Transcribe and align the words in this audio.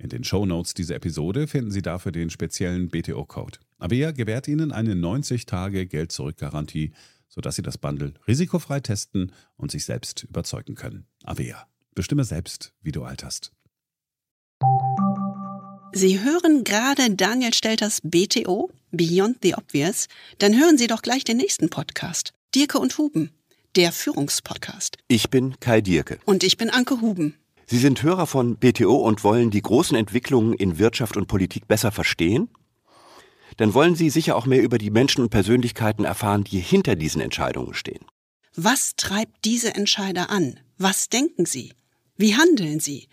In 0.00 0.10
den 0.10 0.22
Show 0.22 0.46
Notes 0.46 0.74
dieser 0.74 0.94
Episode 0.94 1.48
finden 1.48 1.72
Sie 1.72 1.82
dafür 1.82 2.12
den 2.12 2.30
speziellen 2.30 2.88
BTO-Code. 2.88 3.58
Avea 3.78 4.12
gewährt 4.12 4.46
Ihnen 4.46 4.70
eine 4.70 4.94
90-Tage-Geld-Zurück-Garantie, 4.94 6.92
sodass 7.28 7.56
Sie 7.56 7.62
das 7.62 7.78
Bundle 7.78 8.14
risikofrei 8.28 8.78
testen 8.78 9.32
und 9.56 9.72
sich 9.72 9.84
selbst 9.84 10.22
überzeugen 10.22 10.76
können. 10.76 11.06
Avea. 11.24 11.66
Bestimme 11.96 12.22
selbst, 12.22 12.72
wie 12.80 12.92
du 12.92 13.02
alterst. 13.02 13.50
Sie 15.92 16.20
hören 16.20 16.62
gerade 16.62 17.16
Daniel 17.16 17.52
Stelters 17.52 18.00
BTO, 18.04 18.70
Beyond 18.92 19.38
the 19.42 19.54
Obvious. 19.54 20.06
Dann 20.38 20.56
hören 20.56 20.78
Sie 20.78 20.86
doch 20.86 21.02
gleich 21.02 21.24
den 21.24 21.38
nächsten 21.38 21.70
Podcast. 21.70 22.34
Dirke 22.54 22.78
und 22.78 22.96
Huben, 22.98 23.32
der 23.74 23.90
Führungspodcast. 23.90 24.98
Ich 25.08 25.28
bin 25.28 25.58
Kai 25.58 25.80
Dirke. 25.80 26.20
Und 26.24 26.44
ich 26.44 26.56
bin 26.56 26.70
Anke 26.70 27.00
Huben. 27.00 27.34
Sie 27.70 27.76
sind 27.76 28.02
Hörer 28.02 28.26
von 28.26 28.56
BTO 28.56 28.96
und 28.96 29.24
wollen 29.24 29.50
die 29.50 29.60
großen 29.60 29.94
Entwicklungen 29.94 30.54
in 30.54 30.78
Wirtschaft 30.78 31.18
und 31.18 31.26
Politik 31.26 31.68
besser 31.68 31.92
verstehen? 31.92 32.48
Dann 33.58 33.74
wollen 33.74 33.94
Sie 33.94 34.08
sicher 34.08 34.36
auch 34.36 34.46
mehr 34.46 34.62
über 34.62 34.78
die 34.78 34.90
Menschen 34.90 35.20
und 35.20 35.28
Persönlichkeiten 35.28 36.06
erfahren, 36.06 36.44
die 36.44 36.60
hinter 36.60 36.96
diesen 36.96 37.20
Entscheidungen 37.20 37.74
stehen. 37.74 38.06
Was 38.56 38.96
treibt 38.96 39.44
diese 39.44 39.74
Entscheider 39.74 40.30
an? 40.30 40.58
Was 40.78 41.10
denken 41.10 41.44
sie? 41.44 41.74
Wie 42.16 42.36
handeln 42.36 42.80
sie? 42.80 43.08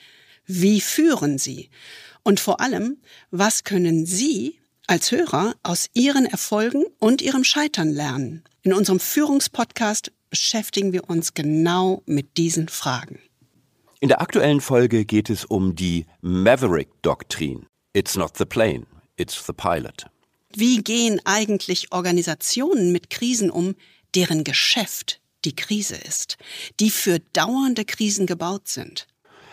Wie 0.45 0.79
führen 0.79 1.38
sie? 1.38 1.69
Und 2.23 2.39
vor 2.39 2.61
allem, 2.61 2.97
was 3.31 3.65
können 3.65 4.05
Sie 4.05 4.57
als 4.88 5.11
Hörer 5.11 5.53
aus 5.63 5.89
Ihren 5.94 6.25
Erfolgen 6.25 6.85
und 6.99 7.21
Ihrem 7.21 7.44
Scheitern 7.44 7.89
lernen? 7.89 8.44
In 8.61 8.73
unserem 8.73 9.01
Führungspodcast 9.01 10.13
beschäftigen 10.29 10.94
wir 10.94 11.09
uns 11.09 11.33
genau 11.33 12.03
mit 12.05 12.38
diesen 12.38 12.69
Fragen. 12.69 13.19
In 14.01 14.09
der 14.09 14.22
aktuellen 14.22 14.59
Folge 14.59 15.06
geht 15.06 15.29
es 15.29 15.45
um 15.45 15.73
die 15.73 16.06
Maverick-Doktrin. 16.22 17.66
It's 17.94 18.17
not 18.17 18.38
the 18.38 18.45
plane, 18.45 18.85
it's 19.16 19.45
the 19.45 19.53
pilot. 19.53 20.07
Wie 20.53 20.83
gehen 20.83 21.22
eigentlich 21.23 21.94
Organisationen 21.94 22.91
mit 22.91 23.09
Krisen 23.09 23.50
um, 23.50 23.75
deren 24.13 24.44
Geschäft 24.44 25.22
die 25.45 25.56
Krise 25.56 25.95
ist, 25.95 26.38
die 26.81 26.89
für 26.89 27.19
dauernde 27.31 27.85
Krisen 27.85 28.25
gebaut 28.25 28.67
sind? 28.67 29.07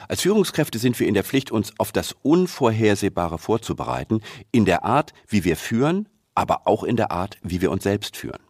Als 0.08 0.22
Führungskräfte 0.22 0.80
sind 0.80 0.98
wir 0.98 1.06
in 1.06 1.14
der 1.14 1.24
Pflicht, 1.24 1.52
uns 1.52 1.72
auf 1.78 1.92
das 1.92 2.14
Unvorhersehbare 2.22 3.38
vorzubereiten, 3.38 4.22
in 4.50 4.64
der 4.64 4.84
Art, 4.84 5.12
wie 5.28 5.44
wir 5.44 5.56
führen, 5.56 6.08
aber 6.34 6.66
auch 6.66 6.82
in 6.82 6.96
der 6.96 7.12
Art, 7.12 7.38
wie 7.42 7.60
wir 7.60 7.70
uns 7.70 7.84
selbst 7.84 8.16
führen. 8.16 8.40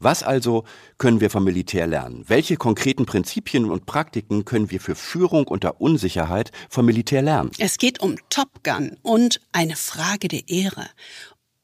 Was 0.00 0.22
also 0.22 0.64
können 0.96 1.20
wir 1.20 1.28
vom 1.28 1.42
Militär 1.42 1.88
lernen? 1.88 2.24
Welche 2.28 2.56
konkreten 2.56 3.04
Prinzipien 3.04 3.64
und 3.64 3.84
Praktiken 3.84 4.44
können 4.44 4.70
wir 4.70 4.80
für 4.80 4.94
Führung 4.94 5.48
unter 5.48 5.80
Unsicherheit 5.80 6.52
vom 6.70 6.86
Militär 6.86 7.20
lernen? 7.20 7.50
Es 7.58 7.78
geht 7.78 8.00
um 8.00 8.14
Top 8.30 8.62
Gun 8.62 8.96
und 9.02 9.40
eine 9.50 9.74
Frage 9.74 10.28
der 10.28 10.48
Ehre, 10.48 10.88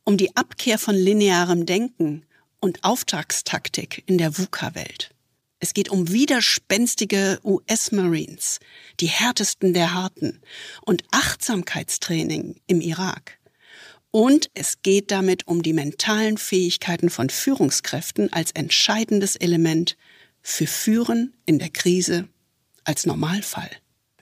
um 0.03 0.17
die 0.17 0.37
Abkehr 0.37 0.79
von 0.79 0.97
linearem 0.97 1.65
Denken 1.65 2.27
und 2.59 2.83
Auftragstaktik 2.83 4.03
in 4.07 4.19
der 4.19 4.37
VUCA-Welt. 4.37 5.11
Es 5.61 5.73
geht 5.73 5.89
um 5.89 6.11
widerspenstige 6.11 7.39
US-Marines, 7.45 8.59
die 8.99 9.07
härtesten 9.07 9.75
der 9.75 9.95
Harten, 9.95 10.43
und 10.85 11.05
Achtsamkeitstraining 11.13 12.57
im 12.67 12.81
Irak. 12.81 13.39
Und 14.17 14.49
es 14.55 14.81
geht 14.83 15.11
damit 15.11 15.49
um 15.49 15.65
die 15.65 15.73
mentalen 15.73 16.39
Fähigkeiten 16.39 17.11
von 17.11 17.31
Führungskräften 17.31 18.33
als 18.33 18.53
entscheidendes 18.53 19.35
Element 19.35 19.97
für 20.41 20.69
Führen 20.69 21.35
in 21.47 21.59
der 21.59 21.71
Krise 21.71 22.29
als 22.85 23.07
Normalfall. 23.07 23.69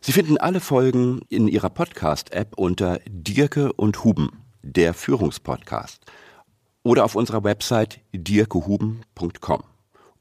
Sie 0.00 0.12
finden 0.12 0.38
alle 0.38 0.60
Folgen 0.60 1.20
in 1.28 1.46
Ihrer 1.46 1.68
Podcast-App 1.68 2.56
unter 2.56 3.00
Dirke 3.06 3.70
und 3.74 4.02
Huben, 4.02 4.30
der 4.62 4.94
Führungspodcast, 4.94 6.00
oder 6.82 7.04
auf 7.04 7.14
unserer 7.14 7.44
Website 7.44 8.00
dirkehuben.com 8.14 9.62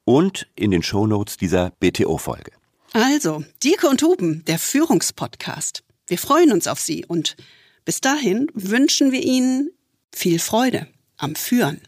und 0.03 0.49
in 0.57 0.71
den 0.71 0.83
Shownotes 0.83 1.37
dieser 1.37 1.69
BTO-Folge. 1.79 2.51
Also, 2.91 3.45
Dirke 3.63 3.87
und 3.87 4.03
Huben, 4.03 4.43
der 4.43 4.59
Führungspodcast. 4.59 5.85
Wir 6.07 6.17
freuen 6.17 6.51
uns 6.51 6.67
auf 6.67 6.81
Sie 6.81 7.05
und 7.05 7.37
bis 7.85 8.01
dahin 8.01 8.47
wünschen 8.53 9.11
wir 9.11 9.21
Ihnen 9.21 9.71
viel 10.13 10.39
Freude 10.39 10.87
am 11.17 11.35
Führen. 11.35 11.81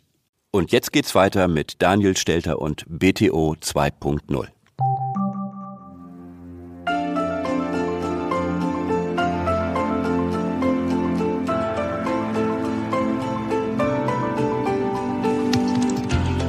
Und 0.51 0.71
jetzt 0.71 0.91
geht's 0.91 1.15
weiter 1.15 1.47
mit 1.47 1.81
Daniel 1.81 2.15
Stelter 2.15 2.59
und 2.59 2.85
BTO 2.87 3.55
2.0. 3.59 4.47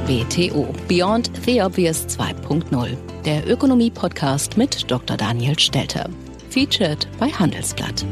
BTO 0.05 0.71
Beyond 0.87 1.31
the 1.45 1.61
Obvious 1.61 2.05
2.0, 2.07 2.95
der 3.25 3.49
Ökonomie-Podcast 3.49 4.55
mit 4.55 4.89
Dr. 4.89 5.17
Daniel 5.17 5.57
Stelter. 5.57 6.07
Featured 6.51 7.07
bei 7.19 7.29
Handelsblatt. 7.29 8.05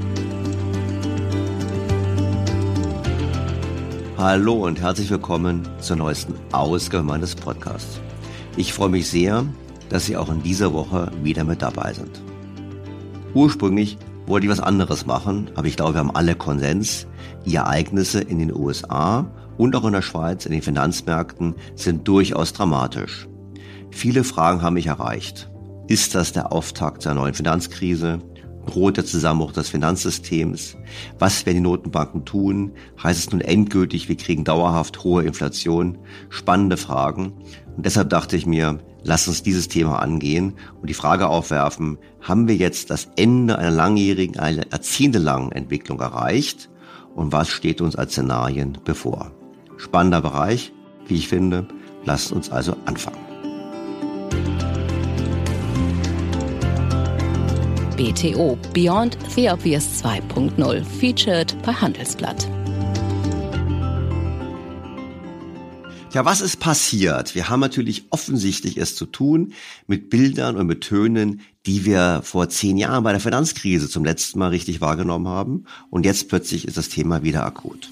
Hallo 4.23 4.53
und 4.53 4.79
herzlich 4.79 5.09
willkommen 5.09 5.67
zur 5.81 5.97
neuesten 5.97 6.33
Ausgabe 6.53 7.03
meines 7.03 7.35
Podcasts. 7.35 7.99
Ich 8.55 8.71
freue 8.71 8.87
mich 8.87 9.09
sehr, 9.09 9.45
dass 9.89 10.05
Sie 10.05 10.15
auch 10.15 10.31
in 10.31 10.41
dieser 10.41 10.71
Woche 10.71 11.11
wieder 11.23 11.43
mit 11.43 11.61
dabei 11.61 11.91
sind. 11.91 12.23
Ursprünglich 13.33 13.97
wollte 14.25 14.45
ich 14.45 14.49
was 14.49 14.61
anderes 14.61 15.05
machen, 15.05 15.51
aber 15.55 15.67
ich 15.67 15.75
glaube, 15.75 15.95
wir 15.95 15.99
haben 15.99 16.15
alle 16.15 16.35
Konsens. 16.35 17.05
Die 17.45 17.55
Ereignisse 17.55 18.21
in 18.21 18.39
den 18.39 18.55
USA 18.55 19.29
und 19.57 19.75
auch 19.75 19.83
in 19.83 19.91
der 19.91 20.01
Schweiz 20.01 20.45
in 20.45 20.53
den 20.53 20.61
Finanzmärkten 20.61 21.55
sind 21.75 22.07
durchaus 22.07 22.53
dramatisch. 22.53 23.27
Viele 23.91 24.23
Fragen 24.23 24.61
haben 24.61 24.75
mich 24.75 24.87
erreicht. 24.87 25.51
Ist 25.89 26.15
das 26.15 26.31
der 26.31 26.53
Auftakt 26.53 27.03
der 27.03 27.13
neuen 27.13 27.33
Finanzkrise? 27.33 28.19
Droht 28.65 28.98
der 28.98 29.06
Zusammenbruch 29.06 29.51
des 29.51 29.69
Finanzsystems? 29.69 30.77
Was 31.19 31.45
werden 31.45 31.57
die 31.57 31.62
Notenbanken 31.62 32.25
tun? 32.25 32.71
Heißt 33.01 33.19
es 33.19 33.31
nun 33.31 33.42
endgültig, 33.42 34.07
wir 34.10 34.18
kriegen 34.18 34.44
dauerhaft 34.44 35.04
hohe 35.04 35.24
Inflation? 35.24 35.98
Spannende 36.30 36.77
Fragen. 36.77 37.33
Und 37.75 37.86
deshalb 37.86 38.10
dachte 38.10 38.38
ich 38.38 38.45
mir, 38.45 38.80
lass 39.04 39.27
uns 39.27 39.44
dieses 39.44 39.68
Thema 39.68 40.00
angehen 40.00 40.54
und 40.81 40.89
die 40.89 40.94
Frage 40.94 41.27
aufwerfen, 41.27 41.98
haben 42.21 42.48
wir 42.48 42.56
jetzt 42.56 42.89
das 42.89 43.10
Ende 43.15 43.57
einer 43.57 43.71
langjährigen, 43.71 44.39
einer 44.39 44.65
jahrzehntelangen 44.71 45.51
Entwicklung 45.51 46.00
erreicht? 46.00 46.69
Und 47.15 47.31
was 47.31 47.50
steht 47.50 47.81
uns 47.81 47.95
als 47.95 48.13
Szenarien 48.13 48.77
bevor? 48.86 49.31
Spannender 49.77 50.21
Bereich, 50.21 50.71
wie 51.07 51.15
ich 51.15 51.27
finde. 51.27 51.68
Lasst 52.06 52.31
uns 52.31 52.50
also 52.50 52.75
anfangen. 52.86 53.19
BTO 57.95 58.57
Beyond 58.73 59.17
the 59.35 59.49
Obvious 59.49 60.03
2.0 60.03 60.83
featured 60.83 61.55
bei 61.63 61.73
Handelsblatt. 61.73 62.47
Ja, 66.13 66.25
was 66.25 66.41
ist 66.41 66.59
passiert? 66.59 67.33
Wir 67.33 67.49
haben 67.49 67.59
natürlich 67.59 68.05
offensichtlich 68.11 68.77
es 68.77 68.95
zu 68.95 69.07
tun 69.07 69.53
mit 69.87 70.11
Bildern 70.11 70.57
und 70.57 70.67
mit 70.67 70.81
Tönen, 70.81 71.41
die 71.65 71.85
wir 71.85 72.21
vor 72.23 72.49
zehn 72.49 72.77
Jahren 72.77 73.03
bei 73.03 73.11
der 73.11 73.19
Finanzkrise 73.19 73.89
zum 73.89 74.05
letzten 74.05 74.37
Mal 74.37 74.49
richtig 74.49 74.79
wahrgenommen 74.79 75.27
haben. 75.27 75.65
Und 75.89 76.05
jetzt 76.05 76.29
plötzlich 76.29 76.67
ist 76.67 76.77
das 76.77 76.89
Thema 76.89 77.23
wieder 77.23 77.43
akut. 77.43 77.89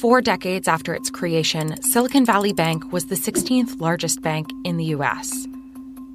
Four 0.00 0.22
decades 0.22 0.66
after 0.66 0.96
its 0.96 1.12
creation, 1.12 1.74
Silicon 1.82 2.26
Valley 2.26 2.54
Bank 2.54 2.90
was 2.90 3.04
the 3.10 3.16
16th 3.16 3.78
largest 3.78 4.22
bank 4.22 4.48
in 4.64 4.78
the 4.78 4.94
US. 4.94 5.46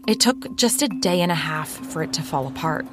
It 0.08 0.20
took 0.20 0.56
just 0.56 0.84
a 0.84 0.88
day 0.88 1.22
and 1.22 1.32
a 1.32 1.36
half 1.36 1.68
for 1.68 2.04
it 2.04 2.14
to 2.14 2.22
fall 2.22 2.46
apart. 2.46 2.86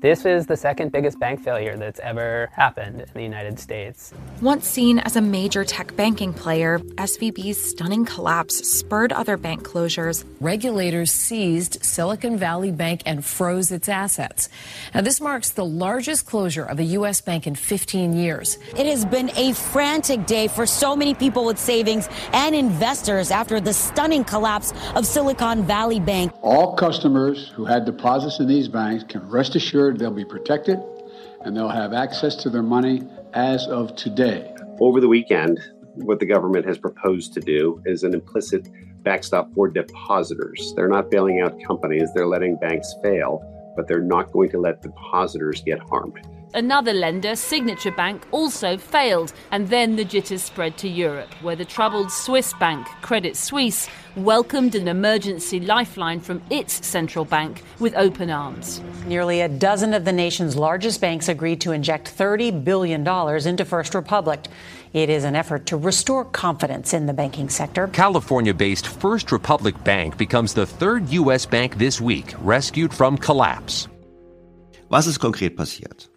This 0.00 0.24
is 0.24 0.46
the 0.46 0.56
second 0.56 0.92
biggest 0.92 1.18
bank 1.18 1.44
failure 1.44 1.76
that's 1.76 2.00
ever 2.00 2.48
happened 2.54 3.02
in 3.02 3.08
the 3.12 3.22
United 3.22 3.60
States. 3.60 4.14
Once 4.40 4.66
seen 4.66 4.98
as 5.00 5.16
a 5.16 5.20
major 5.20 5.62
tech 5.62 5.94
banking 5.94 6.32
player, 6.32 6.78
SVB's 6.78 7.62
stunning 7.62 8.06
collapse 8.06 8.66
spurred 8.66 9.12
other 9.12 9.36
bank 9.36 9.62
closures. 9.62 10.24
Regulators 10.40 11.12
seized 11.12 11.84
Silicon 11.84 12.38
Valley 12.38 12.72
Bank 12.72 13.02
and 13.04 13.22
froze 13.22 13.70
its 13.70 13.90
assets. 13.90 14.48
Now, 14.94 15.02
this 15.02 15.20
marks 15.20 15.50
the 15.50 15.66
largest 15.66 16.24
closure 16.24 16.64
of 16.64 16.78
a 16.78 16.84
U.S. 16.96 17.20
bank 17.20 17.46
in 17.46 17.54
15 17.54 18.14
years. 18.14 18.56
It 18.78 18.86
has 18.86 19.04
been 19.04 19.30
a 19.36 19.52
frantic 19.52 20.24
day 20.24 20.48
for 20.48 20.64
so 20.64 20.96
many 20.96 21.12
people 21.12 21.44
with 21.44 21.58
savings 21.58 22.08
and 22.32 22.54
investors 22.54 23.30
after 23.30 23.60
the 23.60 23.74
stunning 23.74 24.24
collapse 24.24 24.72
of 24.94 25.04
Silicon 25.04 25.62
Valley 25.62 26.00
Bank. 26.00 26.32
All 26.40 26.74
customers 26.74 27.48
who 27.54 27.66
had 27.66 27.84
deposits 27.84 28.40
in 28.40 28.46
these 28.46 28.66
banks 28.66 29.04
can 29.04 29.28
rest 29.28 29.56
assured 29.56 29.89
they'll 29.98 30.10
be 30.10 30.24
protected 30.24 30.78
and 31.42 31.56
they'll 31.56 31.68
have 31.68 31.92
access 31.92 32.36
to 32.36 32.50
their 32.50 32.62
money 32.62 33.02
as 33.32 33.66
of 33.66 33.96
today. 33.96 34.54
Over 34.80 35.00
the 35.00 35.08
weekend, 35.08 35.60
what 35.94 36.20
the 36.20 36.26
government 36.26 36.66
has 36.66 36.78
proposed 36.78 37.32
to 37.34 37.40
do 37.40 37.82
is 37.84 38.02
an 38.02 38.14
implicit 38.14 38.68
backstop 39.02 39.52
for 39.54 39.68
depositors. 39.68 40.72
They're 40.76 40.88
not 40.88 41.10
bailing 41.10 41.40
out 41.40 41.58
companies, 41.66 42.08
they're 42.14 42.26
letting 42.26 42.56
banks 42.56 42.94
fail, 43.02 43.42
but 43.76 43.88
they're 43.88 44.02
not 44.02 44.32
going 44.32 44.50
to 44.50 44.58
let 44.58 44.82
depositors 44.82 45.62
get 45.62 45.78
harmed. 45.80 46.26
Another 46.52 46.92
lender, 46.92 47.36
Signature 47.36 47.92
Bank, 47.92 48.26
also 48.32 48.76
failed, 48.76 49.32
and 49.52 49.68
then 49.68 49.94
the 49.94 50.04
jitters 50.04 50.42
spread 50.42 50.76
to 50.78 50.88
Europe, 50.88 51.32
where 51.42 51.54
the 51.54 51.64
troubled 51.64 52.10
Swiss 52.10 52.52
bank, 52.54 52.88
Credit 53.02 53.36
Suisse, 53.36 53.88
welcomed 54.16 54.74
an 54.74 54.88
emergency 54.88 55.60
lifeline 55.60 56.18
from 56.18 56.42
its 56.50 56.84
central 56.84 57.24
bank 57.24 57.62
with 57.78 57.94
open 57.94 58.30
arms. 58.30 58.80
Nearly 59.06 59.42
a 59.42 59.48
dozen 59.48 59.94
of 59.94 60.04
the 60.04 60.12
nation's 60.12 60.56
largest 60.56 61.00
banks 61.00 61.28
agreed 61.28 61.60
to 61.60 61.70
inject 61.70 62.12
$30 62.18 62.64
billion 62.64 63.06
into 63.46 63.64
First 63.64 63.94
Republic. 63.94 64.46
It 64.92 65.08
is 65.08 65.22
an 65.22 65.36
effort 65.36 65.66
to 65.66 65.76
restore 65.76 66.24
confidence 66.24 66.92
in 66.92 67.06
the 67.06 67.12
banking 67.12 67.48
sector. 67.48 67.86
California 67.92 68.52
based 68.52 68.88
First 68.88 69.30
Republic 69.30 69.84
Bank 69.84 70.16
becomes 70.18 70.52
the 70.54 70.66
third 70.66 71.08
U.S. 71.10 71.46
bank 71.46 71.78
this 71.78 72.00
week 72.00 72.34
rescued 72.40 72.92
from 72.92 73.16
collapse. 73.16 73.86
Was 74.88 75.06
ist 75.06 75.20
konkret 75.20 75.56
passiert? 75.56 76.09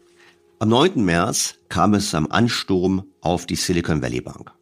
Am 0.63 0.69
9. 0.69 1.03
März 1.03 1.55
kam 1.67 1.93
es 1.93 2.11
zum 2.11 2.31
Ansturm 2.31 3.03
auf 3.19 3.45
die 3.45 3.57
Silicon 3.57 4.01
Valley 4.01 4.21
Bank. 4.21 4.53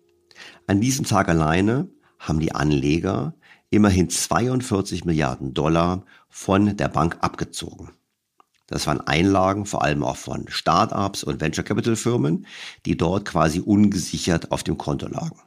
An 0.65 0.81
diesem 0.81 1.05
Tag 1.05 1.29
alleine 1.29 1.89
haben 2.17 2.39
die 2.39 2.55
Anleger 2.55 3.35
immerhin 3.69 4.09
42 4.09 5.05
Milliarden 5.05 5.53
Dollar 5.53 6.03
von 6.27 6.75
der 6.75 6.87
Bank 6.87 7.17
abgezogen. 7.21 7.91
Das 8.65 8.87
waren 8.87 9.01
Einlagen 9.01 9.67
vor 9.67 9.83
allem 9.83 10.03
auch 10.03 10.17
von 10.17 10.47
Start-ups 10.47 11.23
und 11.23 11.39
Venture 11.39 11.63
Capital 11.63 11.95
Firmen, 11.95 12.47
die 12.87 12.97
dort 12.97 13.25
quasi 13.25 13.59
ungesichert 13.59 14.51
auf 14.51 14.63
dem 14.63 14.79
Konto 14.79 15.07
lagen. 15.07 15.39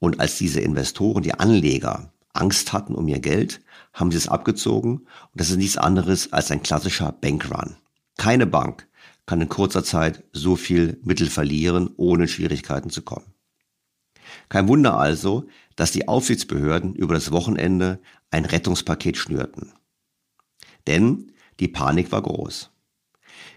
Und 0.00 0.18
als 0.18 0.38
diese 0.38 0.58
Investoren, 0.58 1.22
die 1.22 1.34
Anleger, 1.34 2.12
Angst 2.32 2.72
hatten 2.72 2.96
um 2.96 3.06
ihr 3.06 3.20
Geld, 3.20 3.60
haben 3.92 4.10
sie 4.10 4.18
es 4.18 4.26
abgezogen. 4.26 5.02
Und 5.02 5.34
das 5.34 5.50
ist 5.50 5.56
nichts 5.56 5.78
anderes 5.78 6.32
als 6.32 6.50
ein 6.50 6.64
klassischer 6.64 7.12
Bankrun. 7.12 7.76
Keine 8.16 8.48
Bank 8.48 8.87
kann 9.28 9.42
in 9.42 9.50
kurzer 9.50 9.84
Zeit 9.84 10.24
so 10.32 10.56
viel 10.56 10.98
Mittel 11.04 11.28
verlieren, 11.28 11.90
ohne 11.98 12.22
in 12.22 12.28
Schwierigkeiten 12.28 12.88
zu 12.88 13.02
kommen. 13.02 13.34
Kein 14.48 14.68
Wunder 14.68 14.96
also, 14.96 15.46
dass 15.76 15.92
die 15.92 16.08
Aufsichtsbehörden 16.08 16.94
über 16.94 17.12
das 17.12 17.30
Wochenende 17.30 18.00
ein 18.30 18.46
Rettungspaket 18.46 19.18
schnürten. 19.18 19.74
Denn 20.86 21.32
die 21.60 21.68
Panik 21.68 22.10
war 22.10 22.22
groß. 22.22 22.70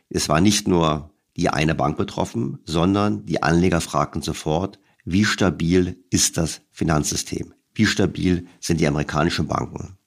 Es 0.09 0.27
war 0.27 0.41
nicht 0.41 0.67
nur 0.67 1.13
die 1.37 1.49
eine 1.49 1.73
Bank 1.73 1.95
betroffen, 1.95 2.59
sondern 2.65 3.25
die 3.25 3.41
Anleger 3.41 3.79
fragten 3.79 4.21
sofort, 4.21 4.77
wie 5.05 5.23
stabil 5.23 6.03
ist 6.09 6.35
das 6.35 6.59
Finanzsystem? 6.71 7.53
Wie 7.73 7.85
stabil 7.85 8.45
sind 8.59 8.81
die 8.81 8.87
amerikanischen 8.87 9.47
Banken? 9.47 9.97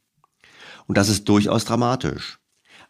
Und 0.86 0.98
das 0.98 1.08
ist 1.08 1.26
durchaus 1.26 1.64
dramatisch. 1.64 2.38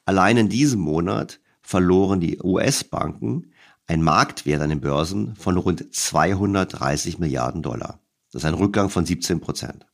Allein 0.07 0.37
in 0.39 0.49
diesem 0.49 0.81
Monat 0.81 1.39
verloren 1.65 2.21
die 2.21 2.41
US-Banken 2.41 3.53
ein 3.87 4.03
Marktwert 4.03 4.63
an 4.63 4.69
den 4.69 4.81
Börsen 4.81 5.35
von 5.35 5.57
rund 5.57 5.93
230 5.93 7.19
Milliarden 7.19 7.63
Dollar. 7.63 7.99
Das 8.33 8.43
ist 8.43 8.47
ein 8.47 8.55
Rückgang 8.55 8.91
von 8.91 9.05
17 9.05 9.41
Prozent. 9.41 9.87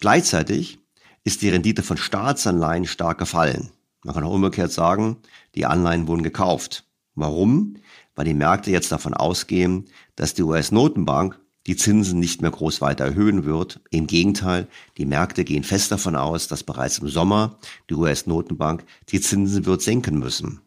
Gleichzeitig 0.00 0.78
ist 1.24 1.42
die 1.42 1.50
Rendite 1.50 1.82
von 1.82 1.96
Staatsanleihen 1.96 2.86
stark 2.86 3.18
gefallen. 3.18 3.70
Man 4.04 4.14
kann 4.14 4.24
auch 4.24 4.32
umgekehrt 4.32 4.72
sagen, 4.72 5.18
die 5.54 5.66
Anleihen 5.66 6.08
wurden 6.08 6.22
gekauft. 6.22 6.86
Warum? 7.14 7.76
Weil 8.14 8.24
die 8.24 8.34
Märkte 8.34 8.70
jetzt 8.70 8.90
davon 8.90 9.14
ausgehen, 9.14 9.88
dass 10.16 10.34
die 10.34 10.42
US-Notenbank 10.42 11.38
die 11.70 11.76
Zinsen 11.76 12.18
nicht 12.18 12.42
mehr 12.42 12.50
groß 12.50 12.80
weiter 12.80 13.04
erhöhen 13.04 13.44
wird. 13.44 13.78
Im 13.90 14.08
Gegenteil, 14.08 14.66
die 14.98 15.06
Märkte 15.06 15.44
gehen 15.44 15.62
fest 15.62 15.92
davon 15.92 16.16
aus, 16.16 16.48
dass 16.48 16.64
bereits 16.64 16.98
im 16.98 17.06
Sommer 17.06 17.60
die 17.88 17.94
US-Notenbank 17.94 18.84
die 19.10 19.20
Zinsen 19.20 19.66
wird 19.66 19.80
senken 19.80 20.18
müssen. 20.18 20.62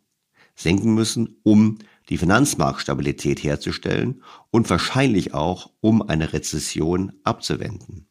Senken 0.55 0.93
müssen, 0.93 1.35
um 1.43 1.79
die 2.07 2.17
Finanzmarktstabilität 2.17 3.43
herzustellen 3.43 4.23
und 4.49 4.69
wahrscheinlich 4.69 5.33
auch, 5.33 5.71
um 5.81 6.01
eine 6.01 6.31
Rezession 6.31 7.11
abzuwenden. 7.25 8.07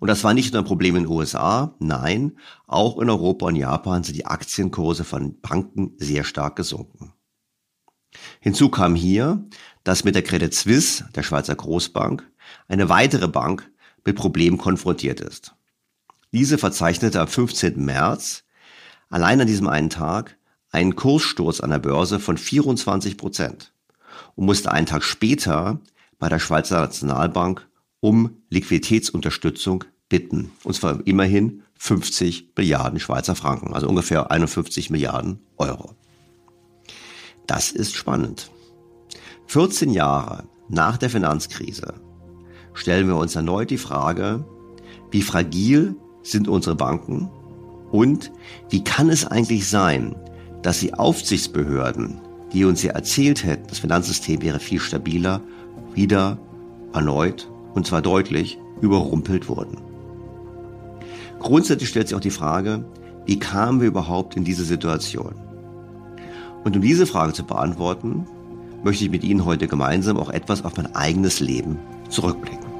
Und 0.00 0.08
das 0.08 0.24
war 0.24 0.34
nicht 0.34 0.52
nur 0.52 0.62
ein 0.62 0.66
Problem 0.66 0.96
in 0.96 1.04
den 1.04 1.12
USA, 1.12 1.76
nein, 1.78 2.36
auch 2.66 2.98
in 2.98 3.08
Europa 3.08 3.46
und 3.46 3.54
Japan 3.54 4.02
sind 4.02 4.16
die 4.16 4.26
Aktienkurse 4.26 5.04
von 5.04 5.40
Banken 5.40 5.92
sehr 5.98 6.24
stark 6.24 6.56
gesunken. 6.56 7.12
Hinzu 8.40 8.68
kam 8.68 8.94
hier, 8.94 9.44
dass 9.84 10.04
mit 10.04 10.14
der 10.14 10.22
Credit 10.22 10.54
Suisse, 10.54 11.04
der 11.14 11.22
Schweizer 11.22 11.54
Großbank, 11.54 12.28
eine 12.68 12.88
weitere 12.88 13.28
Bank 13.28 13.70
mit 14.04 14.16
Problemen 14.16 14.58
konfrontiert 14.58 15.20
ist. 15.20 15.54
Diese 16.32 16.58
verzeichnete 16.58 17.20
am 17.20 17.28
15. 17.28 17.84
März 17.84 18.44
allein 19.10 19.40
an 19.40 19.46
diesem 19.46 19.68
einen 19.68 19.90
Tag 19.90 20.36
einen 20.70 20.96
Kurssturz 20.96 21.60
an 21.60 21.70
der 21.70 21.78
Börse 21.78 22.18
von 22.18 22.38
24 22.38 23.18
Prozent 23.18 23.72
und 24.34 24.46
musste 24.46 24.72
einen 24.72 24.86
Tag 24.86 25.04
später 25.04 25.80
bei 26.18 26.28
der 26.28 26.38
Schweizer 26.38 26.80
Nationalbank 26.80 27.68
um 28.00 28.38
Liquiditätsunterstützung 28.48 29.84
bitten. 30.08 30.52
Und 30.64 30.74
zwar 30.74 31.06
immerhin 31.06 31.62
50 31.78 32.52
Milliarden 32.56 33.00
Schweizer 33.00 33.34
Franken, 33.34 33.74
also 33.74 33.88
ungefähr 33.88 34.30
51 34.30 34.90
Milliarden 34.90 35.40
Euro. 35.56 35.94
Das 37.46 37.70
ist 37.70 37.94
spannend. 37.94 38.50
14 39.52 39.90
Jahre 39.90 40.44
nach 40.70 40.96
der 40.96 41.10
Finanzkrise 41.10 41.92
stellen 42.72 43.06
wir 43.06 43.16
uns 43.16 43.36
erneut 43.36 43.68
die 43.68 43.76
Frage, 43.76 44.46
wie 45.10 45.20
fragil 45.20 45.94
sind 46.22 46.48
unsere 46.48 46.74
Banken 46.74 47.28
und 47.90 48.32
wie 48.70 48.82
kann 48.82 49.10
es 49.10 49.26
eigentlich 49.26 49.68
sein, 49.68 50.16
dass 50.62 50.80
die 50.80 50.94
Aufsichtsbehörden, 50.94 52.18
die 52.54 52.64
uns 52.64 52.82
ja 52.82 52.92
erzählt 52.92 53.44
hätten, 53.44 53.66
das 53.66 53.80
Finanzsystem 53.80 54.40
wäre 54.40 54.58
viel 54.58 54.80
stabiler, 54.80 55.42
wieder 55.92 56.38
erneut, 56.94 57.50
und 57.74 57.86
zwar 57.86 58.00
deutlich, 58.00 58.58
überrumpelt 58.80 59.50
wurden. 59.50 59.76
Grundsätzlich 61.40 61.90
stellt 61.90 62.08
sich 62.08 62.16
auch 62.16 62.20
die 62.20 62.30
Frage, 62.30 62.86
wie 63.26 63.38
kamen 63.38 63.82
wir 63.82 63.88
überhaupt 63.88 64.34
in 64.34 64.44
diese 64.44 64.64
Situation? 64.64 65.34
Und 66.64 66.74
um 66.74 66.80
diese 66.80 67.04
Frage 67.04 67.34
zu 67.34 67.44
beantworten, 67.44 68.26
möchte 68.82 69.04
ich 69.04 69.10
mit 69.10 69.24
Ihnen 69.24 69.44
heute 69.44 69.68
gemeinsam 69.68 70.16
auch 70.16 70.30
etwas 70.30 70.64
auf 70.64 70.76
mein 70.76 70.94
eigenes 70.94 71.40
Leben 71.40 71.78
zurückblicken. 72.08 72.72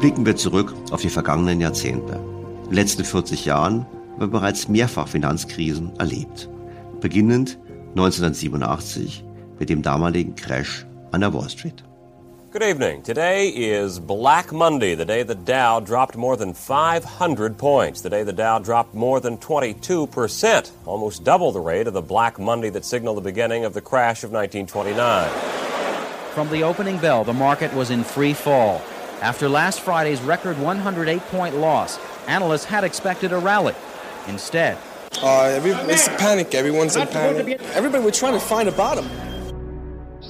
Blicken 0.00 0.26
wir 0.26 0.36
zurück 0.36 0.74
auf 0.90 1.00
die 1.00 1.08
vergangenen 1.08 1.60
Jahrzehnte. 1.60 2.20
In 2.64 2.70
den 2.70 2.74
letzten 2.74 3.04
40 3.04 3.46
Jahren 3.46 3.86
haben 4.12 4.20
wir 4.20 4.26
bereits 4.26 4.68
mehrfach 4.68 5.08
Finanzkrisen 5.08 5.96
erlebt. 5.98 6.50
Beginnend 7.00 7.58
1987 7.96 9.24
mit 9.58 9.70
dem 9.70 9.82
damaligen 9.82 10.34
Crash 10.34 10.86
an 11.12 11.22
der 11.22 11.32
Wall 11.32 11.48
Street. 11.48 11.84
Good 12.54 12.62
evening. 12.62 13.02
Today 13.02 13.48
is 13.48 13.98
Black 13.98 14.52
Monday, 14.52 14.94
the 14.94 15.04
day 15.04 15.24
the 15.24 15.34
Dow 15.34 15.80
dropped 15.80 16.16
more 16.16 16.36
than 16.36 16.54
500 16.54 17.58
points, 17.58 18.00
the 18.00 18.10
day 18.10 18.22
the 18.22 18.32
Dow 18.32 18.60
dropped 18.60 18.94
more 18.94 19.18
than 19.18 19.38
22%, 19.38 20.70
almost 20.86 21.24
double 21.24 21.50
the 21.50 21.58
rate 21.58 21.88
of 21.88 21.94
the 21.94 22.00
Black 22.00 22.38
Monday 22.38 22.70
that 22.70 22.84
signaled 22.84 23.16
the 23.16 23.22
beginning 23.22 23.64
of 23.64 23.74
the 23.74 23.80
crash 23.80 24.22
of 24.22 24.30
1929. 24.30 25.30
From 26.32 26.48
the 26.50 26.62
opening 26.62 26.96
bell, 26.98 27.24
the 27.24 27.32
market 27.32 27.74
was 27.74 27.90
in 27.90 28.04
free 28.04 28.34
fall. 28.34 28.80
After 29.20 29.48
last 29.48 29.80
Friday's 29.80 30.20
record 30.20 30.56
108 30.56 31.20
point 31.22 31.56
loss, 31.56 31.98
analysts 32.28 32.66
had 32.66 32.84
expected 32.84 33.32
a 33.32 33.38
rally. 33.38 33.74
Instead, 34.28 34.78
uh, 35.20 35.46
every, 35.46 35.72
it's 35.72 36.06
a 36.06 36.10
panic. 36.10 36.54
Everyone's 36.54 36.94
in 36.94 37.08
panic. 37.08 37.60
Everybody, 37.74 38.04
we're 38.04 38.12
trying 38.12 38.34
to 38.34 38.40
find 38.40 38.68
a 38.68 38.72
bottom. 38.72 39.10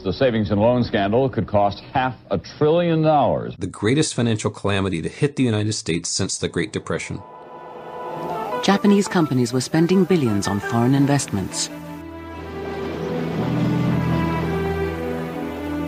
The 0.05 0.13
savings 0.13 0.51
and 0.51 0.61
loan 0.61 0.85
scandal 0.85 1.31
could 1.31 1.47
cost 1.47 1.81
half 1.95 2.15
a 2.31 2.37
trillion 2.37 3.01
dollars. 3.01 3.55
The 3.59 3.67
greatest 3.67 4.15
financial 4.15 4.51
calamity 4.51 5.01
to 5.01 5.09
hit 5.09 5.37
the 5.37 5.43
United 5.43 5.73
States 5.73 6.11
since 6.11 6.37
the 6.37 6.47
Great 6.47 6.75
Depression. 6.75 7.23
Japanese 8.63 9.09
companies 9.09 9.55
were 9.55 9.63
spending 9.63 10.05
billions 10.05 10.47
on 10.47 10.61
foreign 10.61 10.95
investments. 10.95 11.69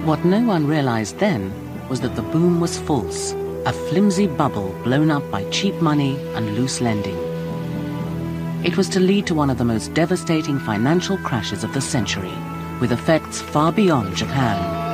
What 0.06 0.25
no 0.25 0.40
one 0.46 0.66
realized 0.66 1.18
then 1.18 1.52
was 1.90 2.00
that 2.00 2.16
the 2.16 2.23
boom 2.23 2.58
was 2.58 2.78
false, 2.78 3.32
a 3.66 3.73
flimsy 3.75 4.28
bubble 4.28 4.75
blown 4.82 5.11
up 5.11 5.30
by 5.30 5.44
cheap 5.50 5.75
money 5.82 6.16
and 6.35 6.56
loose 6.56 6.80
lending. 6.80 7.18
It 8.64 8.78
was 8.78 8.88
to 8.88 8.99
lead 8.99 9.26
to 9.26 9.35
one 9.35 9.50
of 9.50 9.58
the 9.58 9.64
most 9.66 9.92
devastating 9.92 10.58
financial 10.58 11.18
crashes 11.18 11.64
of 11.64 11.75
the 11.75 11.82
century, 11.82 12.32
with 12.80 12.92
effects 12.92 13.40
far 13.40 13.73
beyond 13.73 14.16
Japan. 14.16 14.87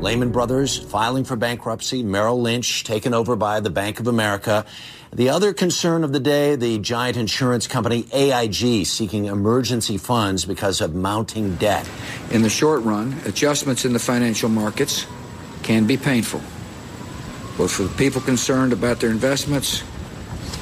Lehman 0.00 0.30
Brothers 0.30 0.78
filing 0.78 1.24
for 1.24 1.36
bankruptcy, 1.36 2.02
Merrill 2.02 2.40
Lynch 2.40 2.84
taken 2.84 3.14
over 3.14 3.34
by 3.34 3.60
the 3.60 3.70
Bank 3.70 3.98
of 3.98 4.06
America. 4.06 4.64
The 5.12 5.30
other 5.30 5.52
concern 5.52 6.04
of 6.04 6.12
the 6.12 6.20
day, 6.20 6.54
the 6.54 6.78
giant 6.78 7.16
insurance 7.16 7.66
company 7.66 8.06
AIG 8.12 8.86
seeking 8.86 9.24
emergency 9.24 9.96
funds 9.96 10.44
because 10.44 10.80
of 10.80 10.94
mounting 10.94 11.56
debt. 11.56 11.88
In 12.30 12.42
the 12.42 12.50
short 12.50 12.82
run, 12.82 13.16
adjustments 13.24 13.84
in 13.84 13.94
the 13.94 13.98
financial 13.98 14.48
markets 14.48 15.06
can 15.62 15.86
be 15.86 15.96
painful, 15.96 16.40
both 17.56 17.72
for 17.72 17.84
the 17.84 17.96
people 17.96 18.20
concerned 18.20 18.72
about 18.72 19.00
their 19.00 19.10
investments 19.10 19.82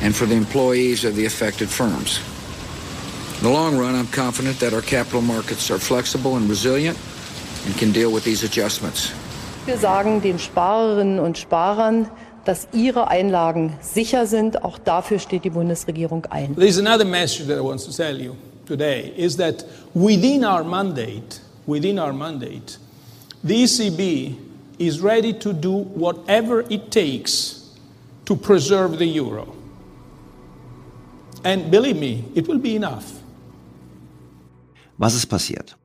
and 0.01 0.15
for 0.15 0.27
the 0.27 0.37
employees 0.37 1.05
of 1.05 1.17
the 1.17 1.27
affected 1.27 1.69
firms. 1.69 2.21
In 3.39 3.43
the 3.43 3.51
long 3.51 3.77
run, 3.77 3.95
I'm 3.95 4.07
confident 4.07 4.59
that 4.61 4.73
our 4.73 4.83
capital 4.83 5.21
markets 5.21 5.71
are 5.71 5.79
flexible 5.79 6.37
and 6.37 6.49
resilient 6.49 6.99
and 7.67 7.77
can 7.77 7.93
deal 7.93 8.11
with 8.11 8.25
these 8.25 8.43
adjustments. 8.45 9.13
Wir 9.67 9.79
sagen 9.79 10.21
den 10.21 10.39
Sparerinnen 10.39 11.19
und 11.19 11.39
Sparern, 11.39 12.09
dass 12.45 12.69
ihre 12.73 13.09
Einlagen 13.09 13.73
sicher 13.81 14.27
sind. 14.27 14.63
Auch 14.63 14.79
dafür 14.79 15.19
steht 15.19 15.45
die 15.45 15.51
Bundesregierung 15.51 16.27
ein. 16.27 16.55
There's 16.57 16.79
another 16.79 17.05
message 17.05 17.47
that 17.47 17.59
I 17.59 17.63
want 17.63 17.81
to 17.81 17.93
tell 17.93 18.21
you 18.21 18.37
today 18.67 19.13
is 19.17 19.37
that 19.37 19.65
within 19.95 20.45
our 20.45 20.63
mandate, 20.65 21.41
within 21.67 21.99
our 21.99 22.13
mandate, 22.13 22.79
the 23.43 23.65
ECB 23.65 24.37
is 24.79 25.01
ready 25.03 25.33
to 25.33 25.53
do 25.53 25.73
whatever 25.95 26.65
it 26.71 26.91
takes 26.91 27.71
to 28.27 28.37
preserve 28.37 28.99
the 28.99 29.07
euro. 29.07 29.55
And 31.45 31.71
believe 31.71 31.97
me, 31.97 32.25
it 32.35 32.49
will 32.49 32.59
be 32.59 32.75
enough. 32.75 33.21
Was 34.97 35.15
ist 35.15 35.27
passiert? 35.27 35.77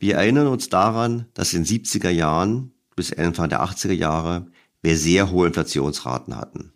Wir 0.00 0.16
erinnern 0.16 0.48
uns 0.48 0.68
daran, 0.68 1.26
dass 1.34 1.54
in 1.54 1.62
den 1.62 1.84
70er 1.84 2.10
Jahren 2.10 2.72
bis 2.96 3.12
Anfang 3.12 3.48
der 3.48 3.62
80er 3.62 3.92
Jahre 3.92 4.46
wir 4.82 4.96
sehr 4.98 5.30
hohe 5.30 5.46
Inflationsraten 5.46 6.36
hatten. 6.36 6.72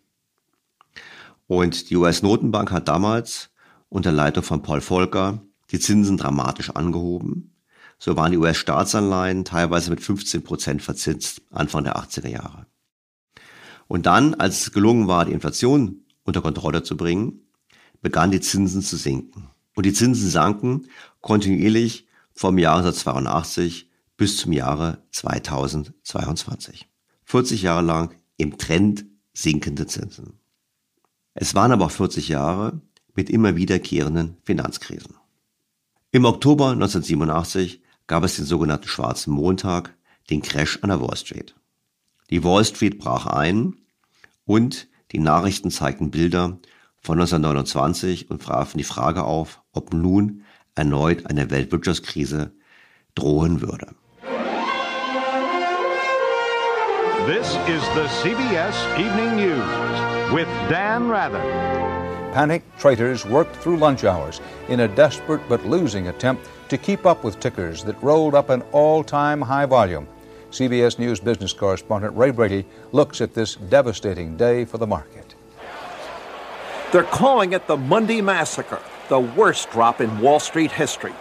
Und 1.47 1.89
die 1.89 1.97
US-Notenbank 1.97 2.71
hat 2.71 2.87
damals 2.87 3.49
unter 3.89 4.13
Leitung 4.13 4.43
von 4.43 4.61
Paul 4.61 4.79
Volcker 4.79 5.41
die 5.71 5.79
Zinsen 5.79 6.17
dramatisch 6.17 6.69
angehoben. 6.69 7.55
So 7.97 8.15
waren 8.15 8.31
die 8.31 8.37
US-Staatsanleihen 8.37 9.43
teilweise 9.43 9.89
mit 9.89 10.01
15 10.01 10.43
Prozent 10.43 10.81
verzinst 10.81 11.41
Anfang 11.51 11.83
der 11.83 11.97
80er 11.97 12.29
Jahre. 12.29 12.67
Und 13.87 14.05
dann, 14.05 14.33
als 14.35 14.61
es 14.61 14.71
gelungen 14.71 15.07
war, 15.07 15.25
die 15.25 15.33
Inflation 15.33 16.05
unter 16.23 16.41
Kontrolle 16.41 16.83
zu 16.83 16.95
bringen, 16.95 17.41
begannen 18.01 18.31
die 18.31 18.41
Zinsen 18.41 18.81
zu 18.81 18.95
sinken. 18.95 19.49
Und 19.75 19.85
die 19.85 19.93
Zinsen 19.93 20.29
sanken 20.29 20.87
kontinuierlich 21.25 22.07
vom 22.33 22.59
Jahre 22.59 22.83
1982 22.83 23.89
bis 24.15 24.37
zum 24.37 24.53
Jahre 24.53 24.99
2022. 25.09 26.87
40 27.23 27.63
Jahre 27.63 27.81
lang 27.81 28.15
im 28.37 28.59
Trend 28.59 29.05
sinkende 29.33 29.87
Zinsen. 29.87 30.39
Es 31.33 31.55
waren 31.55 31.71
aber 31.71 31.85
auch 31.85 31.91
40 31.91 32.27
Jahre 32.27 32.79
mit 33.15 33.31
immer 33.31 33.55
wiederkehrenden 33.55 34.37
Finanzkrisen. 34.43 35.15
Im 36.11 36.25
Oktober 36.25 36.73
1987 36.73 37.81
gab 38.05 38.23
es 38.23 38.35
den 38.35 38.45
sogenannten 38.45 38.87
Schwarzen 38.87 39.33
Montag, 39.33 39.97
den 40.29 40.43
Crash 40.43 40.77
an 40.83 40.89
der 40.89 41.01
Wall 41.01 41.17
Street. 41.17 41.55
Die 42.29 42.43
Wall 42.43 42.63
Street 42.65 42.99
brach 42.99 43.25
ein 43.25 43.77
und 44.45 44.87
die 45.11 45.19
Nachrichten 45.19 45.71
zeigten 45.71 46.11
Bilder 46.11 46.59
von 47.01 47.17
1929 47.19 48.29
und 48.29 48.47
warfen 48.47 48.77
die 48.77 48.83
Frage 48.83 49.23
auf, 49.23 49.63
ob 49.71 49.91
nun 49.91 50.43
erneut 50.75 51.25
eine 51.29 51.49
Weltwirtschaftskrise 51.49 52.51
drohen 53.15 53.61
würde. 53.61 53.87
This 57.25 57.57
is 57.67 57.81
the 57.95 58.07
CBS 58.21 58.75
Evening 58.99 59.35
News 59.37 60.31
with 60.31 60.47
Dan 60.69 61.09
Rather. 61.09 61.41
Panic 62.33 62.63
traders 62.77 63.25
worked 63.25 63.55
through 63.55 63.77
lunch 63.77 64.03
hours 64.03 64.41
in 64.67 64.81
a 64.81 64.87
desperate 64.87 65.41
but 65.47 65.65
losing 65.65 66.09
attempt 66.09 66.47
to 66.69 66.77
keep 66.77 67.05
up 67.05 67.23
with 67.23 67.39
tickers 67.39 67.83
that 67.83 67.95
rolled 68.03 68.35
up 68.35 68.49
an 68.49 68.61
all 68.73 69.03
time 69.03 69.41
high 69.41 69.65
volume. 69.65 70.07
CBS 70.51 70.99
News 70.99 71.19
business 71.19 71.53
correspondent 71.53 72.15
Ray 72.15 72.31
Brady 72.31 72.65
looks 72.91 73.21
at 73.21 73.33
this 73.33 73.55
devastating 73.55 74.37
day 74.37 74.65
for 74.65 74.77
the 74.77 74.87
market. 74.87 75.33
They're 76.91 77.03
calling 77.03 77.53
it 77.53 77.65
the 77.67 77.77
Monday 77.77 78.21
Massacre, 78.21 78.81
the 79.07 79.19
worst 79.19 79.69
drop 79.71 80.01
in 80.01 80.19
Wall 80.19 80.39
Street 80.39 80.71
history. 80.71 81.13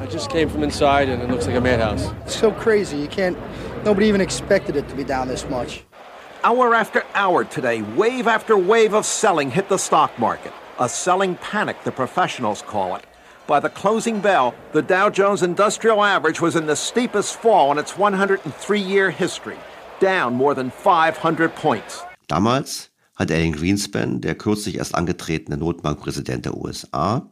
I 0.00 0.06
just 0.06 0.30
came 0.30 0.48
from 0.48 0.62
inside 0.62 1.08
and 1.08 1.22
it 1.22 1.30
looks 1.30 1.46
like 1.46 1.56
a 1.56 1.60
madhouse. 1.60 2.12
It's 2.24 2.36
so 2.36 2.52
crazy. 2.52 2.98
You 2.98 3.08
can't, 3.08 3.38
nobody 3.84 4.06
even 4.06 4.20
expected 4.20 4.76
it 4.76 4.88
to 4.88 4.94
be 4.94 5.04
down 5.04 5.28
this 5.28 5.48
much. 5.48 5.84
Hour 6.44 6.74
after 6.74 7.04
hour 7.14 7.44
today, 7.44 7.82
wave 7.82 8.26
after 8.26 8.56
wave 8.56 8.94
of 8.94 9.06
selling 9.06 9.50
hit 9.50 9.68
the 9.68 9.78
stock 9.78 10.18
market. 10.18 10.52
A 10.78 10.88
selling 10.88 11.36
panic, 11.36 11.82
the 11.84 11.92
professionals 11.92 12.62
call 12.62 12.96
it. 12.96 13.04
By 13.46 13.60
the 13.60 13.68
closing 13.68 14.20
bell, 14.20 14.54
the 14.72 14.82
Dow 14.82 15.10
Jones 15.10 15.42
Industrial 15.42 16.02
Average 16.02 16.40
was 16.40 16.56
in 16.56 16.66
the 16.66 16.76
steepest 16.76 17.36
fall 17.36 17.72
in 17.72 17.78
its 17.78 17.96
103 17.96 18.80
year 18.80 19.10
history, 19.10 19.58
down 20.00 20.34
more 20.34 20.54
than 20.54 20.70
500 20.70 21.54
points. 21.54 22.02
Damals 22.28 22.91
hat 23.14 23.30
Alan 23.30 23.52
Greenspan, 23.52 24.20
der 24.20 24.34
kürzlich 24.34 24.76
erst 24.76 24.94
angetretene 24.94 25.56
Notenbankpräsident 25.56 26.44
der 26.44 26.56
USA, 26.56 27.30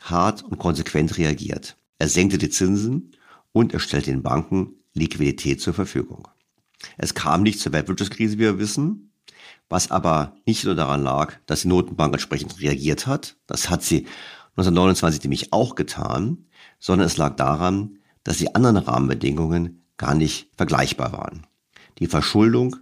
hart 0.00 0.42
und 0.42 0.58
konsequent 0.58 1.16
reagiert. 1.16 1.76
Er 1.98 2.08
senkte 2.08 2.38
die 2.38 2.50
Zinsen 2.50 3.12
und 3.52 3.72
er 3.72 3.80
stellte 3.80 4.10
den 4.10 4.22
Banken 4.22 4.74
Liquidität 4.92 5.60
zur 5.60 5.74
Verfügung. 5.74 6.28
Es 6.98 7.14
kam 7.14 7.42
nicht 7.42 7.60
zur 7.60 7.72
Weltwirtschaftskrise, 7.72 8.34
wie 8.34 8.40
wir 8.40 8.58
wissen, 8.58 9.12
was 9.68 9.90
aber 9.90 10.36
nicht 10.46 10.64
nur 10.64 10.74
daran 10.74 11.02
lag, 11.02 11.34
dass 11.46 11.62
die 11.62 11.68
Notenbank 11.68 12.12
entsprechend 12.12 12.60
reagiert 12.60 13.06
hat, 13.06 13.36
das 13.46 13.70
hat 13.70 13.82
sie 13.82 14.06
1929 14.56 15.22
nämlich 15.24 15.52
auch 15.52 15.74
getan, 15.74 16.46
sondern 16.78 17.06
es 17.06 17.16
lag 17.16 17.34
daran, 17.36 17.98
dass 18.22 18.38
die 18.38 18.54
anderen 18.54 18.76
Rahmenbedingungen 18.76 19.84
gar 19.96 20.14
nicht 20.14 20.50
vergleichbar 20.56 21.12
waren. 21.12 21.46
Die 21.98 22.06
Verschuldung 22.06 22.76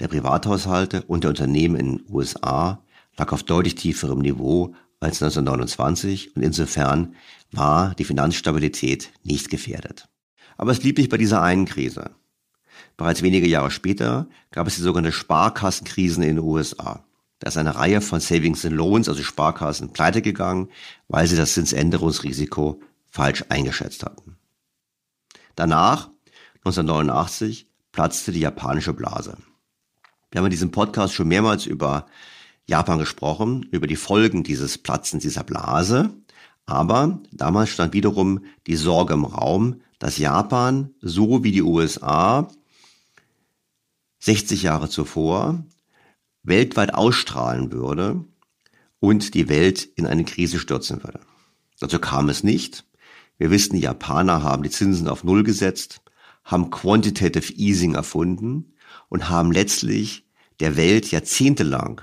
der 0.00 0.08
Privathaushalte 0.08 1.02
und 1.02 1.24
der 1.24 1.30
Unternehmen 1.30 1.76
in 1.76 1.96
den 1.98 2.06
USA 2.08 2.82
lag 3.16 3.32
auf 3.32 3.42
deutlich 3.42 3.76
tieferem 3.76 4.20
Niveau 4.20 4.74
als 5.00 5.22
1929 5.22 6.34
und 6.34 6.42
insofern 6.42 7.14
war 7.52 7.94
die 7.94 8.04
Finanzstabilität 8.04 9.12
nicht 9.22 9.50
gefährdet. 9.50 10.08
Aber 10.56 10.72
es 10.72 10.80
blieb 10.80 10.98
nicht 10.98 11.10
bei 11.10 11.16
dieser 11.16 11.42
einen 11.42 11.66
Krise. 11.66 12.10
Bereits 12.96 13.22
wenige 13.22 13.46
Jahre 13.46 13.70
später 13.70 14.28
gab 14.50 14.66
es 14.66 14.76
die 14.76 14.82
sogenannte 14.82 15.16
Sparkassenkrisen 15.16 16.22
in 16.22 16.36
den 16.36 16.44
USA. 16.44 17.04
Da 17.40 17.48
ist 17.48 17.56
eine 17.56 17.74
Reihe 17.76 18.00
von 18.00 18.20
Savings 18.20 18.64
and 18.64 18.74
Loans, 18.74 19.08
also 19.08 19.22
Sparkassen, 19.22 19.92
pleite 19.92 20.22
gegangen, 20.22 20.68
weil 21.08 21.26
sie 21.26 21.36
das 21.36 21.54
Zinsänderungsrisiko 21.54 22.80
falsch 23.10 23.44
eingeschätzt 23.48 24.04
hatten. 24.04 24.36
Danach, 25.54 26.10
1989, 26.64 27.68
platzte 27.92 28.32
die 28.32 28.40
japanische 28.40 28.92
Blase. 28.92 29.36
Wir 30.34 30.40
haben 30.40 30.46
in 30.46 30.50
diesem 30.50 30.72
Podcast 30.72 31.14
schon 31.14 31.28
mehrmals 31.28 31.64
über 31.64 32.06
Japan 32.66 32.98
gesprochen, 32.98 33.68
über 33.70 33.86
die 33.86 33.94
Folgen 33.94 34.42
dieses 34.42 34.78
Platzens 34.78 35.22
dieser 35.22 35.44
Blase. 35.44 36.10
Aber 36.66 37.20
damals 37.30 37.68
stand 37.68 37.92
wiederum 37.92 38.44
die 38.66 38.74
Sorge 38.74 39.14
im 39.14 39.26
Raum, 39.26 39.80
dass 40.00 40.18
Japan, 40.18 40.90
so 41.00 41.44
wie 41.44 41.52
die 41.52 41.62
USA, 41.62 42.48
60 44.18 44.64
Jahre 44.64 44.88
zuvor 44.88 45.64
weltweit 46.42 46.94
ausstrahlen 46.94 47.70
würde 47.70 48.24
und 48.98 49.34
die 49.34 49.48
Welt 49.48 49.84
in 49.94 50.04
eine 50.04 50.24
Krise 50.24 50.58
stürzen 50.58 51.04
würde. 51.04 51.20
Dazu 51.78 52.00
kam 52.00 52.28
es 52.28 52.42
nicht. 52.42 52.84
Wir 53.38 53.52
wissen, 53.52 53.76
die 53.76 53.82
Japaner 53.82 54.42
haben 54.42 54.64
die 54.64 54.70
Zinsen 54.70 55.06
auf 55.06 55.22
Null 55.22 55.44
gesetzt, 55.44 56.00
haben 56.42 56.70
Quantitative 56.70 57.52
Easing 57.52 57.94
erfunden 57.94 58.74
und 59.08 59.28
haben 59.28 59.52
letztlich 59.52 60.23
der 60.64 60.76
Welt 60.78 61.10
jahrzehntelang 61.10 62.00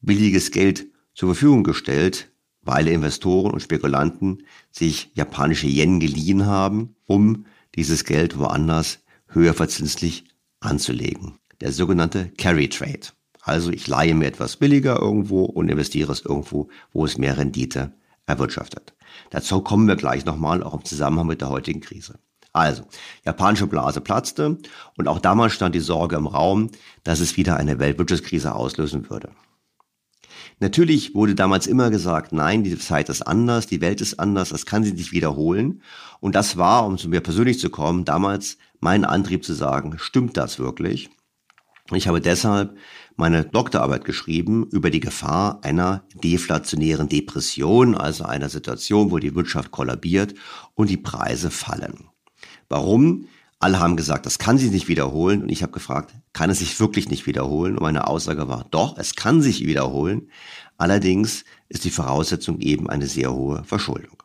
billiges 0.00 0.52
Geld 0.52 0.86
zur 1.14 1.34
Verfügung 1.34 1.64
gestellt, 1.64 2.30
weil 2.62 2.86
Investoren 2.86 3.50
und 3.50 3.60
Spekulanten 3.60 4.44
sich 4.70 5.10
japanische 5.14 5.66
Yen 5.66 5.98
geliehen 5.98 6.46
haben, 6.46 6.94
um 7.06 7.46
dieses 7.74 8.04
Geld 8.04 8.38
woanders 8.38 9.00
höher 9.26 9.52
verzinslich 9.52 10.26
anzulegen 10.60 11.40
der 11.60 11.72
sogenannte 11.72 12.30
Carry 12.38 12.68
Trade. 12.68 13.08
Also 13.40 13.72
ich 13.72 13.88
leihe 13.88 14.14
mir 14.14 14.26
etwas 14.26 14.58
billiger 14.58 15.00
irgendwo 15.00 15.42
und 15.42 15.68
investiere 15.68 16.12
es 16.12 16.20
irgendwo, 16.20 16.68
wo 16.92 17.04
es 17.04 17.18
mehr 17.18 17.36
Rendite 17.36 17.94
erwirtschaftet. 18.26 18.94
Dazu 19.30 19.60
kommen 19.60 19.88
wir 19.88 19.96
gleich 19.96 20.24
nochmal, 20.24 20.62
auch 20.62 20.74
im 20.74 20.84
Zusammenhang 20.84 21.26
mit 21.26 21.40
der 21.40 21.48
heutigen 21.48 21.80
Krise. 21.80 22.20
Also, 22.58 22.82
japanische 23.24 23.68
Blase 23.68 24.00
platzte 24.00 24.58
und 24.96 25.06
auch 25.06 25.20
damals 25.20 25.52
stand 25.52 25.76
die 25.76 25.80
Sorge 25.80 26.16
im 26.16 26.26
Raum, 26.26 26.70
dass 27.04 27.20
es 27.20 27.36
wieder 27.36 27.56
eine 27.56 27.78
Weltwirtschaftskrise 27.78 28.52
auslösen 28.52 29.08
würde. 29.08 29.30
Natürlich 30.58 31.14
wurde 31.14 31.36
damals 31.36 31.68
immer 31.68 31.88
gesagt, 31.88 32.32
nein, 32.32 32.64
die 32.64 32.76
Zeit 32.76 33.08
ist 33.10 33.22
anders, 33.22 33.68
die 33.68 33.80
Welt 33.80 34.00
ist 34.00 34.18
anders, 34.18 34.48
das 34.48 34.66
kann 34.66 34.82
sich 34.82 34.94
nicht 34.94 35.12
wiederholen. 35.12 35.82
Und 36.18 36.34
das 36.34 36.56
war, 36.56 36.84
um 36.84 36.98
zu 36.98 37.08
mir 37.08 37.20
persönlich 37.20 37.60
zu 37.60 37.70
kommen, 37.70 38.04
damals 38.04 38.58
mein 38.80 39.04
Antrieb 39.04 39.44
zu 39.44 39.54
sagen, 39.54 39.94
stimmt 39.98 40.36
das 40.36 40.58
wirklich? 40.58 41.10
Ich 41.92 42.08
habe 42.08 42.20
deshalb 42.20 42.76
meine 43.14 43.44
Doktorarbeit 43.44 44.04
geschrieben 44.04 44.66
über 44.72 44.90
die 44.90 45.00
Gefahr 45.00 45.60
einer 45.62 46.02
deflationären 46.24 47.08
Depression, 47.08 47.94
also 47.94 48.24
einer 48.24 48.48
Situation, 48.48 49.12
wo 49.12 49.18
die 49.18 49.36
Wirtschaft 49.36 49.70
kollabiert 49.70 50.34
und 50.74 50.90
die 50.90 50.96
Preise 50.96 51.52
fallen. 51.52 52.08
Warum? 52.68 53.26
Alle 53.60 53.80
haben 53.80 53.96
gesagt, 53.96 54.24
das 54.24 54.38
kann 54.38 54.58
sich 54.58 54.70
nicht 54.70 54.88
wiederholen. 54.88 55.42
Und 55.42 55.48
ich 55.48 55.62
habe 55.62 55.72
gefragt, 55.72 56.14
kann 56.32 56.50
es 56.50 56.60
sich 56.60 56.78
wirklich 56.78 57.08
nicht 57.08 57.26
wiederholen? 57.26 57.76
Und 57.76 57.82
meine 57.82 58.06
Aussage 58.06 58.48
war, 58.48 58.66
doch, 58.70 58.96
es 58.98 59.16
kann 59.16 59.42
sich 59.42 59.66
wiederholen. 59.66 60.30
Allerdings 60.76 61.44
ist 61.68 61.84
die 61.84 61.90
Voraussetzung 61.90 62.60
eben 62.60 62.88
eine 62.88 63.06
sehr 63.06 63.32
hohe 63.32 63.64
Verschuldung. 63.64 64.22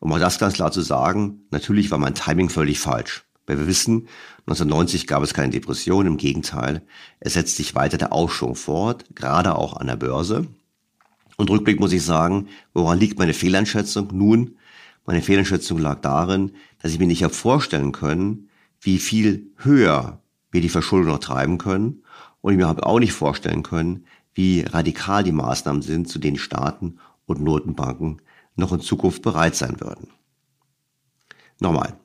Um 0.00 0.10
mal 0.10 0.20
das 0.20 0.38
ganz 0.38 0.54
klar 0.54 0.72
zu 0.72 0.80
sagen, 0.80 1.42
natürlich 1.50 1.90
war 1.90 1.98
mein 1.98 2.14
Timing 2.14 2.48
völlig 2.48 2.78
falsch. 2.78 3.24
Weil 3.46 3.58
wir 3.58 3.66
wissen, 3.66 4.08
1990 4.40 5.06
gab 5.06 5.22
es 5.22 5.34
keine 5.34 5.50
Depression, 5.50 6.06
im 6.06 6.16
Gegenteil, 6.16 6.82
es 7.20 7.34
setzt 7.34 7.56
sich 7.56 7.74
weiter 7.74 7.98
der 7.98 8.12
Aufschwung 8.12 8.56
fort, 8.56 9.04
gerade 9.14 9.54
auch 9.54 9.74
an 9.74 9.86
der 9.86 9.96
Börse. 9.96 10.46
Und 11.36 11.50
rückblick 11.50 11.78
muss 11.78 11.92
ich 11.92 12.02
sagen, 12.02 12.48
woran 12.72 12.98
liegt 12.98 13.18
meine 13.18 13.34
Fehleinschätzung? 13.34 14.08
Nun, 14.12 14.56
meine 15.06 15.22
Fehleinschätzung 15.22 15.78
lag 15.78 16.00
darin, 16.00 16.52
dass 16.82 16.92
ich 16.92 16.98
mir 16.98 17.06
nicht 17.06 17.22
habe 17.22 17.32
vorstellen 17.32 17.92
können, 17.92 18.50
wie 18.80 18.98
viel 18.98 19.52
höher 19.56 20.20
wir 20.50 20.60
die 20.60 20.68
Verschuldung 20.68 21.12
noch 21.12 21.20
treiben 21.20 21.58
können. 21.58 22.02
Und 22.40 22.52
ich 22.52 22.58
mir 22.58 22.66
habe 22.66 22.84
auch 22.84 22.98
nicht 22.98 23.12
vorstellen 23.12 23.62
können, 23.62 24.04
wie 24.34 24.62
radikal 24.62 25.24
die 25.24 25.32
Maßnahmen 25.32 25.82
sind, 25.82 26.08
zu 26.08 26.18
denen 26.18 26.36
Staaten 26.36 26.98
und 27.24 27.40
Notenbanken 27.40 28.20
noch 28.56 28.72
in 28.72 28.80
Zukunft 28.80 29.22
bereit 29.22 29.54
sein 29.54 29.80
würden. 29.80 30.08
Nochmal, 31.60 31.98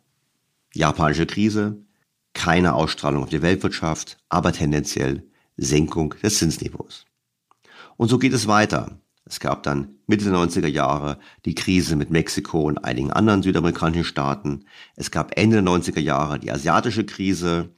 Japanische 0.74 1.26
Krise, 1.26 1.84
keine 2.34 2.74
Ausstrahlung 2.76 3.24
auf 3.24 3.30
die 3.30 3.42
Weltwirtschaft, 3.42 4.18
aber 4.30 4.54
tendenziell 4.54 5.28
Senkung 5.58 6.16
des 6.24 6.38
Zinsniveaus. 6.38 7.06
Und 7.98 8.08
so 8.08 8.18
geht 8.18 8.34
es 8.34 8.48
weiter. 8.48 9.01
Es 9.32 9.40
gab 9.40 9.64
dann 9.64 9.96
Mitte 10.08 10.26
der 10.26 10.34
90er 10.34 10.68
Jahre 10.68 11.18
die 11.46 11.56
Krise 11.56 11.96
mit 11.96 12.12
Mexiko 12.12 12.64
und 12.64 12.84
einigen 12.84 13.14
anderen 13.14 13.42
südamerikanischen 13.42 14.04
Staaten. 14.04 14.66
Es 14.98 15.10
gab 15.10 15.38
Ende 15.40 15.64
der 15.64 15.72
90er 15.72 16.02
Jahre 16.02 16.38
die 16.38 16.52
asiatische 16.52 17.06
Krise. 17.06 17.70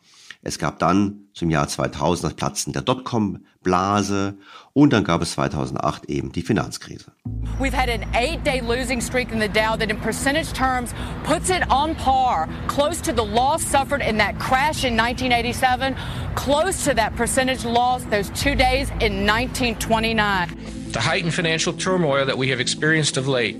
Es 0.41 0.57
gab 0.57 0.79
dann 0.79 1.27
zum 1.35 1.51
Jahr 1.51 1.67
2000 1.67 2.25
das 2.25 2.33
Platzen 2.33 2.73
der 2.73 2.81
Dotcom-Blase 2.81 4.35
und 4.73 4.93
dann 4.93 5.03
gab 5.03 5.21
es 5.21 5.33
2008 5.33 6.05
eben 6.05 6.31
die 6.31 6.41
Finanzkrise. 6.41 7.11
We've 7.59 7.71
had 7.71 7.87
an 7.87 8.03
eight-day 8.15 8.61
losing 8.61 8.99
streak 8.99 9.31
in 9.31 9.39
the 9.39 9.47
Dow 9.47 9.77
that 9.77 9.91
in 9.91 9.99
percentage 9.99 10.53
terms 10.53 10.95
puts 11.23 11.51
it 11.51 11.61
on 11.69 11.93
par, 11.97 12.49
close 12.67 12.99
to 13.03 13.11
the 13.11 13.23
loss 13.23 13.61
suffered 13.61 14.01
in 14.01 14.17
that 14.17 14.39
crash 14.39 14.83
in 14.83 14.97
1987, 14.97 15.95
close 16.33 16.83
to 16.83 16.95
that 16.95 17.15
percentage 17.15 17.63
loss 17.63 18.03
those 18.05 18.31
two 18.31 18.55
days 18.55 18.89
in 18.99 19.27
1929. 19.27 20.83
The 20.93 21.01
heightened 21.01 21.34
financial 21.34 21.73
turmoil 21.73 22.23
that 22.27 22.38
we 22.38 22.49
have 22.49 22.60
experienced 22.60 23.17
of 23.17 23.27
late 23.27 23.58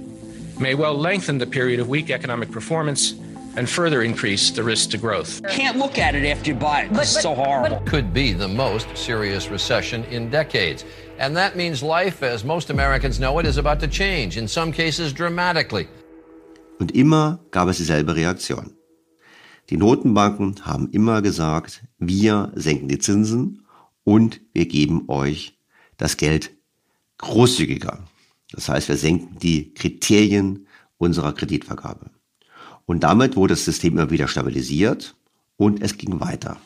may 0.60 0.76
well 0.76 0.94
lengthen 0.94 1.40
the 1.40 1.48
period 1.48 1.80
of 1.80 1.90
weak 1.90 2.12
economic 2.12 2.52
performance 2.52 3.16
and 3.56 3.68
further 3.68 4.04
increase 4.04 4.52
the 4.52 4.62
risk 4.62 4.92
to 4.92 5.00
growth. 5.00 5.42
Can't 5.50 5.78
look 5.80 5.98
at 5.98 6.14
it 6.14 6.28
after 6.28 6.52
you 6.52 6.56
buy 6.56 6.84
it. 6.84 6.92
It's 6.92 7.20
so 7.20 7.34
horrible. 7.34 7.82
Could 7.88 8.14
be 8.14 8.34
the 8.34 8.48
most 8.48 8.88
serious 8.96 9.50
recession 9.50 10.04
in 10.12 10.30
decades. 10.30 10.86
And 11.18 11.36
that 11.36 11.56
means 11.56 11.82
life, 11.82 12.22
as 12.22 12.44
most 12.44 12.70
Americans 12.70 13.18
know 13.18 13.40
it, 13.40 13.48
is 13.48 13.58
about 13.58 13.80
to 13.80 13.88
change, 13.88 14.38
in 14.38 14.48
some 14.48 14.72
cases 14.72 15.12
dramatically. 15.12 15.88
Und 16.80 16.92
immer 16.92 17.40
gab 17.50 17.68
es 17.68 17.78
dieselbe 17.78 18.16
Reaktion. 18.16 18.76
Die 19.72 19.78
Notenbanken 19.78 20.68
haben 20.68 20.90
immer 20.92 21.24
gesagt, 21.24 21.82
wir 21.98 22.52
senken 22.54 22.90
die 22.90 23.00
Zinsen 23.00 23.66
und 24.04 24.40
wir 24.54 24.68
geben 24.68 25.06
euch 25.08 25.58
das 25.98 26.18
Geld 26.18 26.52
großzügiger. 27.24 28.00
Das 28.52 28.70
heißt, 28.70 28.90
wir 28.90 28.98
senken 28.98 29.40
die 29.40 29.74
Kriterien 29.74 30.68
unserer 30.98 31.34
Kreditvergabe. 31.34 32.12
Und 32.86 33.04
damit 33.04 33.36
wurde 33.36 33.54
das 33.54 33.66
System 33.66 33.94
immer 33.98 34.12
wieder 34.12 34.28
stabilisiert 34.28 35.16
und 35.58 35.82
es 35.82 35.98
ging 35.98 36.20
weiter. 36.20 36.58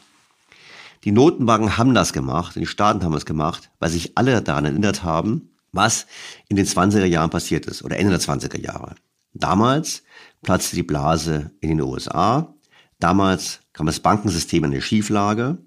Die 1.04 1.12
Notenbanken 1.12 1.78
haben 1.78 1.93
das 1.93 2.12
gemacht, 2.12 2.56
die 2.56 2.65
Staaten 2.65 3.04
haben 3.04 3.13
es 3.13 3.26
gemacht, 3.26 3.70
weil 3.80 3.89
sich 3.89 4.17
alle 4.17 4.41
daran 4.41 4.65
erinnert 4.65 5.04
haben, 5.04 5.52
was 5.72 6.08
in 6.50 6.56
den 6.58 6.65
20er 6.65 7.06
Jahren 7.06 7.30
passiert 7.30 7.67
ist 7.67 7.84
oder 7.84 7.98
Ende 7.98 8.17
der 8.17 8.20
20er 8.20 8.60
Jahre. 8.60 8.96
Damals 9.34 10.04
platzte 10.41 10.76
die 10.76 10.84
Blase 10.84 11.52
in 11.62 11.70
den 11.70 11.82
USA, 11.82 12.56
damals 13.00 13.60
kam 13.74 13.86
das 13.86 14.00
Bankensystem 14.00 14.63
in 14.63 14.72
eine 14.72 14.82
Schieflage 14.82 15.60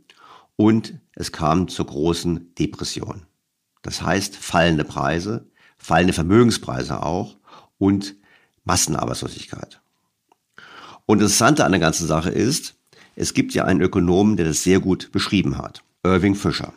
und 0.57 0.95
es 1.15 1.31
kam 1.31 1.69
zur 1.69 1.87
großen 1.87 2.55
Depression. 2.57 3.23
Das 3.83 4.03
heißt 4.03 4.37
fallende 4.37 4.85
Preise, 4.85 5.47
fallende 5.79 6.13
Vermögenspreise 6.13 7.03
auch 7.03 7.37
und 7.79 8.15
Massenarbeitslosigkeit. 8.65 9.81
Und 11.07 11.19
das 11.19 11.33
Interessante 11.33 11.65
an 11.65 11.73
der 11.73 11.81
ganzen 11.81 12.07
Sache 12.07 12.31
ist, 12.31 12.75
es 13.17 13.35
gibt 13.35 13.53
ja 13.55 13.65
einen 13.65 13.81
Ökonomen, 13.81 14.37
der 14.37 14.47
das 14.47 14.63
sehr 14.63 14.81
gut 14.81 15.11
beschrieben 15.13 15.59
hat, 15.59 15.83
Irving 16.05 16.35
Fischer. 16.35 16.73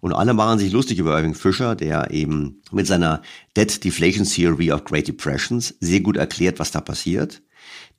Und 0.00 0.12
alle 0.12 0.34
machen 0.34 0.58
sich 0.58 0.72
lustig 0.72 0.98
über 0.98 1.16
Irving 1.16 1.34
Fisher, 1.34 1.76
der 1.76 2.10
eben 2.10 2.60
mit 2.72 2.88
seiner 2.88 3.22
Debt 3.56 3.84
Deflation 3.84 4.26
Theory 4.26 4.72
of 4.72 4.84
Great 4.84 5.06
Depressions 5.06 5.76
sehr 5.78 6.00
gut 6.00 6.16
erklärt, 6.16 6.58
was 6.58 6.72
da 6.72 6.80
passiert. 6.80 7.40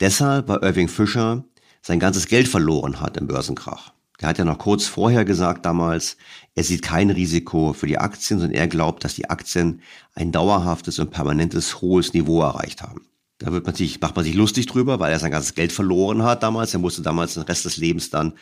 Deshalb, 0.02 0.50
weil 0.50 0.64
Irving 0.64 0.90
Fisher 0.90 1.46
sein 1.82 2.00
ganzes 2.00 2.28
Geld 2.28 2.50
verloren 2.50 3.00
hat 3.00 3.16
im 3.16 3.28
Börsenkrach. 3.28 3.94
Der 4.22 4.30
hat 4.30 4.38
ja 4.38 4.46
noch 4.46 4.60
kurz 4.60 4.86
vorher 4.86 5.26
gesagt 5.26 5.66
damals, 5.66 6.18
er 6.56 6.64
sieht 6.64 6.82
kein 6.82 7.10
Risiko 7.10 7.74
für 7.74 7.88
die 7.88 7.98
Aktien, 7.98 8.40
sondern 8.40 8.58
er 8.58 8.68
glaubt, 8.68 9.04
dass 9.04 9.16
die 9.16 9.30
Aktien 9.30 9.82
ein 10.14 10.32
dauerhaftes 10.32 11.00
und 11.00 11.12
permanentes 11.12 11.82
hohes 11.82 12.14
Niveau 12.14 12.42
erreicht 12.42 12.84
haben. 12.84 13.08
Da 13.40 13.52
wird 13.52 13.66
man 13.66 13.76
sich, 13.76 14.00
macht 14.00 14.16
man 14.16 14.24
sich 14.24 14.36
lustig 14.36 14.68
drüber, 14.68 15.00
weil 15.00 15.12
er 15.12 15.20
sein 15.20 15.32
ganzes 15.32 15.56
Geld 15.56 15.72
verloren 15.72 16.24
hat 16.24 16.44
damals. 16.44 16.74
Er 16.74 16.80
musste 16.80 17.02
damals 17.02 17.34
den 17.34 17.44
Rest 17.44 17.66
des 17.66 17.78
Lebens 17.78 18.10
dann, 18.10 18.34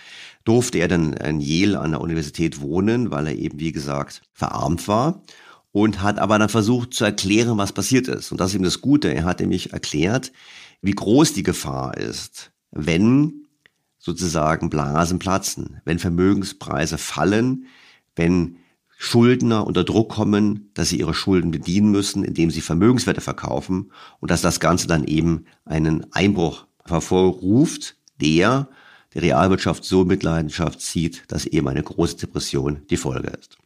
durfte 0.43 0.77
er 0.77 0.87
dann 0.87 1.13
in 1.13 1.39
Yale 1.39 1.79
an 1.79 1.91
der 1.91 2.01
Universität 2.01 2.61
wohnen, 2.61 3.09
weil 3.09 3.27
er 3.27 3.35
eben, 3.35 3.59
wie 3.59 3.71
gesagt, 3.71 4.21
verarmt 4.33 4.87
war. 4.87 5.23
Und 5.71 6.01
hat 6.01 6.19
aber 6.19 6.37
dann 6.37 6.49
versucht 6.49 6.93
zu 6.93 7.05
erklären, 7.05 7.57
was 7.57 7.71
passiert 7.71 8.09
ist. 8.09 8.31
Und 8.31 8.41
das 8.41 8.49
ist 8.49 8.55
eben 8.55 8.65
das 8.65 8.81
Gute. 8.81 9.13
Er 9.13 9.23
hat 9.23 9.39
nämlich 9.39 9.71
erklärt, 9.71 10.33
wie 10.81 10.91
groß 10.91 11.33
die 11.33 11.43
Gefahr 11.43 11.97
ist, 11.97 12.51
wenn 12.71 13.40
sozusagen 14.01 14.69
Blasen 14.69 15.19
platzen, 15.19 15.79
wenn 15.85 15.99
Vermögenspreise 15.99 16.97
fallen, 16.97 17.67
wenn 18.15 18.57
Schuldner 18.97 19.65
unter 19.65 19.83
Druck 19.83 20.09
kommen, 20.09 20.71
dass 20.73 20.89
sie 20.89 20.99
ihre 20.99 21.13
Schulden 21.13 21.51
bedienen 21.51 21.91
müssen, 21.91 22.23
indem 22.23 22.51
sie 22.51 22.61
Vermögenswerte 22.61 23.21
verkaufen 23.21 23.91
und 24.19 24.29
dass 24.29 24.41
das 24.41 24.59
Ganze 24.59 24.87
dann 24.87 25.05
eben 25.05 25.45
einen 25.65 26.11
Einbruch 26.11 26.65
hervorruft, 26.85 27.95
der 28.19 28.67
die 29.13 29.19
Realwirtschaft 29.19 29.83
so 29.83 30.03
Mitleidenschaft 30.03 30.81
zieht, 30.81 31.23
dass 31.27 31.45
eben 31.45 31.67
eine 31.67 31.83
große 31.83 32.17
Depression 32.17 32.81
die 32.89 32.97
Folge 32.97 33.29
ist. 33.29 33.57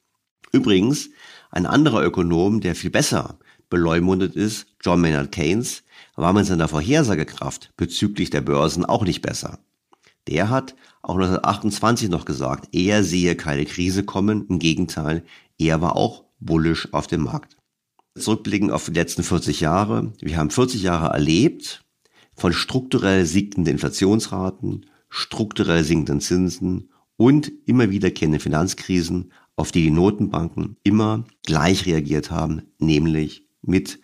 Übrigens, 0.52 1.10
ein 1.52 1.65
anderer 1.65 2.04
Ökonom, 2.04 2.62
der 2.62 2.76
viel 2.76 2.89
besser 2.89 3.38
beleumundet 3.69 4.36
ist, 4.36 4.67
John 4.82 5.02
Maynard 5.02 5.32
Keynes, 5.32 5.84
war 6.15 6.34
mit 6.34 6.45
seiner 6.45 6.67
Vorhersagekraft 6.67 7.71
bezüglich 7.78 8.30
der 8.30 8.41
Börsen 8.41 8.86
auch 8.86 9.04
nicht 9.04 9.21
besser. 9.21 9.60
Der 10.27 10.49
hat 10.49 10.75
auch 11.01 11.15
1928 11.15 12.09
noch 12.09 12.25
gesagt, 12.25 12.69
er 12.73 13.03
sehe 13.03 13.35
keine 13.35 13.65
Krise 13.65 14.03
kommen. 14.03 14.45
Im 14.47 14.59
Gegenteil, 14.59 15.23
er 15.57 15.81
war 15.81 15.95
auch 15.95 16.25
bullisch 16.39 16.93
auf 16.93 17.07
dem 17.07 17.23
Markt. 17.23 17.57
Zurückblicken 18.17 18.71
auf 18.71 18.85
die 18.85 18.93
letzten 18.93 19.23
40 19.23 19.59
Jahre. 19.59 20.13
Wir 20.21 20.38
haben 20.38 20.49
40 20.49 20.81
Jahre 20.81 21.13
erlebt 21.13 21.83
von 22.35 22.53
strukturell 22.53 23.25
sinkenden 23.25 23.73
Inflationsraten, 23.73 24.85
strukturell 25.09 25.83
sinkenden 25.83 26.21
Zinsen 26.21 26.89
und 27.17 27.51
immer 27.65 27.89
wiederkehrenden 27.89 28.41
Finanzkrisen, 28.41 29.31
auf 29.55 29.71
die 29.71 29.83
die 29.83 29.91
Notenbanken 29.91 30.77
immer 30.83 31.25
gleich 31.45 31.85
reagiert 31.85 32.31
haben, 32.31 32.63
nämlich 32.77 33.47
mit 33.61 33.99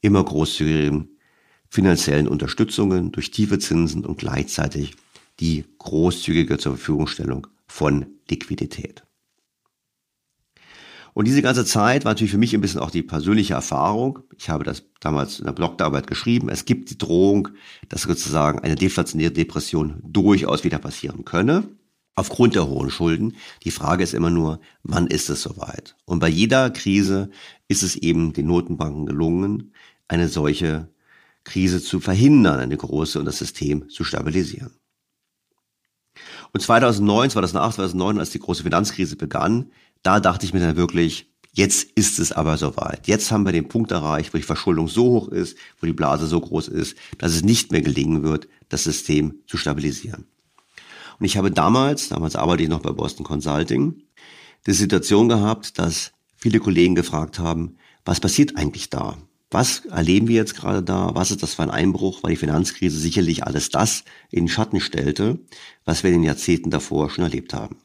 immer 0.00 0.24
großzügigen 0.24 1.08
finanziellen 1.68 2.28
Unterstützungen 2.28 3.12
durch 3.12 3.30
tiefe 3.30 3.58
Zinsen 3.58 4.04
und 4.04 4.18
gleichzeitig 4.18 4.94
die 5.42 5.64
großzügige 5.78 6.56
zur 6.56 6.76
Verfügungstellung 6.76 7.48
von 7.66 8.06
Liquidität. 8.30 9.02
Und 11.14 11.26
diese 11.26 11.42
ganze 11.42 11.64
Zeit 11.64 12.04
war 12.04 12.12
natürlich 12.12 12.30
für 12.30 12.38
mich 12.38 12.54
ein 12.54 12.60
bisschen 12.60 12.80
auch 12.80 12.92
die 12.92 13.02
persönliche 13.02 13.54
Erfahrung. 13.54 14.20
Ich 14.38 14.48
habe 14.48 14.62
das 14.62 14.84
damals 15.00 15.40
in 15.40 15.46
der 15.46 15.52
Blogarbeit 15.52 16.06
geschrieben. 16.06 16.48
Es 16.48 16.64
gibt 16.64 16.90
die 16.90 16.96
Drohung, 16.96 17.48
dass 17.88 18.02
sozusagen 18.02 18.60
eine 18.60 18.76
deflationierte 18.76 19.34
Depression 19.34 20.00
durchaus 20.04 20.62
wieder 20.62 20.78
passieren 20.78 21.24
könne. 21.24 21.68
Aufgrund 22.14 22.54
der 22.54 22.68
hohen 22.68 22.90
Schulden. 22.90 23.36
Die 23.64 23.70
Frage 23.70 24.04
ist 24.04 24.14
immer 24.14 24.30
nur, 24.30 24.60
wann 24.84 25.08
ist 25.08 25.28
es 25.28 25.42
soweit? 25.42 25.96
Und 26.04 26.20
bei 26.20 26.28
jeder 26.28 26.70
Krise 26.70 27.30
ist 27.68 27.82
es 27.82 27.96
eben 27.96 28.32
den 28.32 28.46
Notenbanken 28.46 29.06
gelungen, 29.06 29.72
eine 30.08 30.28
solche 30.28 30.88
Krise 31.42 31.82
zu 31.82 32.00
verhindern, 32.00 32.60
eine 32.60 32.76
große 32.76 33.18
und 33.18 33.24
das 33.24 33.38
System 33.38 33.88
zu 33.88 34.04
stabilisieren. 34.04 34.81
Und 36.52 36.60
2009, 36.60 37.30
2008, 37.30 37.76
2009, 37.76 38.18
als 38.18 38.30
die 38.30 38.38
große 38.38 38.62
Finanzkrise 38.62 39.16
begann, 39.16 39.70
da 40.02 40.20
dachte 40.20 40.46
ich 40.46 40.52
mir 40.52 40.60
dann 40.60 40.76
wirklich, 40.76 41.30
jetzt 41.52 41.90
ist 41.94 42.18
es 42.18 42.32
aber 42.32 42.56
soweit. 42.58 43.06
Jetzt 43.06 43.30
haben 43.30 43.44
wir 43.44 43.52
den 43.52 43.68
Punkt 43.68 43.90
erreicht, 43.90 44.32
wo 44.32 44.38
die 44.38 44.44
Verschuldung 44.44 44.88
so 44.88 45.04
hoch 45.04 45.28
ist, 45.28 45.56
wo 45.80 45.86
die 45.86 45.92
Blase 45.92 46.26
so 46.26 46.40
groß 46.40 46.68
ist, 46.68 46.96
dass 47.18 47.34
es 47.34 47.42
nicht 47.42 47.72
mehr 47.72 47.82
gelingen 47.82 48.22
wird, 48.22 48.48
das 48.68 48.84
System 48.84 49.40
zu 49.46 49.56
stabilisieren. 49.56 50.26
Und 51.18 51.26
ich 51.26 51.36
habe 51.36 51.50
damals, 51.50 52.08
damals 52.08 52.36
arbeite 52.36 52.64
ich 52.64 52.68
noch 52.68 52.80
bei 52.80 52.90
Boston 52.90 53.24
Consulting, 53.24 54.02
die 54.66 54.72
Situation 54.72 55.28
gehabt, 55.28 55.78
dass 55.78 56.12
viele 56.36 56.58
Kollegen 56.58 56.94
gefragt 56.94 57.38
haben, 57.38 57.76
was 58.04 58.20
passiert 58.20 58.56
eigentlich 58.56 58.90
da? 58.90 59.16
Was 59.52 59.84
erleben 59.84 60.28
wir 60.28 60.36
jetzt 60.36 60.56
gerade 60.56 60.82
da? 60.82 61.10
Was 61.14 61.30
ist 61.30 61.42
das 61.42 61.54
für 61.54 61.62
ein 61.62 61.70
Einbruch? 61.70 62.22
Weil 62.22 62.30
die 62.30 62.36
Finanzkrise 62.38 62.98
sicherlich 62.98 63.44
alles 63.44 63.68
das 63.68 64.02
in 64.30 64.48
Schatten 64.48 64.80
stellte, 64.80 65.40
was 65.84 66.02
wir 66.02 66.08
in 66.08 66.16
den 66.16 66.24
Jahrzehnten 66.24 66.70
davor 66.70 67.10
schon 67.10 67.24
erlebt 67.24 67.52
haben. 67.52 67.76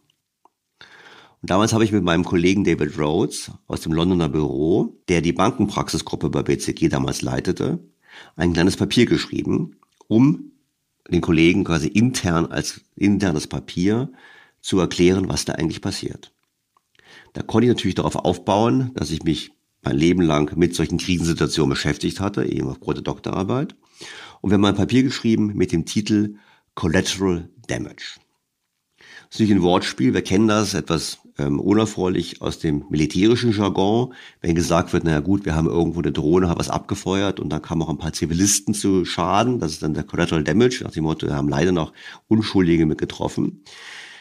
Und 1.41 1.51
damals 1.51 1.73
habe 1.73 1.83
ich 1.83 1.91
mit 1.91 2.03
meinem 2.03 2.23
Kollegen 2.23 2.63
David 2.63 2.97
Rhodes 2.97 3.51
aus 3.67 3.81
dem 3.81 3.91
Londoner 3.91 4.29
Büro, 4.29 4.97
der 5.09 5.19
die 5.19 5.33
Bankenpraxisgruppe 5.33 6.29
bei 6.29 6.41
BCG 6.41 6.87
damals 6.87 7.21
leitete, 7.21 7.79
ein 8.37 8.53
kleines 8.53 8.77
Papier 8.77 9.05
geschrieben, 9.05 9.75
um 10.07 10.53
den 11.11 11.21
Kollegen 11.21 11.65
quasi 11.65 11.87
intern 11.87 12.45
als 12.45 12.81
internes 12.95 13.47
Papier 13.47 14.09
zu 14.61 14.79
erklären, 14.79 15.27
was 15.27 15.43
da 15.43 15.53
eigentlich 15.53 15.81
passiert. 15.81 16.31
Da 17.33 17.41
konnte 17.43 17.67
ich 17.67 17.75
natürlich 17.75 17.95
darauf 17.95 18.15
aufbauen, 18.15 18.91
dass 18.95 19.11
ich 19.11 19.23
mich 19.23 19.51
mein 19.87 19.97
Leben 19.97 20.21
lang 20.21 20.57
mit 20.57 20.75
solchen 20.75 20.97
Krisensituationen 20.97 21.69
beschäftigt 21.69 22.19
hatte, 22.19 22.43
eben 22.45 22.67
aufgrund 22.67 22.97
der 22.97 23.03
Doktorarbeit. 23.03 23.75
Und 24.41 24.51
wir 24.51 24.55
haben 24.55 24.65
ein 24.65 24.75
Papier 24.75 25.03
geschrieben 25.03 25.53
mit 25.55 25.71
dem 25.71 25.85
Titel 25.85 26.35
Collateral 26.75 27.49
Damage. 27.67 28.19
Das 28.97 29.35
ist 29.35 29.39
nicht 29.39 29.51
ein 29.51 29.61
Wortspiel, 29.61 30.13
wir 30.13 30.21
kennen 30.23 30.49
das 30.49 30.73
etwas 30.73 31.19
ähm, 31.37 31.59
unerfreulich 31.59 32.41
aus 32.41 32.59
dem 32.59 32.83
militärischen 32.89 33.51
Jargon, 33.51 34.13
wenn 34.41 34.55
gesagt 34.55 34.91
wird, 34.91 35.05
naja 35.05 35.21
gut, 35.21 35.45
wir 35.45 35.55
haben 35.55 35.67
irgendwo 35.67 35.99
eine 36.01 36.11
Drohne, 36.11 36.49
haben 36.49 36.59
was 36.59 36.69
abgefeuert 36.69 37.39
und 37.39 37.49
dann 37.49 37.61
kamen 37.61 37.81
auch 37.81 37.89
ein 37.89 37.97
paar 37.97 38.13
Zivilisten 38.13 38.73
zu 38.73 39.05
Schaden, 39.05 39.59
das 39.59 39.71
ist 39.71 39.83
dann 39.83 39.93
der 39.93 40.03
Collateral 40.03 40.43
Damage, 40.43 40.83
nach 40.83 40.91
dem 40.91 41.03
Motto, 41.03 41.27
wir 41.27 41.35
haben 41.35 41.49
leider 41.49 41.71
noch 41.71 41.93
Unschuldige 42.27 42.85
mit 42.85 42.97
getroffen. 42.97 43.63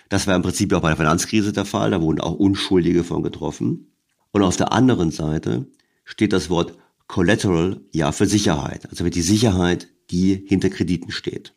Das 0.08 0.28
war 0.28 0.36
im 0.36 0.42
Prinzip 0.42 0.72
auch 0.72 0.80
bei 0.82 0.88
der 0.88 0.96
Finanzkrise 0.96 1.52
der 1.52 1.64
Fall, 1.64 1.90
da 1.90 2.00
wurden 2.00 2.20
auch 2.20 2.34
Unschuldige 2.34 3.02
von 3.02 3.22
getroffen. 3.22 3.95
Und 4.36 4.42
auf 4.42 4.58
der 4.58 4.70
anderen 4.70 5.12
Seite 5.12 5.64
steht 6.04 6.34
das 6.34 6.50
Wort 6.50 6.76
Collateral 7.06 7.80
ja 7.90 8.12
für 8.12 8.26
Sicherheit, 8.26 8.86
also 8.90 9.04
für 9.04 9.10
die 9.10 9.22
Sicherheit, 9.22 9.88
die 10.10 10.44
hinter 10.46 10.68
Krediten 10.68 11.10
steht. 11.10 11.54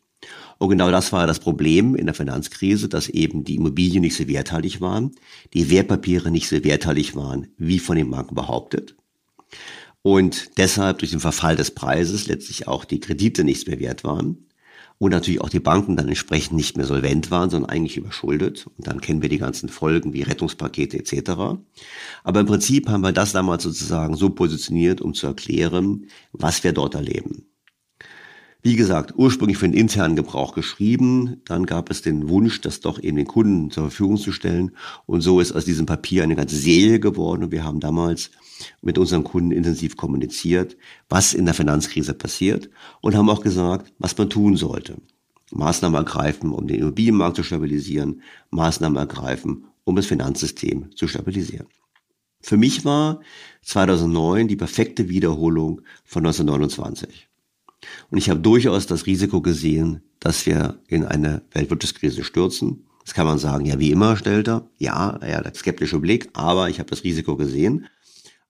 Und 0.56 0.70
genau 0.70 0.90
das 0.90 1.12
war 1.12 1.26
das 1.26 1.40
Problem 1.40 1.94
in 1.94 2.06
der 2.06 2.14
Finanzkrise, 2.14 2.88
dass 2.88 3.10
eben 3.10 3.44
die 3.44 3.56
Immobilien 3.56 4.00
nicht 4.00 4.16
so 4.16 4.26
werthaltig 4.26 4.80
waren, 4.80 5.10
die 5.52 5.68
Wertpapiere 5.68 6.30
nicht 6.30 6.48
so 6.48 6.64
werthaltig 6.64 7.14
waren, 7.14 7.48
wie 7.58 7.80
von 7.80 7.96
den 7.96 8.10
Banken 8.10 8.34
behauptet. 8.34 8.96
Und 10.00 10.56
deshalb 10.56 11.00
durch 11.00 11.10
den 11.10 11.20
Verfall 11.20 11.56
des 11.56 11.72
Preises 11.72 12.28
letztlich 12.28 12.66
auch 12.66 12.86
die 12.86 13.00
Kredite 13.00 13.44
nichts 13.44 13.66
mehr 13.66 13.78
wert 13.78 14.04
waren 14.04 14.46
und 15.00 15.12
natürlich 15.12 15.40
auch 15.40 15.48
die 15.48 15.60
Banken 15.60 15.96
dann 15.96 16.08
entsprechend 16.08 16.58
nicht 16.58 16.76
mehr 16.76 16.84
solvent 16.84 17.30
waren, 17.30 17.48
sondern 17.48 17.70
eigentlich 17.70 17.96
überschuldet. 17.96 18.66
Und 18.76 18.86
dann 18.86 19.00
kennen 19.00 19.22
wir 19.22 19.30
die 19.30 19.38
ganzen 19.38 19.70
Folgen 19.70 20.12
wie 20.12 20.20
Rettungspakete 20.20 20.98
etc. 20.98 21.30
Aber 22.22 22.40
im 22.40 22.46
Prinzip 22.46 22.86
haben 22.86 23.00
wir 23.00 23.12
das 23.12 23.32
damals 23.32 23.62
sozusagen 23.62 24.14
so 24.14 24.28
positioniert, 24.28 25.00
um 25.00 25.14
zu 25.14 25.26
erklären, 25.26 26.06
was 26.32 26.62
wir 26.64 26.74
dort 26.74 26.94
erleben. 26.94 27.46
Wie 28.60 28.76
gesagt, 28.76 29.14
ursprünglich 29.16 29.56
für 29.56 29.66
den 29.66 29.78
internen 29.78 30.16
Gebrauch 30.16 30.54
geschrieben, 30.54 31.40
dann 31.46 31.64
gab 31.64 31.90
es 31.90 32.02
den 32.02 32.28
Wunsch, 32.28 32.60
das 32.60 32.80
doch 32.80 33.02
eben 33.02 33.16
den 33.16 33.26
Kunden 33.26 33.70
zur 33.70 33.84
Verfügung 33.84 34.18
zu 34.18 34.32
stellen. 34.32 34.72
Und 35.06 35.22
so 35.22 35.40
ist 35.40 35.52
aus 35.52 35.64
diesem 35.64 35.86
Papier 35.86 36.24
eine 36.24 36.36
ganze 36.36 36.56
Serie 36.56 37.00
geworden. 37.00 37.44
Und 37.44 37.52
wir 37.52 37.64
haben 37.64 37.80
damals 37.80 38.32
mit 38.82 38.98
unseren 38.98 39.24
Kunden 39.24 39.52
intensiv 39.52 39.96
kommuniziert, 39.96 40.76
was 41.08 41.34
in 41.34 41.44
der 41.44 41.54
Finanzkrise 41.54 42.14
passiert 42.14 42.70
und 43.00 43.14
haben 43.14 43.30
auch 43.30 43.42
gesagt, 43.42 43.92
was 43.98 44.16
man 44.16 44.30
tun 44.30 44.56
sollte. 44.56 44.96
Maßnahmen 45.52 45.96
ergreifen, 45.96 46.52
um 46.52 46.66
den 46.66 46.80
Immobilienmarkt 46.80 47.36
zu 47.36 47.42
stabilisieren, 47.42 48.22
Maßnahmen 48.50 48.98
ergreifen, 48.98 49.64
um 49.84 49.96
das 49.96 50.06
Finanzsystem 50.06 50.94
zu 50.94 51.08
stabilisieren. 51.08 51.66
Für 52.40 52.56
mich 52.56 52.84
war 52.84 53.20
2009 53.62 54.48
die 54.48 54.56
perfekte 54.56 55.08
Wiederholung 55.08 55.82
von 56.04 56.24
1929. 56.24 57.28
Und 58.10 58.18
ich 58.18 58.30
habe 58.30 58.40
durchaus 58.40 58.86
das 58.86 59.06
Risiko 59.06 59.40
gesehen, 59.40 60.02
dass 60.20 60.44
wir 60.46 60.80
in 60.88 61.04
eine 61.04 61.42
Weltwirtschaftskrise 61.52 62.24
stürzen. 62.24 62.86
Das 63.04 63.14
kann 63.14 63.26
man 63.26 63.38
sagen, 63.38 63.66
ja, 63.66 63.78
wie 63.78 63.90
immer, 63.90 64.16
stellt 64.16 64.48
er. 64.48 64.68
Ja, 64.78 65.18
ja, 65.26 65.40
der 65.42 65.54
skeptische 65.54 65.98
Blick, 65.98 66.28
aber 66.34 66.68
ich 66.68 66.78
habe 66.78 66.90
das 66.90 67.04
Risiko 67.04 67.36
gesehen. 67.36 67.86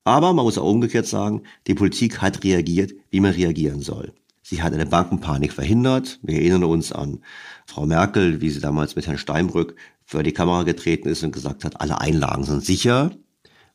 Aber 0.03 0.33
man 0.33 0.45
muss 0.45 0.57
auch 0.57 0.69
umgekehrt 0.69 1.05
sagen, 1.05 1.43
die 1.67 1.75
Politik 1.75 2.21
hat 2.21 2.43
reagiert, 2.43 2.93
wie 3.09 3.19
man 3.19 3.33
reagieren 3.33 3.81
soll. 3.81 4.13
Sie 4.41 4.61
hat 4.61 4.73
eine 4.73 4.87
Bankenpanik 4.87 5.53
verhindert. 5.53 6.19
Wir 6.23 6.35
erinnern 6.35 6.63
uns 6.63 6.91
an 6.91 7.19
Frau 7.67 7.85
Merkel, 7.85 8.41
wie 8.41 8.49
sie 8.49 8.59
damals 8.59 8.95
mit 8.95 9.05
Herrn 9.05 9.19
Steinbrück 9.19 9.75
vor 10.03 10.23
die 10.23 10.33
Kamera 10.33 10.63
getreten 10.63 11.07
ist 11.07 11.23
und 11.23 11.31
gesagt 11.31 11.63
hat, 11.63 11.79
alle 11.79 12.01
Einlagen 12.01 12.43
sind 12.43 12.65
sicher, 12.65 13.11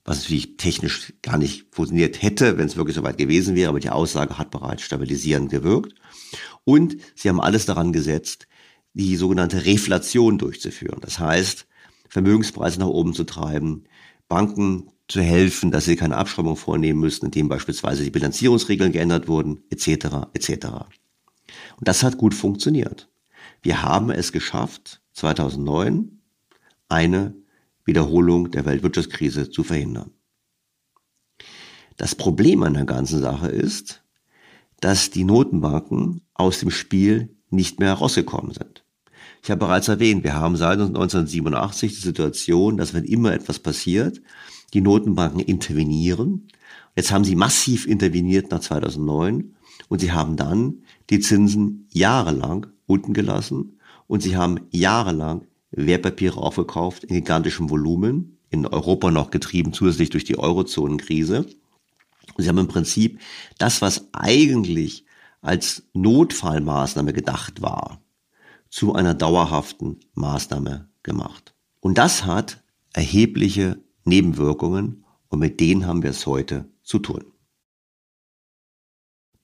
was 0.05 0.19
natürlich 0.19 0.57
technisch 0.57 1.15
gar 1.23 1.39
nicht 1.39 1.67
funktioniert 1.71 2.21
hätte, 2.21 2.59
wenn 2.59 2.67
es 2.67 2.77
wirklich 2.77 2.97
soweit 2.97 3.17
gewesen 3.17 3.55
wäre, 3.55 3.69
aber 3.71 3.81
die 3.81 3.91
Aussage 3.91 4.39
hat 4.39 4.51
bereits 4.51 4.83
stabilisierend 4.83 5.51
gewirkt. 5.51 5.95
Und 6.65 6.97
sie 7.15 7.29
haben 7.29 7.41
alles 7.41 7.67
daran 7.67 7.93
gesetzt, 7.93 8.49
die 8.93 9.17
sogenannte 9.17 9.65
Reflation 9.65 10.39
durchzuführen. 10.39 11.01
Das 11.01 11.19
heißt, 11.19 11.67
Vermögenspreise 12.09 12.81
nach 12.81 12.87
oben 12.87 13.15
zu 13.15 13.25
treiben, 13.25 13.85
Banken 14.29 14.91
zu 15.09 15.21
helfen, 15.21 15.71
dass 15.71 15.85
sie 15.85 15.97
keine 15.97 16.17
Abschreibung 16.17 16.57
vornehmen 16.57 17.01
müssen, 17.01 17.27
indem 17.27 17.49
beispielsweise 17.49 18.03
die 18.03 18.11
Bilanzierungsregeln 18.11 18.93
geändert 18.93 19.29
wurden, 19.29 19.63
etc. 19.71 20.29
etc. 20.33 20.67
Und 21.77 21.89
das 21.89 22.03
hat 22.03 22.19
gut 22.19 22.35
funktioniert. 22.35 23.09
Wir 23.63 23.83
haben 23.83 24.11
es 24.11 24.33
geschafft, 24.33 25.01
2009 25.13 26.21
eine 26.89 27.35
Wiederholung 27.85 28.51
der 28.51 28.65
Weltwirtschaftskrise 28.65 29.51
zu 29.51 29.63
verhindern. 29.63 30.11
Das 31.97 32.15
Problem 32.15 32.63
an 32.63 32.75
der 32.75 32.85
ganzen 32.85 33.21
Sache 33.21 33.49
ist, 33.49 34.03
dass 34.81 35.11
die 35.11 35.25
Notenbanken 35.25 36.23
aus 36.35 36.61
dem 36.61 36.71
Spiel 36.71 37.37
nicht 37.51 37.81
mehr 37.81 37.89
herausgekommen 37.89 38.53
sind. 38.53 38.85
Ich 39.43 39.51
habe 39.51 39.61
bereits 39.61 39.89
erwähnt, 39.89 40.25
wir 40.25 40.35
haben 40.35 40.57
seit 40.57 40.79
1987 40.79 41.95
die 41.95 42.01
Situation, 42.01 42.77
dass 42.77 42.93
wenn 42.93 43.05
immer 43.05 43.33
etwas 43.33 43.61
passiert, 43.61 44.21
die 44.75 44.81
Notenbanken 44.81 45.41
intervenieren. 45.41 46.49
Jetzt 46.95 47.13
haben 47.13 47.25
sie 47.25 47.37
massiv 47.37 47.87
interveniert 47.87 48.51
nach 48.51 48.61
2009 48.61 49.55
und 49.89 50.01
sie 50.01 50.13
haben 50.13 50.37
dann 50.37 50.83
die 51.11 51.21
Zinsen 51.21 51.89
jahrelang 51.93 52.67
unten 52.87 53.13
gelassen 53.13 53.79
und 54.07 54.23
sie 54.23 54.37
haben 54.37 54.61
jahrelang 54.71 55.47
Wertpapiere 55.71 56.39
aufgekauft 56.39 57.05
in 57.05 57.15
gigantischem 57.17 57.71
Volumen, 57.71 58.39
in 58.51 58.67
Europa 58.67 59.11
noch 59.11 59.31
getrieben 59.31 59.73
zusätzlich 59.73 60.11
durch 60.11 60.25
die 60.25 60.39
Eurozonenkrise. 60.39 61.47
Und 62.35 62.43
sie 62.43 62.49
haben 62.49 62.59
im 62.59 62.69
Prinzip 62.69 63.21
das, 63.59 63.83
was 63.83 64.09
eigentlich 64.13 65.05
als 65.43 65.85
Notfallmaßnahme 65.93 67.13
gedacht 67.13 67.63
war, 67.63 68.01
zu 68.69 68.95
einer 68.95 69.15
dauerhaften 69.15 70.01
Maßnahme 70.15 70.89
gemacht. 71.03 71.55
Und 71.81 71.99
das 71.99 72.25
hat 72.25 72.63
erhebliche 72.93 73.79
Nebenwirkungen 74.07 75.05
und 75.29 75.39
mit 75.39 75.61
denen 75.61 75.87
haben 75.87 76.03
wir 76.03 76.11
es 76.11 76.27
heute 76.27 76.71
zu 76.83 76.99
tun. 76.99 77.25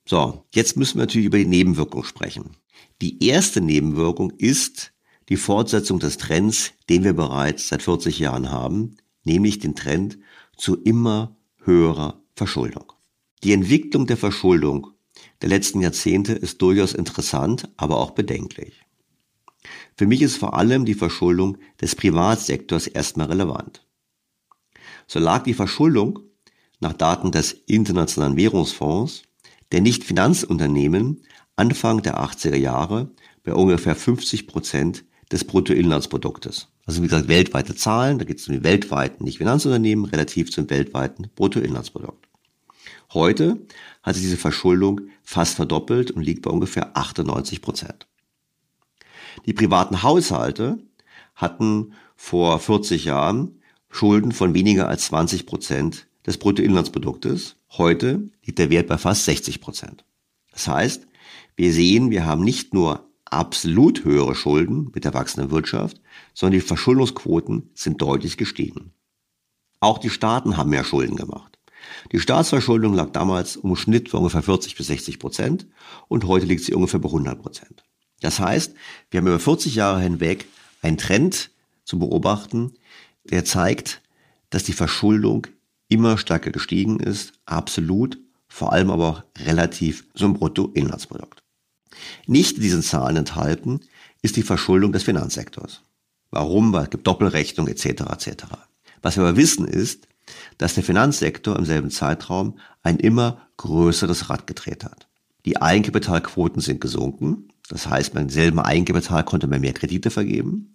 So, 0.04 0.44
jetzt 0.52 0.76
müssen 0.76 0.98
wir 0.98 1.02
natürlich 1.02 1.26
über 1.26 1.38
die 1.38 1.46
Nebenwirkung 1.46 2.04
sprechen. 2.04 2.56
Die 3.00 3.24
erste 3.24 3.60
Nebenwirkung 3.60 4.30
ist 4.30 4.92
die 5.28 5.36
Fortsetzung 5.36 6.00
des 6.00 6.18
Trends, 6.18 6.72
den 6.88 7.04
wir 7.04 7.12
bereits 7.12 7.68
seit 7.68 7.82
40 7.82 8.18
Jahren 8.18 8.50
haben, 8.50 8.96
nämlich 9.24 9.58
den 9.60 9.76
Trend 9.76 10.18
zu 10.56 10.76
immer 10.76 11.36
höherer 11.64 12.20
Verschuldung. 12.34 12.92
Die 13.44 13.52
Entwicklung 13.52 14.06
der 14.06 14.16
Verschuldung 14.16 14.88
der 15.40 15.48
letzten 15.48 15.80
Jahrzehnte 15.80 16.32
ist 16.32 16.62
durchaus 16.62 16.94
interessant, 16.94 17.68
aber 17.76 17.98
auch 17.98 18.12
bedenklich. 18.12 18.82
Für 19.96 20.06
mich 20.06 20.22
ist 20.22 20.36
vor 20.36 20.54
allem 20.54 20.84
die 20.84 20.94
Verschuldung 20.94 21.58
des 21.80 21.94
Privatsektors 21.94 22.86
erstmal 22.86 23.28
relevant. 23.28 23.86
So 25.06 25.18
lag 25.18 25.44
die 25.44 25.54
Verschuldung 25.54 26.20
nach 26.80 26.92
Daten 26.92 27.30
des 27.30 27.52
Internationalen 27.52 28.36
Währungsfonds 28.36 29.22
der 29.70 29.80
Nicht-Finanzunternehmen 29.80 31.22
Anfang 31.56 32.02
der 32.02 32.18
80er 32.20 32.56
Jahre 32.56 33.10
bei 33.44 33.54
ungefähr 33.54 33.94
50 33.94 34.46
Prozent 34.46 35.04
des 35.30 35.44
Bruttoinlandsproduktes. 35.44 36.68
Also 36.84 37.02
wie 37.02 37.06
gesagt, 37.06 37.28
weltweite 37.28 37.74
Zahlen, 37.74 38.18
da 38.18 38.24
geht 38.24 38.40
es 38.40 38.48
um 38.48 38.54
die 38.54 38.64
weltweiten 38.64 39.24
Nicht-Finanzunternehmen 39.24 40.04
relativ 40.04 40.50
zum 40.50 40.68
weltweiten 40.70 41.30
Bruttoinlandsprodukt. 41.34 42.28
Heute 43.12 43.66
hat 44.02 44.14
sich 44.14 44.24
diese 44.24 44.36
Verschuldung 44.36 45.02
fast 45.22 45.54
verdoppelt 45.54 46.10
und 46.10 46.22
liegt 46.22 46.42
bei 46.42 46.50
ungefähr 46.50 46.96
98 46.96 47.62
Prozent. 47.62 48.06
Die 49.46 49.52
privaten 49.52 50.02
Haushalte 50.02 50.78
hatten 51.34 51.94
vor 52.16 52.58
40 52.58 53.04
Jahren 53.04 53.61
Schulden 53.92 54.32
von 54.32 54.54
weniger 54.54 54.88
als 54.88 55.04
20 55.04 55.46
Prozent 55.46 56.08
des 56.26 56.38
Bruttoinlandsproduktes. 56.38 57.56
Heute 57.72 58.30
liegt 58.42 58.58
der 58.58 58.70
Wert 58.70 58.88
bei 58.88 58.96
fast 58.96 59.26
60 59.26 59.60
Prozent. 59.60 60.04
Das 60.50 60.66
heißt, 60.66 61.06
wir 61.56 61.72
sehen, 61.72 62.10
wir 62.10 62.24
haben 62.24 62.42
nicht 62.42 62.72
nur 62.72 63.06
absolut 63.26 64.04
höhere 64.04 64.34
Schulden 64.34 64.90
mit 64.94 65.04
der 65.04 65.12
wachsenden 65.12 65.50
Wirtschaft, 65.50 66.00
sondern 66.32 66.58
die 66.58 66.66
Verschuldungsquoten 66.66 67.70
sind 67.74 68.00
deutlich 68.00 68.38
gestiegen. 68.38 68.92
Auch 69.78 69.98
die 69.98 70.10
Staaten 70.10 70.56
haben 70.56 70.70
mehr 70.70 70.84
Schulden 70.84 71.16
gemacht. 71.16 71.58
Die 72.12 72.18
Staatsverschuldung 72.18 72.94
lag 72.94 73.10
damals 73.10 73.56
im 73.56 73.76
Schnitt 73.76 74.10
bei 74.10 74.18
ungefähr 74.18 74.42
40 74.42 74.74
bis 74.74 74.86
60 74.86 75.18
Prozent 75.18 75.66
und 76.08 76.24
heute 76.24 76.46
liegt 76.46 76.64
sie 76.64 76.74
ungefähr 76.74 77.00
bei 77.00 77.10
100 77.10 77.42
Prozent. 77.42 77.84
Das 78.22 78.40
heißt, 78.40 78.74
wir 79.10 79.20
haben 79.20 79.26
über 79.26 79.38
40 79.38 79.74
Jahre 79.74 80.00
hinweg 80.00 80.46
einen 80.80 80.96
Trend 80.96 81.50
zu 81.84 81.98
beobachten, 81.98 82.72
der 83.24 83.44
zeigt, 83.44 84.02
dass 84.50 84.64
die 84.64 84.72
Verschuldung 84.72 85.46
immer 85.88 86.18
stärker 86.18 86.50
gestiegen 86.50 87.00
ist, 87.00 87.32
absolut, 87.44 88.18
vor 88.48 88.72
allem 88.72 88.90
aber 88.90 89.08
auch 89.08 89.22
relativ 89.38 90.04
zum 90.14 90.34
Bruttoinlandsprodukt. 90.34 91.42
Nicht 92.26 92.56
in 92.56 92.62
diesen 92.62 92.82
Zahlen 92.82 93.16
enthalten 93.16 93.80
ist 94.22 94.36
die 94.36 94.42
Verschuldung 94.42 94.92
des 94.92 95.02
Finanzsektors. 95.02 95.82
Warum? 96.30 96.72
Weil 96.72 96.84
es 96.84 96.90
gibt 96.90 97.06
Doppelrechnung 97.06 97.68
etc. 97.68 97.84
etc. 98.10 98.44
Was 99.02 99.16
wir 99.16 99.24
aber 99.24 99.36
wissen 99.36 99.66
ist, 99.66 100.08
dass 100.58 100.74
der 100.74 100.84
Finanzsektor 100.84 101.58
im 101.58 101.64
selben 101.64 101.90
Zeitraum 101.90 102.58
ein 102.82 102.98
immer 102.98 103.46
größeres 103.56 104.30
Rad 104.30 104.46
gedreht 104.46 104.84
hat. 104.84 105.08
Die 105.44 105.60
Eigenkapitalquoten 105.60 106.60
sind 106.60 106.80
gesunken. 106.80 107.48
Das 107.68 107.88
heißt, 107.88 108.14
beim 108.14 108.28
selben 108.28 108.60
Eigenkapital 108.60 109.24
konnte 109.24 109.46
man 109.46 109.60
mehr 109.60 109.72
Kredite 109.72 110.10
vergeben. 110.10 110.71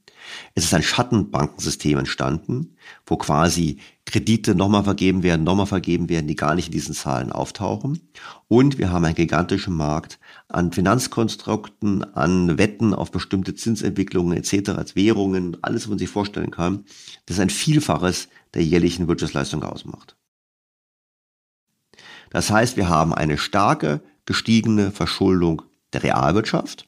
Es 0.55 0.63
ist 0.63 0.73
ein 0.73 0.83
Schattenbankensystem 0.83 1.97
entstanden, 1.97 2.75
wo 3.05 3.17
quasi 3.17 3.79
Kredite 4.05 4.55
nochmal 4.55 4.83
vergeben 4.83 5.23
werden, 5.23 5.43
nochmal 5.43 5.65
vergeben 5.65 6.09
werden, 6.09 6.27
die 6.27 6.35
gar 6.35 6.55
nicht 6.55 6.67
in 6.67 6.71
diesen 6.71 6.95
Zahlen 6.95 7.31
auftauchen. 7.31 8.09
Und 8.47 8.77
wir 8.77 8.91
haben 8.91 9.05
einen 9.05 9.15
gigantischen 9.15 9.75
Markt 9.75 10.19
an 10.47 10.71
Finanzkonstrukten, 10.71 12.03
an 12.15 12.57
Wetten 12.57 12.93
auf 12.93 13.11
bestimmte 13.11 13.55
Zinsentwicklungen 13.55 14.37
etc., 14.37 14.69
als 14.69 14.95
Währungen, 14.95 15.57
alles, 15.61 15.83
was 15.83 15.89
man 15.89 15.99
sich 15.99 16.09
vorstellen 16.09 16.51
kann, 16.51 16.85
das 17.25 17.39
ein 17.39 17.49
Vielfaches 17.49 18.29
der 18.53 18.63
jährlichen 18.63 19.07
Wirtschaftsleistung 19.07 19.63
ausmacht. 19.63 20.15
Das 22.29 22.51
heißt, 22.51 22.77
wir 22.77 22.89
haben 22.89 23.13
eine 23.13 23.37
starke 23.37 24.01
gestiegene 24.25 24.91
Verschuldung 24.91 25.63
der 25.93 26.03
Realwirtschaft, 26.03 26.86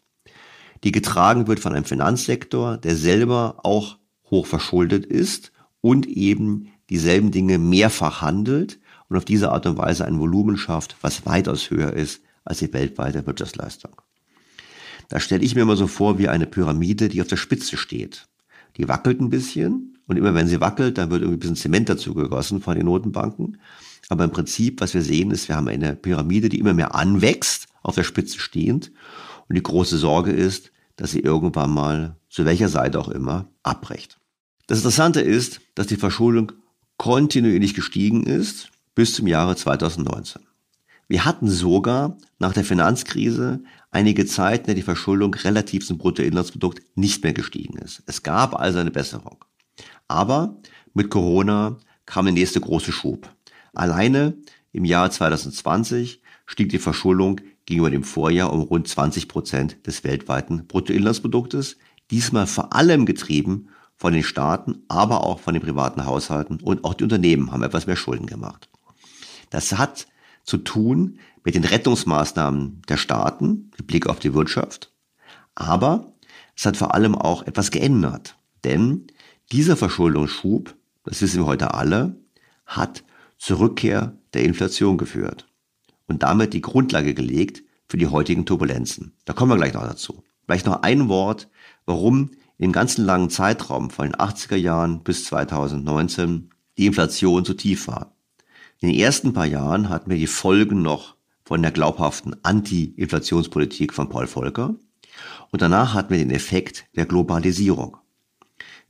die 0.84 0.92
getragen 0.92 1.48
wird 1.48 1.60
von 1.60 1.74
einem 1.74 1.86
Finanzsektor, 1.86 2.78
der 2.78 2.96
selber 2.96 3.60
auch 3.64 3.98
hoch 4.30 4.46
verschuldet 4.46 5.06
ist 5.06 5.52
und 5.82 6.08
eben 6.08 6.72
dieselben 6.90 7.32
Dinge 7.32 7.58
mehrfach 7.58 8.22
handelt 8.22 8.80
und 9.08 9.18
auf 9.18 9.26
diese 9.26 9.52
Art 9.52 9.66
und 9.66 9.78
Weise 9.78 10.06
ein 10.06 10.20
Volumen 10.20 10.58
schafft, 10.58 10.96
was 11.02 11.26
weitaus 11.26 11.70
höher 11.70 11.94
ist 11.94 12.22
als 12.46 12.60
die 12.60 12.72
weltweite 12.74 13.26
Wirtschaftsleistung. 13.26 13.92
Da 15.10 15.20
stelle 15.20 15.44
ich 15.44 15.56
mir 15.56 15.62
immer 15.62 15.76
so 15.76 15.88
vor 15.88 16.20
wie 16.20 16.30
eine 16.30 16.46
Pyramide, 16.46 17.10
die 17.10 17.22
auf 17.22 17.28
der 17.28 17.38
Spitze 17.38 17.78
steht. 17.78 18.28
Die 18.78 18.88
wackelt 18.88 19.20
ein 19.20 19.30
bisschen 19.30 19.98
und 20.08 20.18
immer 20.18 20.34
wenn 20.36 20.48
sie 20.48 20.62
wackelt, 20.62 20.98
dann 20.98 21.10
wird 21.10 21.22
irgendwie 21.22 21.38
ein 21.38 21.40
bisschen 21.40 21.56
Zement 21.56 21.90
dazu 21.90 22.14
gegossen 22.14 22.62
von 22.62 22.76
den 22.76 22.86
Notenbanken. 22.86 23.58
Aber 24.10 24.24
im 24.24 24.32
Prinzip, 24.32 24.82
was 24.82 24.94
wir 24.94 25.02
sehen, 25.02 25.32
ist, 25.32 25.48
wir 25.48 25.56
haben 25.56 25.68
eine 25.68 25.96
Pyramide, 25.96 26.50
die 26.50 26.60
immer 26.60 26.74
mehr 26.74 26.96
anwächst, 26.96 27.68
auf 27.84 27.96
der 27.96 28.04
Spitze 28.04 28.40
stehend. 28.40 28.92
Und 29.50 29.56
die 29.56 29.64
große 29.64 29.98
Sorge 29.98 30.32
ist, 30.32 30.72
dass 30.96 31.12
sie 31.12 31.20
irgendwann 31.20 31.72
mal, 31.72 32.16
zu 32.30 32.46
welcher 32.46 32.70
Seite 32.70 33.00
auch 33.00 33.10
immer, 33.10 33.48
abbricht. 33.64 34.20
Das 34.68 34.80
Interessante 34.80 35.22
ist, 35.22 35.62
dass 35.76 35.88
die 35.88 35.98
Verschuldung 35.98 36.52
kontinuierlich 36.98 37.74
gestiegen 37.74 38.24
ist 38.24 38.70
bis 38.94 39.14
zum 39.14 39.26
Jahre 39.28 39.56
2019. 39.56 40.44
Wir 41.08 41.26
hatten 41.26 41.50
sogar 41.50 42.18
nach 42.38 42.54
der 42.54 42.64
Finanzkrise 42.64 43.64
einige 43.90 44.28
Zeit, 44.28 44.62
in 44.62 44.66
der 44.68 44.76
die 44.76 44.84
Verschuldung 44.84 45.34
relativ 45.34 45.88
zum 45.88 45.98
Bruttoinlandsprodukt 45.98 46.84
nicht 46.96 47.24
mehr 47.24 47.34
gestiegen 47.34 47.80
ist. 47.80 48.04
Es 48.06 48.22
gab 48.22 48.54
also 48.54 48.78
eine 48.78 48.92
Besserung. 48.92 49.44
Aber 50.08 50.58
mit 50.94 51.10
Corona 51.10 51.78
kam 52.06 52.26
der 52.26 52.34
nächste 52.36 52.62
große 52.62 52.92
Schub. 52.92 53.34
Alleine 53.74 54.36
im 54.72 54.86
Jahr 54.86 55.10
2020 55.10 56.22
stieg 56.46 56.70
die 56.70 56.78
Verschuldung 56.78 57.42
gegenüber 57.70 57.92
dem 57.92 58.04
Vorjahr 58.04 58.52
um 58.52 58.62
rund 58.62 58.88
20 58.88 59.28
Prozent 59.28 59.78
des 59.86 60.04
weltweiten 60.04 60.66
Bruttoinlandsproduktes, 60.68 61.78
diesmal 62.12 62.48
vor 62.48 62.74
allem 62.74 63.06
getrieben 63.06 63.70
von 63.96 64.12
den 64.12 64.24
Staaten, 64.24 64.84
aber 64.88 65.24
auch 65.24 65.40
von 65.40 65.54
den 65.54 65.62
privaten 65.62 66.06
Haushalten. 66.06 66.60
Und 66.62 66.84
auch 66.84 66.96
die 66.96 67.04
Unternehmen 67.04 67.52
haben 67.52 67.64
etwas 67.64 67.86
mehr 67.86 67.96
Schulden 67.96 68.26
gemacht. 68.26 68.70
Das 69.52 69.78
hat 69.78 70.08
zu 70.44 70.58
tun 70.58 71.20
mit 71.44 71.54
den 71.54 71.64
Rettungsmaßnahmen 71.64 72.82
der 72.90 72.98
Staaten 72.98 73.72
mit 73.78 73.88
Blick 73.88 74.08
auf 74.08 74.20
die 74.20 74.34
Wirtschaft, 74.34 74.92
aber 75.54 76.14
es 76.56 76.66
hat 76.66 76.76
vor 76.76 76.96
allem 76.96 77.16
auch 77.16 77.46
etwas 77.46 77.72
geändert, 77.72 78.36
denn 78.64 79.08
Dieser 79.52 79.76
Verschuldungsschub, 79.76 80.76
das 81.06 81.24
wissen 81.24 81.40
wir 81.40 81.48
heute 81.48 81.74
alle, 81.74 82.16
hat 82.68 83.04
zur 83.40 83.60
Rückkehr 83.60 84.16
der 84.36 84.44
Inflation 84.44 85.00
geführt 85.00 85.49
und 86.10 86.24
damit 86.24 86.54
die 86.54 86.62
Grundlage 86.62 87.14
gelegt 87.14 87.64
für 87.88 87.98
die 87.98 88.08
heutigen 88.08 88.46
Turbulenzen. 88.46 89.14
Da 89.26 89.34
kommen 89.34 89.52
wir 89.52 89.58
gleich 89.58 89.74
noch 89.74 89.88
dazu. 89.88 90.24
Vielleicht 90.46 90.66
noch 90.66 90.82
ein 90.82 91.08
Wort, 91.08 91.48
warum 91.86 92.32
im 92.58 92.72
ganzen 92.72 93.06
langen 93.06 93.30
Zeitraum 93.30 93.90
von 93.90 94.08
den 94.08 94.16
80er 94.16 94.56
Jahren 94.56 95.04
bis 95.04 95.26
2019 95.26 96.50
die 96.78 96.88
Inflation 96.88 97.46
so 97.46 97.54
tief 97.54 97.88
war. 97.88 98.14
In 98.80 98.90
den 98.90 99.00
ersten 99.00 99.34
paar 99.34 99.46
Jahren 99.46 99.90
hatten 99.90 100.10
wir 100.10 100.18
die 100.18 100.28
Folgen 100.28 100.82
noch 100.82 101.16
von 101.44 101.62
der 101.62 101.72
glaubhaften 101.72 102.36
Anti-Inflationspolitik 102.44 103.94
von 103.94 104.10
Paul 104.10 104.28
Volcker. 104.28 104.76
Und 105.52 105.62
danach 105.62 105.94
hatten 105.94 106.12
wir 106.12 106.20
den 106.20 106.32
Effekt 106.32 106.86
der 106.96 107.06
Globalisierung. 107.06 107.98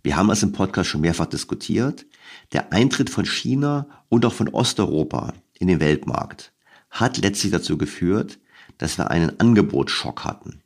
Wir 0.04 0.16
haben 0.16 0.30
es 0.30 0.44
im 0.44 0.52
Podcast 0.52 0.90
schon 0.90 1.02
mehrfach 1.02 1.26
diskutiert. 1.26 2.06
Der 2.54 2.72
Eintritt 2.72 3.10
von 3.10 3.26
China 3.26 3.88
und 4.08 4.26
auch 4.26 4.34
von 4.34 4.50
Osteuropa 4.50 5.34
in 5.58 5.68
den 5.68 5.80
Weltmarkt 5.80 6.54
hat 6.90 7.18
letztlich 7.18 7.52
dazu 7.52 7.78
geführt, 7.78 8.40
dass 8.78 8.98
wir 8.98 9.12
einen 9.12 9.40
Angebotsschock 9.40 10.24
hatten. 10.24 10.62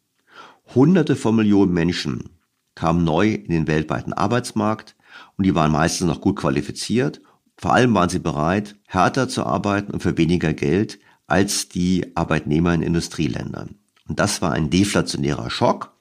Hunderte 0.73 1.15
von 1.15 1.35
Millionen 1.35 1.73
Menschen 1.73 2.29
kamen 2.75 3.03
neu 3.03 3.33
in 3.33 3.49
den 3.49 3.67
weltweiten 3.67 4.13
Arbeitsmarkt 4.13 4.95
und 5.37 5.45
die 5.45 5.55
waren 5.55 5.71
meistens 5.71 6.07
noch 6.07 6.21
gut 6.21 6.37
qualifiziert. 6.37 7.21
Vor 7.57 7.73
allem 7.73 7.93
waren 7.93 8.09
sie 8.09 8.19
bereit, 8.19 8.75
härter 8.87 9.29
zu 9.29 9.45
arbeiten 9.45 9.91
und 9.91 10.01
für 10.01 10.17
weniger 10.17 10.53
Geld 10.53 10.99
als 11.27 11.69
die 11.69 12.15
Arbeitnehmer 12.15 12.73
in 12.73 12.81
Industrieländern. 12.81 13.75
Und 14.07 14.19
das 14.19 14.41
war 14.41 14.51
ein 14.51 14.69
deflationärer 14.69 15.49
Schock 15.49 15.93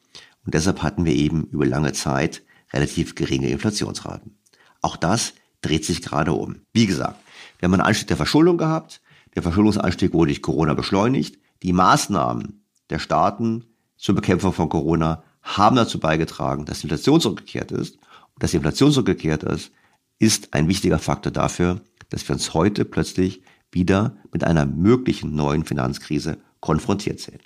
und 0.45 0.55
deshalb 0.55 0.83
hatten 0.83 1.05
wir 1.05 1.15
eben 1.15 1.45
über 1.45 1.67
lange 1.67 1.93
Zeit 1.93 2.43
relativ 2.73 3.15
geringe 3.15 3.49
Inflationsraten. 3.49 4.39
Auch 4.81 4.97
das 4.97 5.35
dreht 5.61 5.85
sich 5.85 6.03
gerade 6.03 6.33
um. 6.33 6.63
Wie 6.73 6.87
gesagt, 6.87 7.21
wir 7.59 7.67
haben 7.67 7.75
einen 7.75 7.83
Anstieg 7.83 8.09
der 8.09 8.17
Verschuldung 8.17 8.59
gehabt. 8.59 9.01
Der 9.35 9.43
Verschuldungsanstieg 9.43 10.13
wurde 10.13 10.31
durch 10.31 10.43
Corona 10.43 10.75
beschleunigt. 10.75 11.39
Die 11.63 11.73
Maßnahmen 11.73 12.65
der 12.91 12.99
Staaten 12.99 13.65
zur 13.97 14.15
Bekämpfung 14.15 14.53
von 14.53 14.69
Corona 14.69 15.23
haben 15.43 15.77
dazu 15.77 15.99
beigetragen, 15.99 16.65
dass 16.65 16.81
die 16.81 16.85
Inflation 16.85 17.21
zurückgekehrt 17.21 17.73
ist. 17.73 17.97
Und 17.97 18.43
dass 18.43 18.51
die 18.51 18.59
Inflation 18.59 18.93
zurückgekehrt 18.93 19.43
ist, 19.43 19.73
ist 20.19 20.55
ein 20.55 20.69
wichtiger 20.69 20.99
Faktor 20.99 21.33
dafür, 21.33 21.81
dass 22.11 22.29
wir 22.29 22.35
uns 22.35 22.55
heute 22.55 22.85
plötzlich 22.85 23.43
wieder 23.71 24.17
mit 24.33 24.45
einer 24.45 24.67
möglichen 24.67 25.35
neuen 25.35 25.65
Finanzkrise 25.65 26.39
konfrontiert 26.61 27.21
sehen. 27.21 27.41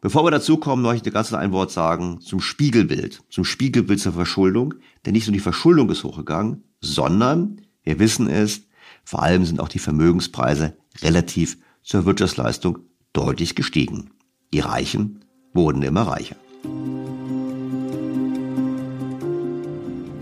Bevor 0.00 0.24
wir 0.24 0.30
dazu 0.30 0.56
kommen, 0.56 0.82
möchte 0.82 1.10
ich 1.10 1.14
ganz 1.14 1.32
ein 1.32 1.52
Wort 1.52 1.70
sagen 1.70 2.20
zum 2.20 2.40
Spiegelbild, 2.40 3.22
zum 3.28 3.44
Spiegelbild 3.44 4.00
zur 4.00 4.12
Verschuldung. 4.12 4.74
Denn 5.04 5.12
nicht 5.12 5.26
nur 5.26 5.32
die 5.32 5.40
Verschuldung 5.40 5.90
ist 5.90 6.02
hochgegangen, 6.02 6.64
sondern, 6.80 7.60
wir 7.84 7.98
wissen 7.98 8.28
es, 8.28 8.62
vor 9.04 9.22
allem 9.22 9.44
sind 9.44 9.60
auch 9.60 9.68
die 9.68 9.78
Vermögenspreise 9.78 10.76
relativ 11.02 11.58
zur 11.82 12.04
Wirtschaftsleistung 12.04 12.78
deutlich 13.12 13.54
gestiegen. 13.54 14.10
Die 14.52 14.60
Reichen 14.60 15.24
wurden 15.52 15.82
immer 15.82 16.02
reicher. 16.02 16.36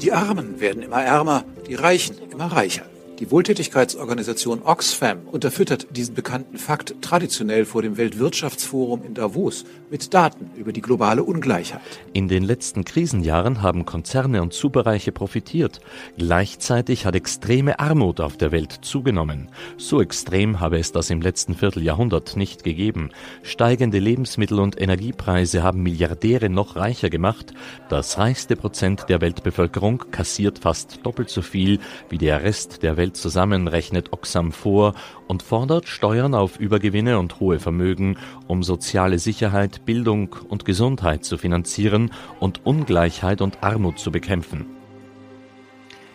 Die 0.01 0.13
Armen 0.13 0.61
werden 0.61 0.83
immer 0.83 1.03
ärmer, 1.03 1.45
die 1.69 1.75
Reichen 1.75 2.17
immer 2.31 2.47
reicher. 2.47 2.87
Die 3.21 3.31
Wohltätigkeitsorganisation 3.31 4.63
Oxfam 4.63 5.29
unterfüttert 5.31 5.89
diesen 5.95 6.15
bekannten 6.15 6.57
Fakt 6.57 6.95
traditionell 7.03 7.67
vor 7.67 7.83
dem 7.83 7.99
Weltwirtschaftsforum 7.99 9.05
in 9.05 9.13
Davos 9.13 9.67
mit 9.91 10.15
Daten 10.15 10.51
über 10.57 10.73
die 10.73 10.81
globale 10.81 11.23
Ungleichheit. 11.23 11.83
In 12.15 12.29
den 12.29 12.43
letzten 12.43 12.83
Krisenjahren 12.87 13.61
haben 13.61 13.85
Konzerne 13.85 14.41
und 14.41 14.55
Superreiche 14.55 15.13
profitiert. 15.13 15.81
Gleichzeitig 16.17 17.05
hat 17.05 17.15
extreme 17.15 17.79
Armut 17.79 18.21
auf 18.21 18.39
der 18.39 18.53
Welt 18.53 18.79
zugenommen. 18.81 19.51
So 19.77 20.01
extrem 20.01 20.61
habe 20.61 20.79
es 20.79 20.91
das 20.93 21.11
im 21.11 21.21
letzten 21.21 21.55
Vierteljahrhundert 21.55 22.37
nicht 22.37 22.65
gegeben. 22.65 23.11
Steigende 23.43 23.99
Lebensmittel- 23.99 24.61
und 24.61 24.81
Energiepreise 24.81 25.63
haben 25.63 25.83
Milliardäre 25.83 26.49
noch 26.49 26.77
reicher 26.77 27.11
gemacht. 27.11 27.53
Das 27.91 28.17
reichste 28.17 28.57
Prozent 28.57 29.11
der 29.11 29.21
Weltbevölkerung 29.21 30.05
kassiert 30.11 30.61
fast 30.61 31.01
doppelt 31.05 31.29
so 31.29 31.43
viel 31.43 31.81
wie 32.09 32.17
der 32.17 32.43
Rest 32.43 32.83
der 32.83 32.97
Welt 32.97 33.10
Geld 33.11 33.17
zusammen 33.17 33.67
rechnet 33.67 34.13
Oxfam 34.13 34.53
vor 34.53 34.95
und 35.27 35.43
fordert 35.43 35.89
Steuern 35.89 36.33
auf 36.33 36.61
Übergewinne 36.61 37.19
und 37.19 37.41
hohe 37.41 37.59
Vermögen, 37.59 38.17
um 38.47 38.63
soziale 38.63 39.19
Sicherheit, 39.19 39.85
Bildung 39.85 40.37
und 40.49 40.65
Gesundheit 40.65 41.25
zu 41.25 41.37
finanzieren 41.37 42.13
und 42.39 42.65
Ungleichheit 42.65 43.41
und 43.41 43.65
Armut 43.65 43.99
zu 43.99 44.13
bekämpfen. 44.13 44.65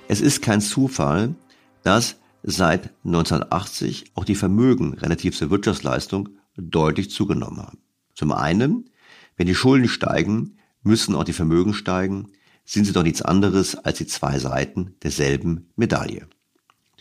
Es 0.08 0.22
ist 0.22 0.42
kein 0.42 0.62
Zufall, 0.62 1.36
dass 1.84 2.16
seit 2.44 2.92
1980 3.04 4.12
auch 4.16 4.24
die 4.24 4.36
Vermögen 4.36 4.94
relativ 4.94 5.38
zur 5.38 5.50
Wirtschaftsleistung 5.50 6.30
deutlich 6.56 7.10
zugenommen 7.10 7.62
haben. 7.62 7.80
Zum 8.14 8.32
einen, 8.32 8.90
wenn 9.36 9.48
die 9.48 9.56
Schulden 9.56 9.90
steigen, 9.90 10.60
müssen 10.82 11.14
auch 11.14 11.26
die 11.26 11.34
Vermögen 11.34 11.74
steigen, 11.74 12.30
sind 12.64 12.86
sie 12.86 12.94
doch 12.94 13.04
nichts 13.04 13.22
anderes 13.22 13.76
als 13.76 13.98
die 13.98 14.08
zwei 14.08 14.40
Seiten 14.40 14.96
derselben 15.04 15.68
Medaille 15.76 16.30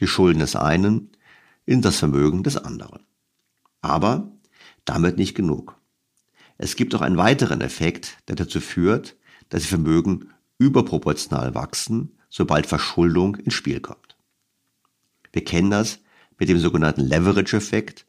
die 0.04 0.08
Schulden 0.08 0.40
des 0.40 0.54
einen 0.54 1.12
in 1.64 1.80
das 1.80 1.96
Vermögen 1.96 2.42
des 2.42 2.58
anderen. 2.58 3.06
Aber 3.80 4.30
damit 4.84 5.16
nicht 5.16 5.34
genug. 5.34 5.80
Es 6.58 6.76
gibt 6.76 6.94
auch 6.94 7.00
einen 7.00 7.16
weiteren 7.16 7.62
Effekt, 7.62 8.18
der 8.28 8.36
dazu 8.36 8.60
führt, 8.60 9.16
dass 9.48 9.62
die 9.62 9.68
Vermögen 9.68 10.28
überproportional 10.58 11.54
wachsen, 11.54 12.18
sobald 12.28 12.66
Verschuldung 12.66 13.36
ins 13.36 13.54
Spiel 13.54 13.80
kommt. 13.80 14.18
Wir 15.32 15.42
kennen 15.42 15.70
das 15.70 16.00
mit 16.38 16.50
dem 16.50 16.58
sogenannten 16.58 17.00
Leverage-Effekt, 17.00 18.04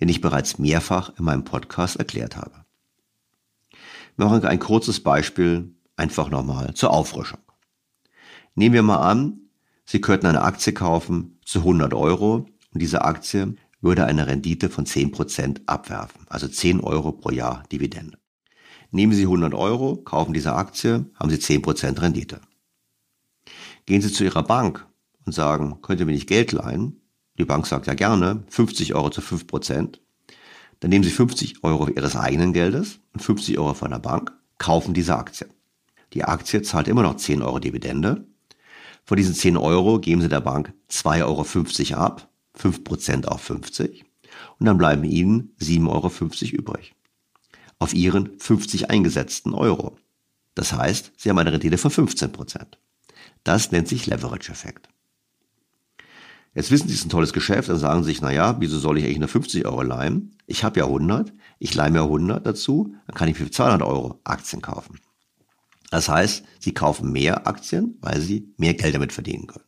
den 0.00 0.08
ich 0.08 0.20
bereits 0.20 0.60
mehrfach 0.60 1.18
in 1.18 1.24
meinem 1.24 1.42
Podcast 1.42 1.96
erklärt 1.96 2.36
habe. 2.36 2.64
Wir 4.16 4.26
machen 4.26 4.44
ein 4.44 4.60
kurzes 4.60 5.02
Beispiel 5.02 5.74
einfach 5.96 6.30
nochmal 6.30 6.74
zur 6.74 6.92
Auffrischung. 6.92 7.40
Nehmen 8.54 8.74
wir 8.74 8.82
mal 8.84 8.98
an, 8.98 9.50
Sie 9.90 10.00
könnten 10.00 10.26
eine 10.26 10.42
Aktie 10.42 10.72
kaufen 10.72 11.39
zu 11.50 11.58
100 11.58 11.94
Euro 11.94 12.46
und 12.72 12.80
diese 12.80 13.04
Aktie 13.04 13.56
würde 13.80 14.04
eine 14.04 14.28
Rendite 14.28 14.70
von 14.70 14.86
10% 14.86 15.62
abwerfen, 15.66 16.24
also 16.28 16.46
10 16.46 16.78
Euro 16.78 17.10
pro 17.10 17.30
Jahr 17.30 17.64
Dividende. 17.72 18.18
Nehmen 18.92 19.12
Sie 19.12 19.22
100 19.22 19.54
Euro, 19.54 19.96
kaufen 19.96 20.32
diese 20.32 20.52
Aktie, 20.52 21.06
haben 21.18 21.28
Sie 21.28 21.38
10% 21.38 22.00
Rendite. 22.00 22.40
Gehen 23.84 24.00
Sie 24.00 24.12
zu 24.12 24.22
Ihrer 24.22 24.44
Bank 24.44 24.86
und 25.26 25.32
sagen, 25.32 25.78
könnt 25.82 25.98
ihr 25.98 26.06
mir 26.06 26.12
nicht 26.12 26.28
Geld 26.28 26.52
leihen? 26.52 27.00
Die 27.36 27.44
Bank 27.44 27.66
sagt 27.66 27.88
ja 27.88 27.94
gerne, 27.94 28.44
50 28.48 28.94
Euro 28.94 29.10
zu 29.10 29.20
5%. 29.20 29.98
Dann 30.78 30.90
nehmen 30.90 31.04
Sie 31.04 31.10
50 31.10 31.64
Euro 31.64 31.88
Ihres 31.88 32.14
eigenen 32.14 32.52
Geldes 32.52 33.00
und 33.12 33.22
50 33.22 33.58
Euro 33.58 33.74
von 33.74 33.90
der 33.90 33.98
Bank, 33.98 34.32
kaufen 34.58 34.94
diese 34.94 35.16
Aktie. 35.16 35.48
Die 36.12 36.22
Aktie 36.22 36.62
zahlt 36.62 36.86
immer 36.86 37.02
noch 37.02 37.16
10 37.16 37.42
Euro 37.42 37.58
Dividende 37.58 38.29
von 39.10 39.16
diesen 39.16 39.34
10 39.34 39.56
Euro 39.56 39.98
geben 39.98 40.20
Sie 40.20 40.28
der 40.28 40.40
Bank 40.40 40.72
2,50 40.88 41.94
Euro 41.94 42.00
ab, 42.00 42.28
5% 42.56 43.26
auf 43.26 43.40
50 43.40 44.04
und 44.60 44.66
dann 44.66 44.78
bleiben 44.78 45.02
Ihnen 45.02 45.52
7,50 45.60 45.88
Euro 45.88 46.56
übrig. 46.56 46.94
Auf 47.80 47.92
Ihren 47.92 48.38
50 48.38 48.88
eingesetzten 48.88 49.52
Euro. 49.52 49.98
Das 50.54 50.74
heißt, 50.74 51.10
Sie 51.16 51.28
haben 51.28 51.40
eine 51.40 51.52
Rendite 51.52 51.76
von 51.76 51.90
15%. 51.90 52.66
Das 53.42 53.72
nennt 53.72 53.88
sich 53.88 54.06
Leverage-Effekt. 54.06 54.88
Jetzt 56.54 56.70
wissen 56.70 56.86
Sie, 56.86 56.94
es 56.94 57.00
ist 57.00 57.06
ein 57.06 57.10
tolles 57.10 57.32
Geschäft, 57.32 57.68
dann 57.68 57.78
sagen 57.78 58.04
Sie 58.04 58.10
sich, 58.10 58.20
naja, 58.20 58.60
wieso 58.60 58.78
soll 58.78 58.98
ich 58.98 59.04
eigentlich 59.04 59.18
nur 59.18 59.26
50 59.26 59.66
Euro 59.66 59.82
leihen? 59.82 60.36
Ich 60.46 60.62
habe 60.62 60.78
ja 60.78 60.86
100, 60.86 61.32
ich 61.58 61.74
leihe 61.74 61.90
mir 61.90 62.02
100 62.02 62.46
dazu, 62.46 62.94
dann 63.08 63.16
kann 63.16 63.26
ich 63.26 63.36
für 63.36 63.50
200 63.50 63.82
Euro 63.82 64.20
Aktien 64.22 64.62
kaufen. 64.62 65.00
Das 65.90 66.08
heißt, 66.08 66.44
sie 66.60 66.72
kaufen 66.72 67.12
mehr 67.12 67.46
Aktien, 67.46 67.98
weil 68.00 68.20
sie 68.20 68.52
mehr 68.56 68.74
Geld 68.74 68.94
damit 68.94 69.12
verdienen 69.12 69.46
können. 69.46 69.64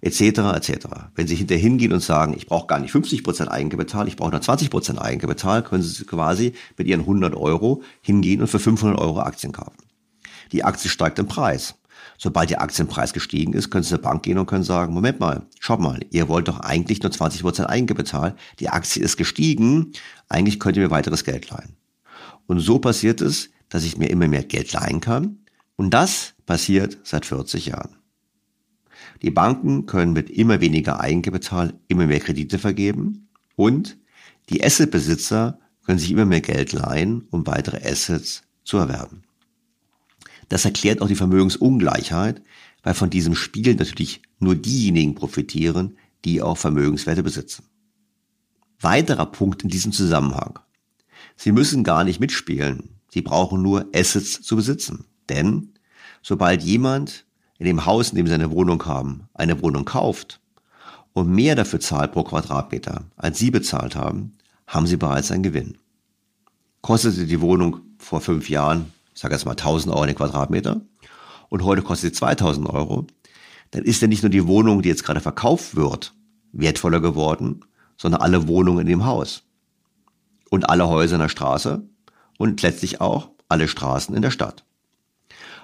Etc. 0.00 0.20
etc. 0.20 0.86
Wenn 1.14 1.28
sie 1.28 1.36
hinterher 1.36 1.62
hingehen 1.62 1.92
und 1.92 2.02
sagen, 2.02 2.34
ich 2.36 2.46
brauche 2.46 2.66
gar 2.66 2.80
nicht 2.80 2.92
50% 2.92 3.46
Eigenkapital, 3.48 4.08
ich 4.08 4.16
brauche 4.16 4.32
nur 4.32 4.40
20% 4.40 4.98
Eigenkapital, 4.98 5.62
können 5.62 5.82
sie 5.82 6.04
quasi 6.04 6.54
mit 6.76 6.88
ihren 6.88 7.00
100 7.00 7.36
Euro 7.36 7.82
hingehen 8.00 8.40
und 8.40 8.48
für 8.48 8.58
500 8.58 8.98
Euro 8.98 9.20
Aktien 9.20 9.52
kaufen. 9.52 9.76
Die 10.50 10.64
Aktie 10.64 10.90
steigt 10.90 11.20
im 11.20 11.28
Preis. 11.28 11.76
Sobald 12.18 12.50
der 12.50 12.62
Aktienpreis 12.62 13.12
gestiegen 13.12 13.52
ist, 13.52 13.70
können 13.70 13.84
Sie 13.84 13.90
zur 13.90 13.98
Bank 13.98 14.22
gehen 14.22 14.38
und 14.38 14.46
können 14.46 14.64
sagen, 14.64 14.94
Moment 14.94 15.20
mal, 15.20 15.46
schaut 15.60 15.80
mal, 15.80 16.00
ihr 16.10 16.28
wollt 16.28 16.48
doch 16.48 16.60
eigentlich 16.60 17.02
nur 17.02 17.12
20% 17.12 17.66
Eigenkapital, 17.66 18.36
die 18.58 18.68
Aktie 18.68 19.02
ist 19.02 19.16
gestiegen, 19.16 19.92
eigentlich 20.28 20.60
könnt 20.60 20.76
ihr 20.76 20.82
mir 20.82 20.90
weiteres 20.90 21.24
Geld 21.24 21.50
leihen. 21.50 21.76
Und 22.46 22.60
so 22.60 22.78
passiert 22.78 23.20
es, 23.20 23.50
dass 23.68 23.84
ich 23.84 23.98
mir 23.98 24.10
immer 24.10 24.28
mehr 24.28 24.44
Geld 24.44 24.72
leihen 24.72 25.00
kann, 25.00 25.38
und 25.76 25.90
das 25.90 26.34
passiert 26.46 26.98
seit 27.04 27.26
40 27.26 27.66
Jahren. 27.66 27.96
Die 29.22 29.30
Banken 29.30 29.86
können 29.86 30.12
mit 30.12 30.30
immer 30.30 30.60
weniger 30.60 31.00
Eigenkapital 31.00 31.74
immer 31.88 32.06
mehr 32.06 32.20
Kredite 32.20 32.58
vergeben 32.58 33.28
und 33.56 33.98
die 34.50 34.64
Assetbesitzer 34.64 35.58
können 35.84 35.98
sich 35.98 36.10
immer 36.10 36.24
mehr 36.24 36.40
Geld 36.40 36.72
leihen, 36.72 37.26
um 37.30 37.46
weitere 37.46 37.88
Assets 37.88 38.42
zu 38.64 38.78
erwerben. 38.78 39.22
Das 40.48 40.64
erklärt 40.64 41.00
auch 41.00 41.08
die 41.08 41.16
Vermögensungleichheit, 41.16 42.42
weil 42.82 42.94
von 42.94 43.10
diesem 43.10 43.34
Spiel 43.34 43.74
natürlich 43.74 44.22
nur 44.38 44.54
diejenigen 44.54 45.14
profitieren, 45.14 45.96
die 46.24 46.42
auch 46.42 46.58
Vermögenswerte 46.58 47.22
besitzen. 47.22 47.64
Weiterer 48.80 49.26
Punkt 49.26 49.62
in 49.62 49.68
diesem 49.68 49.92
Zusammenhang. 49.92 50.58
Sie 51.36 51.52
müssen 51.52 51.84
gar 51.84 52.04
nicht 52.04 52.20
mitspielen. 52.20 53.00
Sie 53.08 53.22
brauchen 53.22 53.62
nur 53.62 53.88
Assets 53.94 54.42
zu 54.42 54.56
besitzen. 54.56 55.04
Denn 55.28 55.74
sobald 56.22 56.62
jemand 56.62 57.24
in 57.58 57.66
dem 57.66 57.86
Haus, 57.86 58.10
in 58.10 58.16
dem 58.16 58.26
sie 58.26 58.34
eine 58.34 58.50
Wohnung 58.50 58.84
haben, 58.86 59.28
eine 59.34 59.62
Wohnung 59.62 59.84
kauft 59.84 60.40
und 61.12 61.30
mehr 61.30 61.54
dafür 61.54 61.80
zahlt 61.80 62.12
pro 62.12 62.24
Quadratmeter, 62.24 63.04
als 63.16 63.38
sie 63.38 63.50
bezahlt 63.50 63.96
haben, 63.96 64.36
haben 64.66 64.86
sie 64.86 64.96
bereits 64.96 65.30
einen 65.30 65.42
Gewinn. 65.42 65.78
Kostete 66.80 67.26
die 67.26 67.40
Wohnung 67.40 67.80
vor 67.98 68.20
fünf 68.20 68.48
Jahren, 68.48 68.92
ich 69.14 69.20
sage 69.20 69.34
jetzt 69.34 69.44
mal 69.44 69.52
1000 69.52 69.94
Euro 69.94 70.06
den 70.06 70.16
Quadratmeter 70.16 70.80
und 71.48 71.62
heute 71.62 71.82
kostet 71.82 72.14
sie 72.14 72.18
2000 72.18 72.68
Euro, 72.68 73.06
dann 73.70 73.84
ist 73.84 74.02
ja 74.02 74.08
nicht 74.08 74.22
nur 74.22 74.30
die 74.30 74.46
Wohnung, 74.46 74.82
die 74.82 74.88
jetzt 74.88 75.04
gerade 75.04 75.20
verkauft 75.20 75.76
wird, 75.76 76.14
wertvoller 76.52 77.00
geworden, 77.00 77.60
sondern 77.96 78.20
alle 78.20 78.48
Wohnungen 78.48 78.80
in 78.80 78.86
dem 78.86 79.04
Haus. 79.04 79.44
Und 80.50 80.68
alle 80.68 80.88
Häuser 80.88 81.14
in 81.14 81.22
der 81.22 81.28
Straße 81.28 81.82
und 82.38 82.60
letztlich 82.62 83.00
auch 83.00 83.30
alle 83.48 83.68
Straßen 83.68 84.14
in 84.14 84.22
der 84.22 84.30
Stadt. 84.30 84.64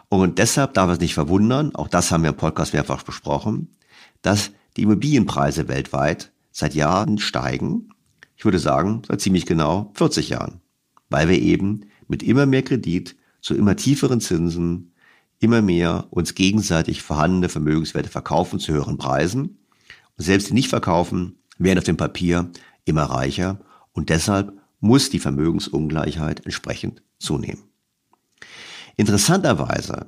Und 0.09 0.39
deshalb 0.39 0.75
darf 0.75 0.91
es 0.91 1.01
nicht 1.01 1.15
verwundern, 1.15 1.75
auch 1.75 1.89
das 1.89 2.11
haben 2.11 2.23
wir 2.23 2.31
im 2.31 2.37
Podcast 2.37 2.73
mehrfach 2.73 3.03
besprochen, 3.03 3.77
dass 4.23 4.51
die 4.77 4.83
Immobilienpreise 4.83 5.69
weltweit 5.69 6.33
seit 6.51 6.75
Jahren 6.75 7.19
steigen. 7.19 7.91
Ich 8.37 8.45
würde 8.45 8.59
sagen, 8.59 9.03
seit 9.07 9.21
ziemlich 9.21 9.45
genau 9.45 9.91
40 9.95 10.31
Jahren. 10.31 10.61
Weil 11.11 11.29
wir 11.29 11.41
eben 11.41 11.87
mit 12.07 12.23
immer 12.23 12.47
mehr 12.47 12.63
Kredit 12.63 13.17
zu 13.41 13.55
immer 13.55 13.77
tieferen 13.77 14.21
Zinsen 14.21 14.93
immer 15.41 15.63
mehr 15.63 16.07
uns 16.11 16.35
gegenseitig 16.35 17.03
vorhandene 17.03 17.49
Vermögenswerte 17.49 18.09
verkaufen 18.09 18.59
zu 18.59 18.73
höheren 18.73 18.99
Preisen. 18.99 19.59
Und 20.17 20.25
selbst 20.25 20.51
die 20.51 20.55
nicht 20.55 20.69
verkaufen, 20.69 21.39
werden 21.59 21.79
auf 21.79 21.85
dem 21.85 21.97
Papier 21.97 22.51
immer 22.85 23.05
reicher 23.05 23.61
und 23.93 24.09
deshalb 24.09 24.53
muss 24.81 25.11
die 25.11 25.19
Vermögensungleichheit 25.19 26.45
entsprechend 26.45 27.03
zunehmen. 27.19 27.63
Interessanterweise 28.99 30.07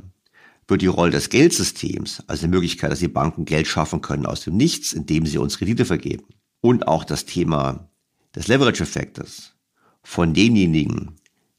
wird 0.67 0.83
die 0.83 0.89
Rolle 0.89 1.13
des 1.13 1.31
Geldsystems, 1.31 2.25
also 2.27 2.47
die 2.47 2.51
Möglichkeit, 2.51 2.91
dass 2.91 2.99
die 2.99 3.07
Banken 3.07 3.45
Geld 3.45 3.69
schaffen 3.69 4.01
können 4.01 4.27
aus 4.27 4.43
dem 4.43 4.57
Nichts, 4.57 4.93
indem 4.93 5.27
sie 5.27 5.39
uns 5.39 5.59
Kredite 5.59 5.85
vergeben, 5.85 6.27
und 6.61 6.89
auch 6.89 7.05
das 7.05 7.25
Thema 7.25 7.89
des 8.35 8.49
Leverage-Effektes 8.49 9.55
von 10.03 10.35
denjenigen, 10.35 11.13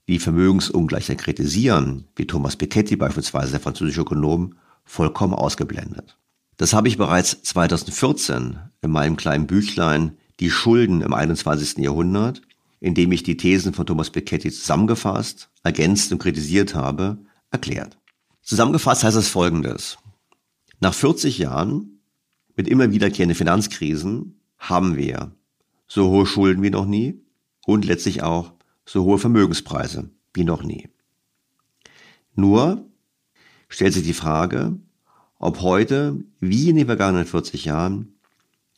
die 0.10 0.20
Vermögensungleichheit 0.20 1.20
kritisieren, 1.20 2.10
wie 2.18 2.28
Thomas 2.28 2.58
Piketty 2.58 2.98
beispielsweise, 2.98 3.52
der 3.52 3.62
französische 3.62 4.02
Ökonom, 4.02 4.56
vollkommen 4.84 5.34
ausgeblendet. 5.34 6.18
Das 6.58 6.74
habe 6.74 6.90
ich 6.90 6.98
bereits 6.98 7.42
2014 7.44 8.60
in 8.82 8.92
meinem 8.92 9.16
kleinen 9.16 9.48
Büchlein 9.48 10.18
Die 10.42 10.52
Schulden 10.52 11.02
im 11.02 11.14
21. 11.14 11.78
Jahrhundert, 11.78 12.42
in 12.82 12.96
dem 12.96 13.12
ich 13.12 13.24
die 13.24 13.38
Thesen 13.38 13.74
von 13.74 13.86
Thomas 13.86 14.10
Piketty 14.10 14.52
zusammengefasst, 14.52 15.50
ergänzt 15.64 16.12
und 16.12 16.20
kritisiert 16.20 16.76
habe, 16.76 17.20
erklärt. 17.52 17.98
Zusammengefasst 18.42 19.04
heißt 19.04 19.16
es 19.16 19.30
folgendes. 19.30 19.98
Nach 20.80 20.94
40 20.94 21.38
Jahren 21.38 22.02
mit 22.56 22.68
immer 22.68 22.92
wiederkehrenden 22.92 23.38
Finanzkrisen 23.38 24.42
haben 24.58 24.98
wir 24.98 25.36
so 25.88 26.10
hohe 26.10 26.26
Schulden 26.26 26.64
wie 26.64 26.72
noch 26.72 26.88
nie 26.88 27.22
und 27.66 27.86
letztlich 27.86 28.24
auch 28.24 28.54
so 28.84 29.04
hohe 29.04 29.20
Vermögenspreise 29.20 30.10
wie 30.34 30.44
noch 30.44 30.64
nie. 30.64 30.90
Nur 32.34 32.90
stellt 33.70 33.94
sich 33.94 34.04
die 34.04 34.14
Frage, 34.14 34.80
ob 35.38 35.62
heute, 35.62 36.24
wie 36.40 36.70
in 36.70 36.78
den 36.78 36.88
vergangenen 36.88 37.28
40 37.28 37.66
Jahren, 37.66 38.16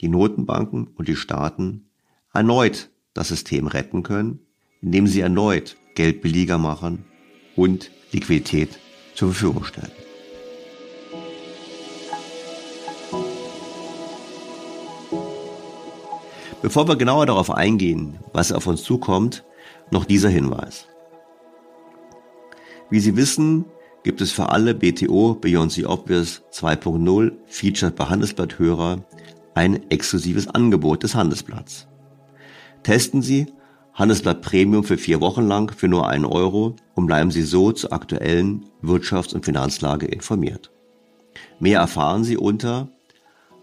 die 0.02 0.10
Notenbanken 0.10 0.88
und 0.88 1.08
die 1.08 1.16
Staaten 1.16 1.90
erneut 2.34 2.90
das 3.14 3.30
System 3.30 3.68
retten 3.68 4.04
können, 4.04 4.40
indem 4.82 5.08
sie 5.08 5.22
erneut 5.22 5.78
Geld 5.96 6.22
billiger 6.22 6.58
machen 6.58 7.06
und 7.56 7.92
Liquidität 8.12 8.80
zur 9.16 9.30
Verfügung 9.34 9.64
stellen. 9.64 9.92
Bevor 16.62 16.88
wir 16.88 16.96
genauer 16.96 17.26
darauf 17.26 17.52
eingehen, 17.52 18.20
was 18.32 18.54
auf 18.54 18.68
uns 18.68 18.84
zukommt, 18.84 19.44
noch 19.92 20.06
dieser 20.06 20.30
Hinweis. 20.30 20.88
Wie 22.90 23.02
Sie 23.02 23.18
wissen, 23.18 23.66
gibt 24.04 24.22
es 24.22 24.32
für 24.32 24.50
alle 24.50 24.74
BTO 24.74 25.36
Beyond 25.36 25.74
the 25.74 25.86
Obvious 25.86 26.42
2.0 26.52 27.34
Featured 27.48 27.96
bei 27.96 28.06
Handelsblatt-Hörer 28.06 29.04
ein 29.56 29.90
exklusives 29.92 30.48
Angebot 30.48 31.04
des 31.04 31.16
Handelsblatts. 31.16 31.88
Testen 32.84 33.22
Sie 33.22 33.48
Handelsblatt 33.94 34.42
Premium 34.42 34.84
für 34.84 34.98
vier 34.98 35.22
Wochen 35.22 35.48
lang 35.48 35.72
für 35.72 35.88
nur 35.88 36.10
einen 36.10 36.26
Euro 36.26 36.76
und 36.96 37.06
bleiben 37.06 37.32
Sie 37.32 37.44
so 37.44 37.72
zur 37.72 37.94
aktuellen 37.94 38.66
Wirtschafts- 38.82 39.34
und 39.34 39.46
Finanzlage 39.46 40.08
informiert. 40.08 40.72
Mehr 41.60 41.80
erfahren 41.80 42.24
Sie 42.24 42.38
unter 42.38 42.90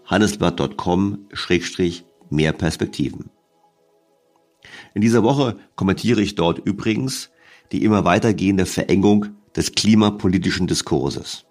handelsblatt.com-mehr 0.05 2.53
Perspektiven. 2.53 3.29
In 4.93 5.01
dieser 5.01 5.23
Woche 5.23 5.57
kommentiere 5.75 6.21
ich 6.21 6.35
dort 6.35 6.59
übrigens 6.59 7.31
die 7.71 7.83
immer 7.83 8.05
weitergehende 8.05 8.65
Verengung 8.65 9.27
des 9.55 9.73
klimapolitischen 9.73 10.67
Diskurses. 10.67 11.45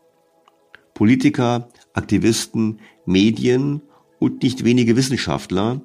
Politiker, 0.94 1.68
Aktivisten, 1.94 2.80
Medien 3.06 3.82
und 4.18 4.42
nicht 4.42 4.64
wenige 4.64 4.96
Wissenschaftler 4.96 5.80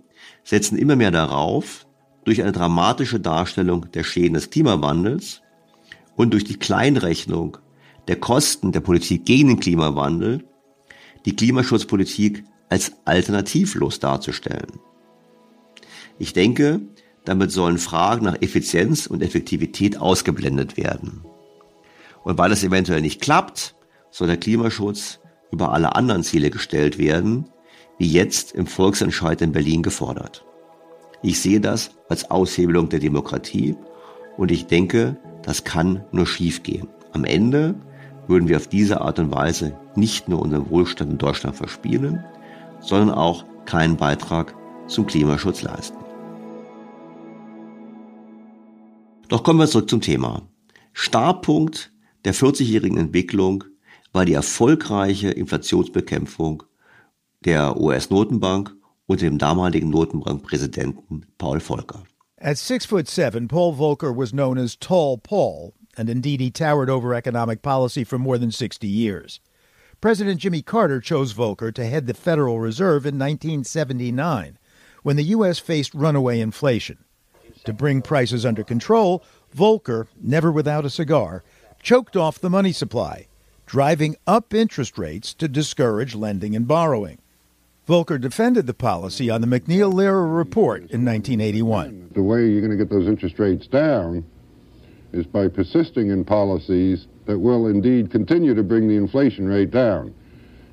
setzen 0.46 0.78
immer 0.78 0.96
mehr 0.96 1.12
darauf, 1.12 1.86
durch 2.24 2.42
eine 2.42 2.54
dramatische 2.54 3.20
Darstellung 3.20 3.92
der 3.92 4.04
Schäden 4.04 4.36
des 4.36 4.50
Klimawandels 4.50 5.42
und 6.16 6.32
durch 6.32 6.46
die 6.46 6.58
Kleinrechnung 6.58 7.58
der 8.08 8.16
Kosten 8.16 8.72
der 8.72 8.80
Politik 8.80 9.26
gegen 9.26 9.50
den 9.50 9.60
Klimawandel 9.60 10.48
die 11.26 11.36
Klimaschutzpolitik 11.36 12.44
als 12.70 12.94
alternativlos 13.06 14.00
darzustellen. 14.00 14.80
Ich 16.18 16.34
denke, 16.34 16.82
damit 17.26 17.52
sollen 17.52 17.80
Fragen 17.80 18.26
nach 18.26 18.42
Effizienz 18.42 19.08
und 19.08 19.24
Effektivität 19.24 19.98
ausgeblendet 19.98 20.78
werden. 20.78 21.26
Und 22.24 22.38
weil 22.38 22.52
es 22.52 22.64
eventuell 22.64 23.02
nicht 23.02 23.22
klappt, 23.22 23.76
soll 24.12 24.28
der 24.28 24.38
Klimaschutz 24.38 25.20
über 25.52 25.74
alle 25.74 25.96
anderen 25.96 26.24
Ziele 26.24 26.52
gestellt 26.52 26.98
werden, 26.98 27.50
wie 27.98 28.08
jetzt 28.08 28.54
im 28.54 28.68
Volksentscheid 28.68 29.42
in 29.42 29.52
Berlin 29.52 29.84
gefordert. 29.84 30.46
Ich 31.22 31.40
sehe 31.40 31.60
das 31.60 31.92
als 32.10 32.30
Aushebelung 32.30 32.90
der 32.90 33.00
Demokratie 33.00 33.76
und 34.38 34.52
ich 34.52 34.68
denke, 34.68 35.18
das 35.44 35.64
kann 35.64 36.04
nur 36.12 36.28
schiefgehen. 36.28 36.88
Am 37.14 37.24
Ende 37.24 37.76
würden 38.28 38.48
wir 38.48 38.58
auf 38.58 38.68
diese 38.68 39.02
Art 39.02 39.20
und 39.20 39.34
Weise 39.34 39.78
nicht 39.96 40.28
nur 40.28 40.42
unseren 40.42 40.70
Wohlstand 40.70 41.12
in 41.12 41.18
Deutschland 41.18 41.56
verspielen, 41.56 42.24
sondern 42.80 43.12
auch 43.12 43.46
keinen 43.66 43.98
Beitrag 43.98 44.56
zum 44.88 45.06
Klimaschutz 45.06 45.62
leisten. 45.62 45.98
Doch 49.28 49.44
kommen 49.44 49.60
wir 49.60 49.68
zurück 49.68 49.90
zum 49.90 50.02
Thema. 50.02 50.44
Startpunkt 50.94 51.92
der 52.26 52.34
40-jährigen 52.34 52.98
Entwicklung 52.98 53.64
war 54.14 54.26
die 54.26 54.34
erfolgreiche 54.34 55.30
Inflationsbekämpfung 55.30 56.64
der 57.46 57.78
US-Notenbank 57.78 58.72
unter 59.08 59.26
dem 59.26 59.38
damaligen 59.38 59.92
Notenbankpräsidenten 59.92 61.26
Paul 61.38 61.60
Volcker. 61.60 62.04
At 62.40 62.58
six 62.58 62.86
foot 62.86 63.08
seven, 63.08 63.48
Paul 63.48 63.76
Volcker 63.76 64.14
was 64.14 64.34
known 64.34 64.58
as 64.58 64.76
Tall 64.76 65.18
Paul, 65.18 65.74
and 65.96 66.10
indeed 66.10 66.42
he 66.42 66.50
towered 66.50 66.90
over 66.90 67.14
economic 67.14 67.62
policy 67.62 68.04
for 68.04 68.18
more 68.18 68.38
than 68.38 68.52
60 68.52 68.88
years. 68.88 69.40
President 70.02 70.42
Jimmy 70.42 70.62
Carter 70.62 71.00
chose 71.00 71.34
Volcker 71.34 71.74
to 71.74 71.86
head 71.86 72.08
the 72.08 72.14
Federal 72.14 72.60
Reserve 72.60 73.06
in 73.06 73.18
1979, 73.18 74.58
when 75.04 75.16
the 75.16 75.24
U.S. 75.24 75.60
faced 75.60 75.94
runaway 75.94 76.40
inflation. 76.40 77.06
To 77.64 77.74
bring 77.74 78.02
prices 78.02 78.46
under 78.46 78.64
control, 78.64 79.24
Volcker, 79.56 80.08
never 80.22 80.52
without 80.52 80.86
a 80.86 80.90
cigar, 80.90 81.44
choked 81.82 82.16
off 82.16 82.40
the 82.40 82.50
money 82.50 82.72
supply, 82.72 83.28
driving 83.66 84.16
up 84.28 84.54
interest 84.54 84.98
rates 84.98 85.34
to 85.36 85.48
discourage 85.48 86.16
lending 86.16 86.56
and 86.56 86.68
borrowing. 86.68 87.20
Volcker 87.88 88.20
defended 88.20 88.66
the 88.66 88.74
policy 88.74 89.30
on 89.30 89.42
the 89.42 89.48
McNeil 89.48 89.94
Lehrer 89.94 90.36
report 90.36 90.80
in 90.90 91.06
1981. 91.06 92.10
The 92.16 92.24
way 92.24 92.48
you're 92.48 92.62
going 92.62 92.76
to 92.76 92.84
get 92.84 92.90
those 92.90 93.08
interest 93.08 93.38
rates 93.38 93.68
down 93.68 94.26
is 95.14 95.28
by 95.28 95.48
persisting 95.48 96.10
in 96.10 96.26
policies 96.26 97.06
that 97.28 97.38
will 97.38 97.68
indeed 97.68 98.10
continue 98.10 98.56
to 98.56 98.64
bring 98.64 98.88
the 98.88 98.96
inflation 98.96 99.48
rate 99.48 99.70
down. 99.70 100.16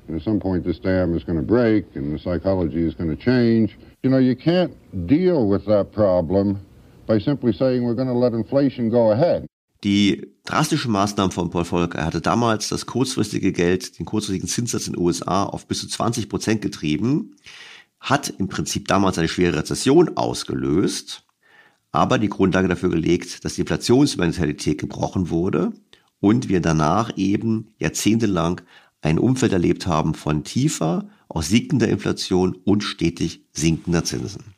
And 0.07 0.17
at 0.17 0.23
some 0.23 0.39
point, 0.39 0.65
this 0.65 0.79
dam 0.79 1.15
is 1.15 1.23
going 1.23 1.37
to 1.37 1.45
break 1.45 1.85
and 1.95 2.11
the 2.11 2.17
psychology 2.17 2.83
is 2.83 2.95
going 2.95 3.15
to 3.15 3.23
change. 3.23 3.77
You 4.01 4.09
know, 4.09 4.17
you 4.17 4.35
can't 4.35 4.75
deal 5.05 5.47
with 5.47 5.67
that 5.67 5.91
problem 5.91 6.65
by 7.05 7.19
simply 7.19 7.53
saying 7.53 7.83
we're 7.83 7.93
going 7.93 8.07
to 8.07 8.13
let 8.13 8.33
inflation 8.33 8.89
go 8.89 9.11
ahead. 9.11 9.45
Die 9.83 10.31
drastischen 10.45 10.93
Maßnahmen 10.93 11.31
von 11.31 11.49
Paul 11.49 11.65
Volcker, 11.65 11.99
er 11.99 12.05
hatte 12.05 12.21
damals 12.21 12.69
das 12.69 12.85
kurzfristige 12.85 13.51
Geld, 13.51 13.99
den 13.99 14.05
kurzfristigen 14.05 14.47
Zinssatz 14.47 14.87
in 14.87 14.93
den 14.93 15.01
USA 15.01 15.43
auf 15.43 15.67
bis 15.67 15.81
zu 15.81 15.87
20 15.87 16.29
Prozent 16.29 16.61
getrieben, 16.61 17.35
hat 17.99 18.29
im 18.29 18.47
Prinzip 18.47 18.87
damals 18.87 19.17
eine 19.17 19.27
schwere 19.27 19.57
Rezession 19.57 20.15
ausgelöst, 20.15 21.25
aber 21.91 22.17
die 22.17 22.29
Grundlage 22.29 22.69
dafür 22.69 22.89
gelegt, 22.89 23.43
dass 23.43 23.55
die 23.55 23.61
Inflationsmentalität 23.61 24.79
gebrochen 24.79 25.29
wurde 25.29 25.73
und 26.21 26.47
wir 26.47 26.61
danach 26.61 27.17
eben 27.17 27.73
jahrzehntelang 27.77 28.61
ein 29.01 29.19
Umfeld 29.19 29.51
erlebt 29.51 29.85
haben 29.85 30.13
von 30.13 30.45
tiefer, 30.45 31.09
auch 31.27 31.43
sinkender 31.43 31.89
Inflation 31.89 32.55
und 32.63 32.83
stetig 32.83 33.43
sinkender 33.51 34.05
Zinsen. 34.05 34.53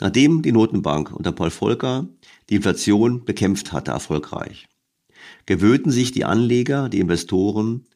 Nachdem 0.00 0.42
die 0.42 0.50
Notenbank 0.50 1.12
unter 1.12 1.30
Paul 1.30 1.50
Volcker 1.50 2.08
die 2.50 2.56
Inflation 2.56 3.24
bekämpft 3.24 3.72
hatte, 3.72 3.92
erfolgreich, 3.92 4.68
gewöhnten 5.46 5.92
sich 5.92 6.12
die 6.12 6.24
Anleger, 6.24 6.88
die 6.88 6.98
Investoren 6.98 7.86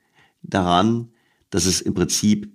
daran, 0.43 1.11
dass 1.51 1.67
es 1.67 1.81
im 1.81 1.95
Prinzip 1.95 2.53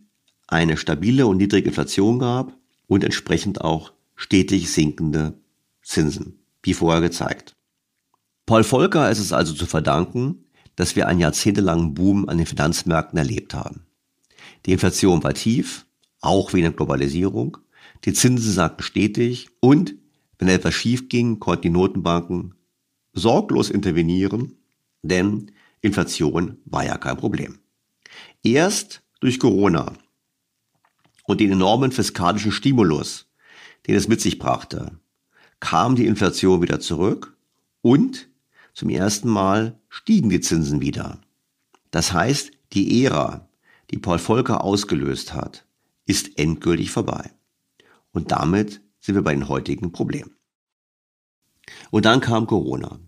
eine 0.47 0.77
stabile 0.77 1.27
und 1.27 1.37
niedrige 1.37 1.69
Inflation 1.69 2.19
gab 2.19 2.57
und 2.87 3.03
entsprechend 3.03 3.61
auch 3.61 3.93
stetig 4.15 4.71
sinkende 4.71 5.37
Zinsen, 5.83 6.39
wie 6.63 6.73
vorher 6.73 7.01
gezeigt. 7.01 7.55
Paul 8.45 8.63
Volcker 8.63 9.11
ist 9.11 9.19
es 9.19 9.31
also 9.31 9.53
zu 9.53 9.65
verdanken, 9.65 10.45
dass 10.75 10.95
wir 10.95 11.07
einen 11.07 11.19
jahrzehntelangen 11.19 11.93
Boom 11.93 12.27
an 12.29 12.37
den 12.37 12.47
Finanzmärkten 12.47 13.17
erlebt 13.17 13.53
haben. 13.53 13.85
Die 14.65 14.71
Inflation 14.71 15.23
war 15.23 15.33
tief, 15.33 15.85
auch 16.21 16.53
wegen 16.53 16.63
der 16.63 16.71
Globalisierung. 16.71 17.57
Die 18.05 18.13
Zinsen 18.13 18.51
sagten 18.51 18.83
stetig 18.83 19.49
und 19.59 19.95
wenn 20.39 20.47
etwas 20.47 20.73
schief 20.73 21.09
ging, 21.09 21.39
konnten 21.39 21.63
die 21.63 21.69
Notenbanken 21.69 22.55
sorglos 23.13 23.69
intervenieren, 23.69 24.55
denn 25.03 25.51
Inflation 25.81 26.57
war 26.65 26.85
ja 26.85 26.97
kein 26.97 27.17
Problem. 27.17 27.59
Erst 28.43 29.03
durch 29.19 29.39
Corona 29.39 29.93
und 31.25 31.41
den 31.41 31.51
enormen 31.51 31.91
fiskalischen 31.91 32.51
Stimulus, 32.51 33.27
den 33.85 33.95
es 33.95 34.07
mit 34.07 34.21
sich 34.21 34.39
brachte, 34.39 34.97
kam 35.59 35.95
die 35.95 36.05
Inflation 36.05 36.61
wieder 36.61 36.79
zurück 36.79 37.35
und 37.81 38.29
zum 38.73 38.89
ersten 38.89 39.29
Mal 39.29 39.77
stiegen 39.89 40.29
die 40.29 40.39
Zinsen 40.39 40.79
wieder. 40.79 41.19
Das 41.91 42.13
heißt, 42.13 42.51
die 42.73 43.03
Ära, 43.03 43.49
die 43.91 43.97
Paul 43.97 44.19
Volcker 44.19 44.63
ausgelöst 44.63 45.33
hat, 45.33 45.65
ist 46.05 46.37
endgültig 46.39 46.91
vorbei. 46.91 47.31
Und 48.11 48.31
damit 48.31 48.81
sind 48.99 49.15
wir 49.15 49.21
bei 49.21 49.33
den 49.33 49.47
heutigen 49.47 49.91
Problemen. 49.91 50.35
Und 51.91 52.05
dann 52.05 52.19
kam 52.19 52.47
Corona. 52.47 52.99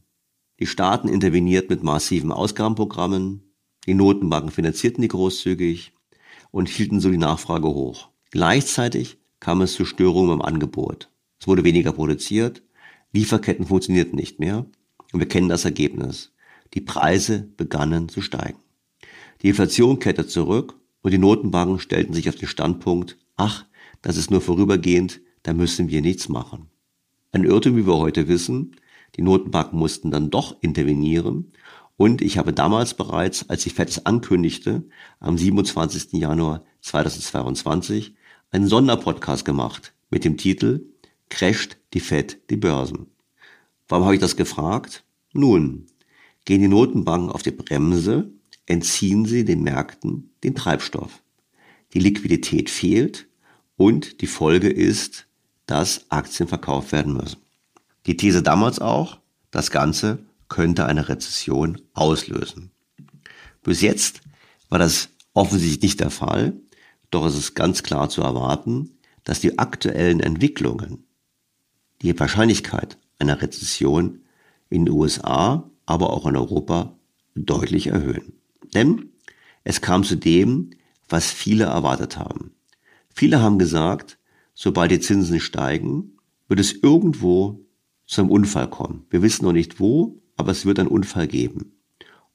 Die 0.60 0.68
Staaten 0.68 1.08
intervenierten 1.08 1.70
mit 1.70 1.84
massiven 1.84 2.32
Ausgabenprogrammen, 2.32 3.52
die 3.88 3.96
Notenbanken 3.96 4.52
finanzierten 4.52 5.02
die 5.02 5.08
großzügig 5.08 5.94
und 6.52 6.70
hielten 6.70 7.00
so 7.00 7.10
die 7.10 7.18
Nachfrage 7.18 7.68
hoch. 7.68 8.10
Gleichzeitig 8.30 9.18
kam 9.40 9.62
es 9.62 9.74
zu 9.74 9.86
Störungen 9.86 10.34
im 10.34 10.42
Angebot. 10.42 11.10
Es 11.40 11.48
wurde 11.48 11.64
weniger 11.64 11.92
produziert, 11.92 12.62
Lieferketten 13.12 13.66
funktionierten 13.66 14.16
nicht 14.16 14.40
mehr 14.40 14.66
und 15.12 15.20
wir 15.20 15.28
kennen 15.28 15.50
das 15.50 15.66
Ergebnis. 15.66 16.32
Die 16.74 16.82
Preise 16.82 17.50
begannen 17.58 18.08
zu 18.08 18.22
steigen. 18.22 18.60
Die 19.42 19.50
Inflation 19.50 20.00
kehrte 20.00 20.28
zurück 20.28 20.80
und 21.02 21.12
die 21.12 21.18
Notenbanken 21.18 21.80
stellten 21.80 22.14
sich 22.14 22.30
auf 22.30 22.36
den 22.36 22.48
Standpunkt, 22.48 23.18
ach, 23.36 23.66
das 24.02 24.18
ist 24.18 24.32
nur 24.32 24.42
vorübergehend, 24.42 25.22
da 25.44 25.54
müssen 25.54 25.90
wir 25.90 26.02
nichts 26.02 26.30
machen. 26.30 26.68
Ein 27.32 27.44
Irrtum, 27.44 27.78
wie 27.78 27.88
wir 27.88 27.98
heute 27.98 28.28
wissen. 28.28 28.76
Die 29.16 29.22
Notenbanken 29.22 29.78
mussten 29.78 30.12
dann 30.12 30.30
doch 30.30 30.58
intervenieren. 30.62 31.52
Und 31.98 32.22
ich 32.22 32.38
habe 32.38 32.54
damals 32.54 32.94
bereits, 32.96 33.50
als 33.50 33.64
die 33.64 33.70
FED 33.70 34.06
ankündigte, 34.06 34.84
am 35.20 35.38
27. 35.38 36.14
Januar 36.14 36.64
2022, 36.82 38.16
einen 38.52 38.68
Sonderpodcast 38.68 39.46
gemacht 39.46 39.94
mit 40.10 40.26
dem 40.26 40.38
Titel 40.38 40.86
Crasht 41.30 41.78
die 41.94 42.00
FED 42.00 42.42
die 42.50 42.58
Börsen. 42.58 43.08
Warum 43.88 44.06
habe 44.06 44.16
ich 44.16 44.22
das 44.22 44.36
gefragt? 44.36 45.04
Nun, 45.34 45.88
gehen 46.46 46.62
die 46.62 46.68
Notenbanken 46.68 47.30
auf 47.30 47.44
die 47.44 47.52
Bremse, 47.52 48.32
entziehen 48.66 49.26
sie 49.26 49.46
den 49.46 49.64
Märkten 49.64 50.32
den 50.44 50.56
Treibstoff. 50.56 51.22
Die 51.94 52.00
Liquidität 52.00 52.70
fehlt 52.70 53.28
und 53.78 54.22
die 54.22 54.28
Folge 54.28 54.70
ist, 54.70 55.28
dass 55.72 56.06
Aktien 56.10 56.50
verkauft 56.50 56.92
werden 56.92 57.14
müssen. 57.14 57.38
Die 58.06 58.18
These 58.18 58.44
damals 58.44 58.80
auch, 58.80 59.20
das 59.52 59.72
Ganze 59.72 60.20
könnte 60.50 60.86
eine 60.86 61.08
Rezession 61.08 61.80
auslösen. 61.94 62.72
Bis 63.64 63.80
jetzt 63.80 64.20
war 64.68 64.80
das 64.80 65.08
offensichtlich 65.34 65.82
nicht 65.82 66.00
der 66.02 66.10
Fall, 66.10 66.54
doch 67.10 67.26
es 67.26 67.38
ist 67.38 67.56
ganz 67.56 67.84
klar 67.84 68.10
zu 68.10 68.22
erwarten, 68.22 68.98
dass 69.24 69.40
die 69.40 69.60
aktuellen 69.60 70.20
Entwicklungen 70.20 71.06
die 72.02 72.20
Wahrscheinlichkeit 72.20 72.98
einer 73.18 73.42
Rezession 73.42 74.20
in 74.70 74.86
den 74.86 74.94
USA, 74.94 75.70
aber 75.86 76.10
auch 76.10 76.26
in 76.26 76.36
Europa 76.36 76.98
deutlich 77.34 77.88
erhöhen. 77.88 78.34
Denn 78.74 79.12
es 79.64 79.80
kam 79.80 80.04
zu 80.04 80.18
dem, 80.18 80.72
was 81.08 81.32
viele 81.32 81.66
erwartet 81.66 82.18
haben. 82.18 82.52
Viele 83.16 83.42
haben 83.42 83.58
gesagt, 83.58 84.18
sobald 84.54 84.92
die 84.92 85.00
Zinsen 85.00 85.40
steigen, 85.40 86.18
wird 86.48 86.60
es 86.60 86.74
irgendwo 86.74 87.66
zu 88.06 88.22
einem 88.22 88.32
Unfall 88.32 88.70
kommen. 88.70 89.06
Wir 89.10 89.22
wissen 89.22 89.46
noch 89.46 89.54
nicht 89.54 89.80
wo, 89.80 90.22
aber 90.36 90.52
es 90.52 90.66
wird 90.66 90.80
einen 90.80 90.90
Unfall 90.90 91.28
geben. 91.28 91.78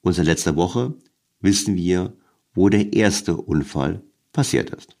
Und 0.01 0.13
seit 0.13 0.25
letzter 0.25 0.55
Woche 0.55 0.95
wissen 1.39 1.75
wir, 1.75 2.17
wo 2.53 2.69
der 2.69 2.93
erste 2.93 3.37
Unfall 3.37 4.01
passiert 4.31 4.71
ist. 4.71 4.96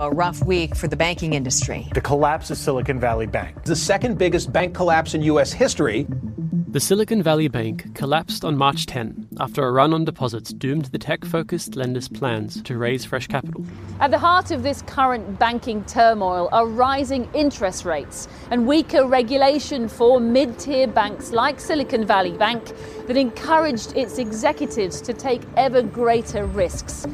A 0.00 0.10
rough 0.10 0.44
week 0.44 0.74
for 0.74 0.88
the 0.88 0.96
banking 0.96 1.34
industry. 1.34 1.86
The 1.94 2.00
collapse 2.00 2.50
of 2.50 2.58
Silicon 2.58 2.98
Valley 2.98 3.28
Bank, 3.28 3.62
the 3.62 3.76
second 3.76 4.18
biggest 4.18 4.52
bank 4.52 4.74
collapse 4.74 5.14
in 5.14 5.22
U.S. 5.22 5.52
history. 5.52 6.08
The 6.66 6.80
Silicon 6.80 7.22
Valley 7.22 7.46
Bank 7.46 7.94
collapsed 7.94 8.44
on 8.44 8.56
March 8.56 8.86
10 8.86 9.28
after 9.38 9.64
a 9.64 9.70
run 9.70 9.94
on 9.94 10.04
deposits 10.04 10.52
doomed 10.52 10.86
the 10.86 10.98
tech 10.98 11.24
focused 11.24 11.76
lender's 11.76 12.08
plans 12.08 12.60
to 12.62 12.76
raise 12.76 13.04
fresh 13.04 13.28
capital. 13.28 13.64
At 14.00 14.10
the 14.10 14.18
heart 14.18 14.50
of 14.50 14.64
this 14.64 14.82
current 14.82 15.38
banking 15.38 15.84
turmoil 15.84 16.48
are 16.50 16.66
rising 16.66 17.30
interest 17.32 17.84
rates 17.84 18.26
and 18.50 18.66
weaker 18.66 19.06
regulation 19.06 19.86
for 19.86 20.18
mid 20.18 20.58
tier 20.58 20.88
banks 20.88 21.30
like 21.30 21.60
Silicon 21.60 22.04
Valley 22.04 22.36
Bank 22.36 22.72
that 23.06 23.16
encouraged 23.16 23.96
its 23.96 24.18
executives 24.18 25.00
to 25.02 25.12
take 25.12 25.42
ever 25.56 25.82
greater 25.82 26.46
risks. 26.46 27.06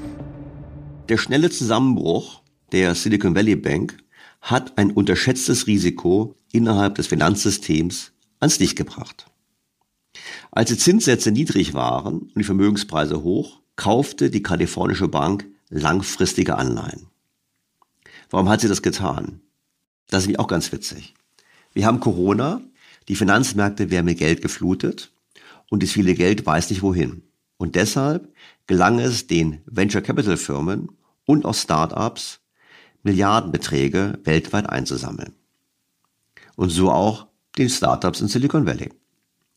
Der 1.09 1.19
schnelle 1.19 1.51
Zusammenbruch 1.51 2.40
der 2.73 2.95
Silicon 2.95 3.35
Valley 3.35 3.57
Bank 3.57 3.97
hat 4.41 4.79
ein 4.79 4.91
unterschätztes 4.91 5.67
Risiko 5.67 6.37
innerhalb 6.53 6.95
des 6.95 7.07
Finanzsystems 7.07 8.13
ans 8.39 8.59
Licht 8.59 8.77
gebracht. 8.77 9.27
Als 10.51 10.71
die 10.71 10.79
Zinssätze 10.79 11.31
niedrig 11.31 11.75
waren 11.75 12.21
und 12.21 12.39
die 12.39 12.45
Vermögenspreise 12.45 13.23
hoch, 13.23 13.61
kaufte 13.77 14.31
die 14.31 14.43
kalifornische 14.43 15.09
Bank 15.09 15.47
langfristige 15.69 16.57
Anleihen. 16.57 17.07
Warum 18.31 18.49
hat 18.49 18.61
sie 18.61 18.69
das 18.69 18.83
getan? 18.83 19.41
Das 20.09 20.23
ist 20.23 20.27
nämlich 20.27 20.41
auch 20.41 20.49
ganz 20.49 20.73
witzig. 20.73 21.15
Wir 21.73 21.87
haben 21.87 22.01
Corona, 22.01 22.61
die 23.09 23.17
Finanzmärkte 23.17 23.91
werden 23.91 24.07
mit 24.07 24.19
Geld 24.19 24.43
geflutet 24.43 25.13
und 25.69 25.83
das 25.83 25.91
viele 25.91 26.15
Geld 26.15 26.45
weiß 26.45 26.71
nicht 26.71 26.83
wohin. 26.83 27.23
Und 27.57 27.77
deshalb 27.77 28.33
gelang 28.67 28.99
es 28.99 29.27
den 29.27 29.61
Venture 29.67 30.01
Capital 30.01 30.37
Firmen 30.37 30.91
und 31.27 31.45
auch 31.45 31.55
Startups, 31.55 32.40
Milliardenbeträge 33.03 34.19
weltweit 34.25 34.69
einzusammeln. 34.69 35.35
Und 36.57 36.71
so 36.71 36.91
auch 36.91 37.27
den 37.57 37.69
Startups 37.69 38.21
in 38.21 38.29
Silicon 38.29 38.67
Valley. 38.67 38.91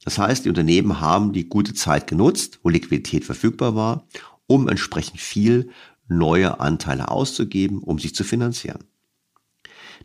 Das 0.03 0.17
heißt, 0.17 0.45
die 0.45 0.49
Unternehmen 0.49 0.99
haben 0.99 1.33
die 1.33 1.47
gute 1.47 1.73
Zeit 1.73 2.07
genutzt, 2.07 2.59
wo 2.63 2.69
Liquidität 2.69 3.23
verfügbar 3.23 3.75
war, 3.75 4.07
um 4.47 4.67
entsprechend 4.67 5.19
viel 5.19 5.69
neue 6.07 6.59
Anteile 6.59 7.09
auszugeben, 7.09 7.79
um 7.79 7.99
sich 7.99 8.13
zu 8.13 8.23
finanzieren. 8.23 8.83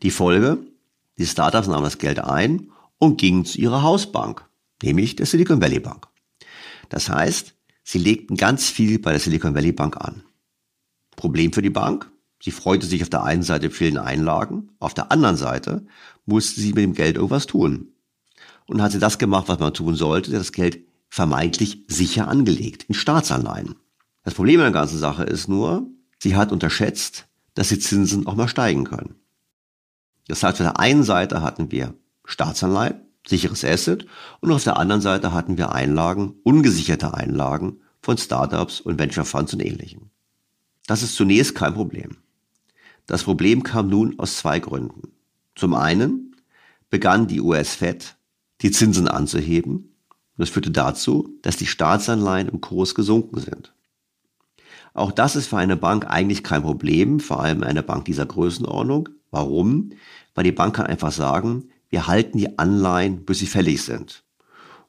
Die 0.03 0.11
Folge, 0.11 0.59
die 1.18 1.26
Startups 1.26 1.66
nahmen 1.66 1.84
das 1.84 1.99
Geld 1.99 2.20
ein 2.20 2.70
und 2.99 3.18
gingen 3.18 3.45
zu 3.45 3.59
ihrer 3.59 3.82
Hausbank, 3.82 4.45
nämlich 4.82 5.16
der 5.16 5.26
Silicon 5.26 5.61
Valley 5.61 5.80
Bank. 5.80 6.07
Das 6.89 7.09
heißt, 7.09 7.55
sie 7.82 7.99
legten 7.99 8.36
ganz 8.36 8.70
viel 8.70 8.99
bei 9.01 9.11
der 9.11 9.20
Silicon 9.20 9.55
Valley 9.55 9.72
Bank 9.72 9.97
an. 9.97 10.22
Problem 11.16 11.53
für 11.53 11.62
die 11.62 11.70
Bank? 11.70 12.11
Sie 12.41 12.51
freute 12.51 12.86
sich 12.86 13.03
auf 13.03 13.11
der 13.11 13.24
einen 13.24 13.43
Seite 13.43 13.70
vielen 13.70 13.99
Einlagen, 13.99 14.70
auf 14.78 14.95
der 14.95 15.11
anderen 15.11 15.36
Seite 15.36 15.86
musste 16.24 16.61
sie 16.61 16.72
mit 16.72 16.84
dem 16.84 16.95
Geld 16.95 17.16
irgendwas 17.16 17.47
tun 17.47 17.93
und 18.66 18.80
hat 18.82 18.93
sie 18.93 18.99
das 18.99 19.18
gemacht, 19.18 19.49
was 19.49 19.59
man 19.59 19.74
tun 19.74 19.97
sollte, 19.97 20.30
das 20.30 20.53
Geld 20.53 20.80
vermeintlich 21.09 21.84
sicher 21.89 22.28
angelegt 22.28 22.84
in 22.84 22.95
Staatsanleihen. 22.95 23.76
Das 24.22 24.34
Problem 24.34 24.61
an 24.61 24.66
der 24.66 24.80
ganzen 24.80 24.99
Sache 24.99 25.24
ist 25.24 25.49
nur, 25.49 25.86
sie 26.18 26.36
hat 26.36 26.53
unterschätzt, 26.53 27.26
dass 27.55 27.70
die 27.70 27.78
Zinsen 27.78 28.26
auch 28.26 28.36
mal 28.36 28.49
steigen 28.49 28.84
können. 28.84 29.16
Das 30.28 30.43
heißt, 30.43 30.61
auf 30.61 30.66
der 30.66 30.78
einen 30.78 31.03
Seite 31.03 31.43
hatten 31.43 31.72
wir 31.72 31.95
Staatsanleihen 32.24 33.09
sicheres 33.28 33.64
Asset. 33.64 34.07
Und 34.41 34.53
auf 34.53 34.64
der 34.64 34.78
anderen 34.78 35.01
Seite 35.01 35.32
hatten 35.32 35.59
wir 35.59 35.72
Einlagen, 35.72 36.34
ungesicherte 36.43 37.14
Einlagen 37.14 37.80
von 38.01 38.18
Startups 38.18 38.80
und 38.80 38.99
Venture 38.99 39.24
Funds 39.24 39.53
und 39.53 39.64
ähnlichem. 39.64 40.11
Das 40.86 41.03
ist 41.03 41.14
zunächst 41.14 41.55
kein 41.55 41.74
Problem. 41.74 42.16
Das 43.09 43.24
Problem 43.24 43.62
kam 43.62 43.88
nun 43.88 44.18
aus 44.18 44.36
zwei 44.36 44.61
Gründen. 44.61 45.14
Zum 45.56 45.72
einen 45.74 46.36
begann 46.90 47.26
die 47.26 47.40
US-Fed 47.40 48.16
die 48.61 48.70
Zinsen 48.70 49.09
anzuheben. 49.09 49.96
Das 50.36 50.50
führte 50.50 50.70
dazu, 50.70 51.30
dass 51.40 51.56
die 51.56 51.66
Staatsanleihen 51.66 52.48
im 52.48 52.61
Kurs 52.61 52.94
gesunken 52.94 53.40
sind. 53.40 53.72
Auch 54.92 55.11
das 55.11 55.36
ist 55.36 55.46
für 55.46 55.56
eine 55.56 55.78
Bank 55.78 56.06
eigentlich 56.06 56.44
kein 56.44 56.61
Problem, 56.61 57.18
vor 57.18 57.40
allem 57.40 57.62
eine 57.62 57.82
Bank 57.82 58.04
dieser 58.04 58.26
Größenordnung. 58.26 59.09
Warum? 59.30 59.90
Weil 60.34 60.44
die 60.44 60.52
Bank 60.52 60.76
kann 60.76 60.86
einfach 60.86 61.12
sagen, 61.12 61.70
wir 61.88 62.09
halten 62.09 62.36
die 62.36 62.59
Anleihen, 62.59 63.24
bis 63.24 63.38
sie 63.38 63.46
fällig 63.46 63.82
sind. 63.84 64.22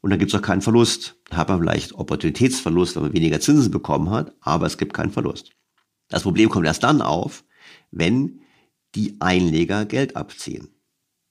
Und 0.01 0.09
dann 0.09 0.19
gibt 0.19 0.33
es 0.33 0.37
auch 0.37 0.43
keinen 0.43 0.61
Verlust. 0.61 1.15
Da 1.29 1.37
hat 1.37 1.47
man 1.47 1.61
vielleicht 1.61 1.95
Opportunitätsverlust, 1.95 2.97
wenn 2.97 3.03
man 3.03 3.13
weniger 3.13 3.39
Zinsen 3.39 3.71
bekommen 3.71 4.09
hat, 4.09 4.33
aber 4.41 4.65
es 4.65 4.77
gibt 4.77 4.93
keinen 4.93 5.11
Verlust. 5.11 5.51
Das 6.09 6.23
Problem 6.23 6.49
kommt 6.49 6.65
erst 6.65 6.83
dann 6.83 7.01
auf, 7.01 7.45
wenn 7.91 8.41
die 8.95 9.17
Einleger 9.19 9.85
Geld 9.85 10.15
abziehen. 10.15 10.69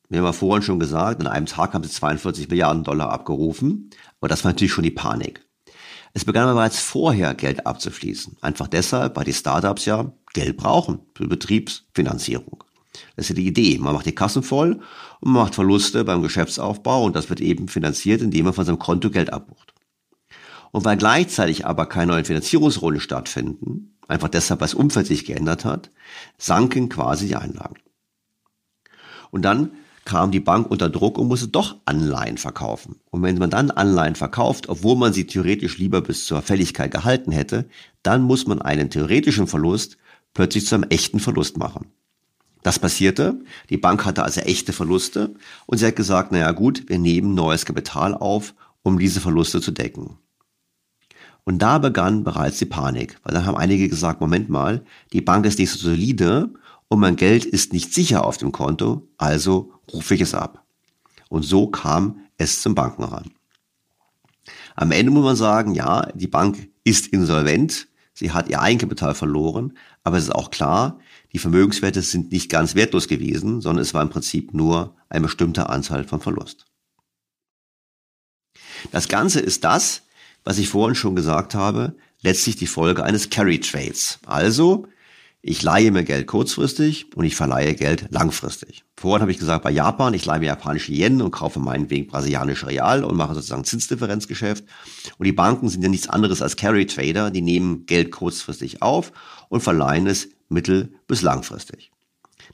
Wir 0.08 0.20
haben 0.20 0.26
ja 0.26 0.32
vorhin 0.32 0.62
schon 0.62 0.78
gesagt, 0.78 1.20
an 1.20 1.26
einem 1.26 1.46
Tag 1.46 1.74
haben 1.74 1.84
sie 1.84 1.90
42 1.90 2.48
Milliarden 2.48 2.84
Dollar 2.84 3.10
abgerufen, 3.10 3.90
aber 4.20 4.28
das 4.28 4.44
war 4.44 4.52
natürlich 4.52 4.72
schon 4.72 4.84
die 4.84 4.90
Panik. 4.90 5.46
Es 6.14 6.24
begann 6.24 6.44
aber 6.44 6.54
bereits 6.54 6.80
vorher 6.80 7.34
Geld 7.34 7.66
abzufließen. 7.66 8.38
Einfach 8.40 8.68
deshalb, 8.68 9.16
weil 9.16 9.24
die 9.24 9.34
Startups 9.34 9.84
ja 9.84 10.10
Geld 10.32 10.56
brauchen 10.56 11.00
für 11.14 11.28
Betriebsfinanzierung. 11.28 12.64
Das 13.16 13.26
ist 13.26 13.28
ja 13.30 13.34
die 13.34 13.46
Idee. 13.46 13.78
Man 13.78 13.94
macht 13.94 14.06
die 14.06 14.14
Kassen 14.14 14.42
voll 14.42 14.80
und 15.20 15.32
man 15.32 15.42
macht 15.42 15.54
Verluste 15.54 16.04
beim 16.04 16.22
Geschäftsaufbau 16.22 17.04
und 17.04 17.14
das 17.14 17.28
wird 17.28 17.40
eben 17.40 17.68
finanziert, 17.68 18.22
indem 18.22 18.46
man 18.46 18.54
von 18.54 18.64
seinem 18.64 18.78
Konto 18.78 19.10
Geld 19.10 19.32
abbucht. 19.32 19.74
Und 20.70 20.84
weil 20.84 20.96
gleichzeitig 20.96 21.66
aber 21.66 21.86
keine 21.86 22.12
neuen 22.12 22.24
Finanzierungsrunden 22.24 23.00
stattfinden, 23.00 23.97
einfach 24.08 24.28
deshalb, 24.28 24.60
weil 24.60 24.66
das 24.66 24.74
Umfeld 24.74 25.06
sich 25.06 25.24
geändert 25.24 25.64
hat, 25.64 25.90
sanken 26.36 26.88
quasi 26.88 27.28
die 27.28 27.36
Einlagen. 27.36 27.76
Und 29.30 29.42
dann 29.42 29.70
kam 30.04 30.30
die 30.30 30.40
Bank 30.40 30.70
unter 30.70 30.88
Druck 30.88 31.18
und 31.18 31.28
musste 31.28 31.48
doch 31.48 31.76
Anleihen 31.84 32.38
verkaufen. 32.38 32.96
Und 33.10 33.22
wenn 33.22 33.36
man 33.36 33.50
dann 33.50 33.70
Anleihen 33.70 34.14
verkauft, 34.14 34.70
obwohl 34.70 34.96
man 34.96 35.12
sie 35.12 35.26
theoretisch 35.26 35.76
lieber 35.76 36.00
bis 36.00 36.24
zur 36.24 36.40
Fälligkeit 36.40 36.90
gehalten 36.90 37.30
hätte, 37.30 37.68
dann 38.02 38.22
muss 38.22 38.46
man 38.46 38.62
einen 38.62 38.88
theoretischen 38.88 39.46
Verlust 39.46 39.98
plötzlich 40.32 40.66
zu 40.66 40.76
einem 40.76 40.88
echten 40.88 41.20
Verlust 41.20 41.58
machen. 41.58 41.88
Das 42.62 42.78
passierte. 42.78 43.40
Die 43.68 43.76
Bank 43.76 44.04
hatte 44.06 44.24
also 44.24 44.40
echte 44.40 44.72
Verluste 44.72 45.34
und 45.66 45.78
sie 45.78 45.86
hat 45.86 45.96
gesagt, 45.96 46.32
naja 46.32 46.52
gut, 46.52 46.88
wir 46.88 46.98
nehmen 46.98 47.34
neues 47.34 47.66
Kapital 47.66 48.14
auf, 48.14 48.54
um 48.82 48.98
diese 48.98 49.20
Verluste 49.20 49.60
zu 49.60 49.72
decken. 49.72 50.16
Und 51.48 51.60
da 51.60 51.78
begann 51.78 52.24
bereits 52.24 52.58
die 52.58 52.66
Panik, 52.66 53.18
weil 53.22 53.32
dann 53.32 53.46
haben 53.46 53.56
einige 53.56 53.88
gesagt, 53.88 54.20
Moment 54.20 54.50
mal, 54.50 54.84
die 55.14 55.22
Bank 55.22 55.46
ist 55.46 55.58
nicht 55.58 55.70
so 55.70 55.78
solide 55.78 56.52
und 56.88 57.00
mein 57.00 57.16
Geld 57.16 57.46
ist 57.46 57.72
nicht 57.72 57.94
sicher 57.94 58.26
auf 58.26 58.36
dem 58.36 58.52
Konto, 58.52 59.08
also 59.16 59.72
rufe 59.90 60.14
ich 60.14 60.20
es 60.20 60.34
ab. 60.34 60.66
Und 61.30 61.44
so 61.44 61.68
kam 61.68 62.20
es 62.36 62.60
zum 62.60 62.74
Bankenran. 62.74 63.30
Am 64.76 64.90
Ende 64.90 65.10
muss 65.10 65.24
man 65.24 65.36
sagen, 65.36 65.74
ja, 65.74 66.10
die 66.12 66.26
Bank 66.26 66.68
ist 66.84 67.06
insolvent, 67.06 67.88
sie 68.12 68.32
hat 68.32 68.50
ihr 68.50 68.60
Eigenkapital 68.60 69.14
verloren, 69.14 69.72
aber 70.04 70.18
es 70.18 70.24
ist 70.24 70.34
auch 70.34 70.50
klar, 70.50 70.98
die 71.32 71.38
Vermögenswerte 71.38 72.02
sind 72.02 72.30
nicht 72.30 72.50
ganz 72.50 72.74
wertlos 72.74 73.08
gewesen, 73.08 73.62
sondern 73.62 73.80
es 73.80 73.94
war 73.94 74.02
im 74.02 74.10
Prinzip 74.10 74.52
nur 74.52 74.96
eine 75.08 75.22
bestimmte 75.22 75.70
Anzahl 75.70 76.04
von 76.04 76.20
Verlust. 76.20 76.66
Das 78.92 79.08
Ganze 79.08 79.40
ist 79.40 79.64
das, 79.64 80.02
was 80.48 80.56
ich 80.56 80.70
vorhin 80.70 80.94
schon 80.94 81.14
gesagt 81.14 81.54
habe, 81.54 81.94
letztlich 82.22 82.56
die 82.56 82.66
Folge 82.66 83.04
eines 83.04 83.28
Carry 83.28 83.60
Trades. 83.60 84.18
Also, 84.24 84.86
ich 85.42 85.62
leihe 85.62 85.90
mir 85.92 86.04
Geld 86.04 86.26
kurzfristig 86.26 87.14
und 87.14 87.26
ich 87.26 87.36
verleihe 87.36 87.74
Geld 87.74 88.06
langfristig. 88.08 88.82
Vorhin 88.96 89.20
habe 89.20 89.30
ich 89.30 89.36
gesagt, 89.36 89.62
bei 89.62 89.70
Japan, 89.70 90.14
ich 90.14 90.24
leihe 90.24 90.40
mir 90.40 90.46
japanische 90.46 90.90
Yen 90.90 91.20
und 91.20 91.32
kaufe 91.32 91.60
meinetwegen 91.60 92.06
brasilianische 92.06 92.66
Real 92.66 93.04
und 93.04 93.14
mache 93.14 93.34
sozusagen 93.34 93.64
Zinsdifferenzgeschäft. 93.64 94.64
Und 95.18 95.26
die 95.26 95.32
Banken 95.32 95.68
sind 95.68 95.82
ja 95.82 95.90
nichts 95.90 96.08
anderes 96.08 96.40
als 96.40 96.56
Carry 96.56 96.86
Trader, 96.86 97.30
die 97.30 97.42
nehmen 97.42 97.84
Geld 97.84 98.10
kurzfristig 98.10 98.80
auf 98.80 99.12
und 99.50 99.60
verleihen 99.60 100.06
es 100.06 100.30
mittel- 100.48 100.94
bis 101.06 101.20
langfristig. 101.20 101.90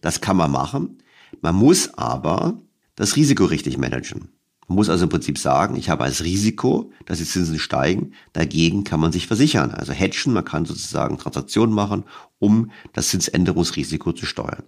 Das 0.01 0.21
kann 0.21 0.37
man 0.37 0.51
machen. 0.51 0.99
Man 1.43 1.55
muss 1.55 1.95
aber 1.95 2.59
das 2.97 3.15
Risiko 3.15 3.45
richtig 3.45 3.79
managen. 3.79 4.34
Man 4.67 4.77
muss 4.77 4.89
also 4.89 5.05
im 5.05 5.11
Prinzip 5.11 5.39
sagen, 5.39 5.77
ich 5.77 5.91
habe 5.91 6.05
als 6.05 6.25
Risiko, 6.25 6.91
dass 7.07 7.19
die 7.19 7.25
Zinsen 7.25 7.59
steigen. 7.59 8.13
Dagegen 8.33 8.85
kann 8.85 9.01
man 9.01 9.13
sich 9.13 9.27
versichern. 9.27 9.71
Also 9.71 9.93
hedgen, 9.93 10.33
man 10.33 10.45
kann 10.45 10.65
sozusagen 10.65 11.19
Transaktionen 11.19 11.75
machen, 11.75 12.05
um 12.39 12.71
das 12.93 13.09
Zinsänderungsrisiko 13.09 14.13
zu 14.13 14.27
steuern. 14.27 14.63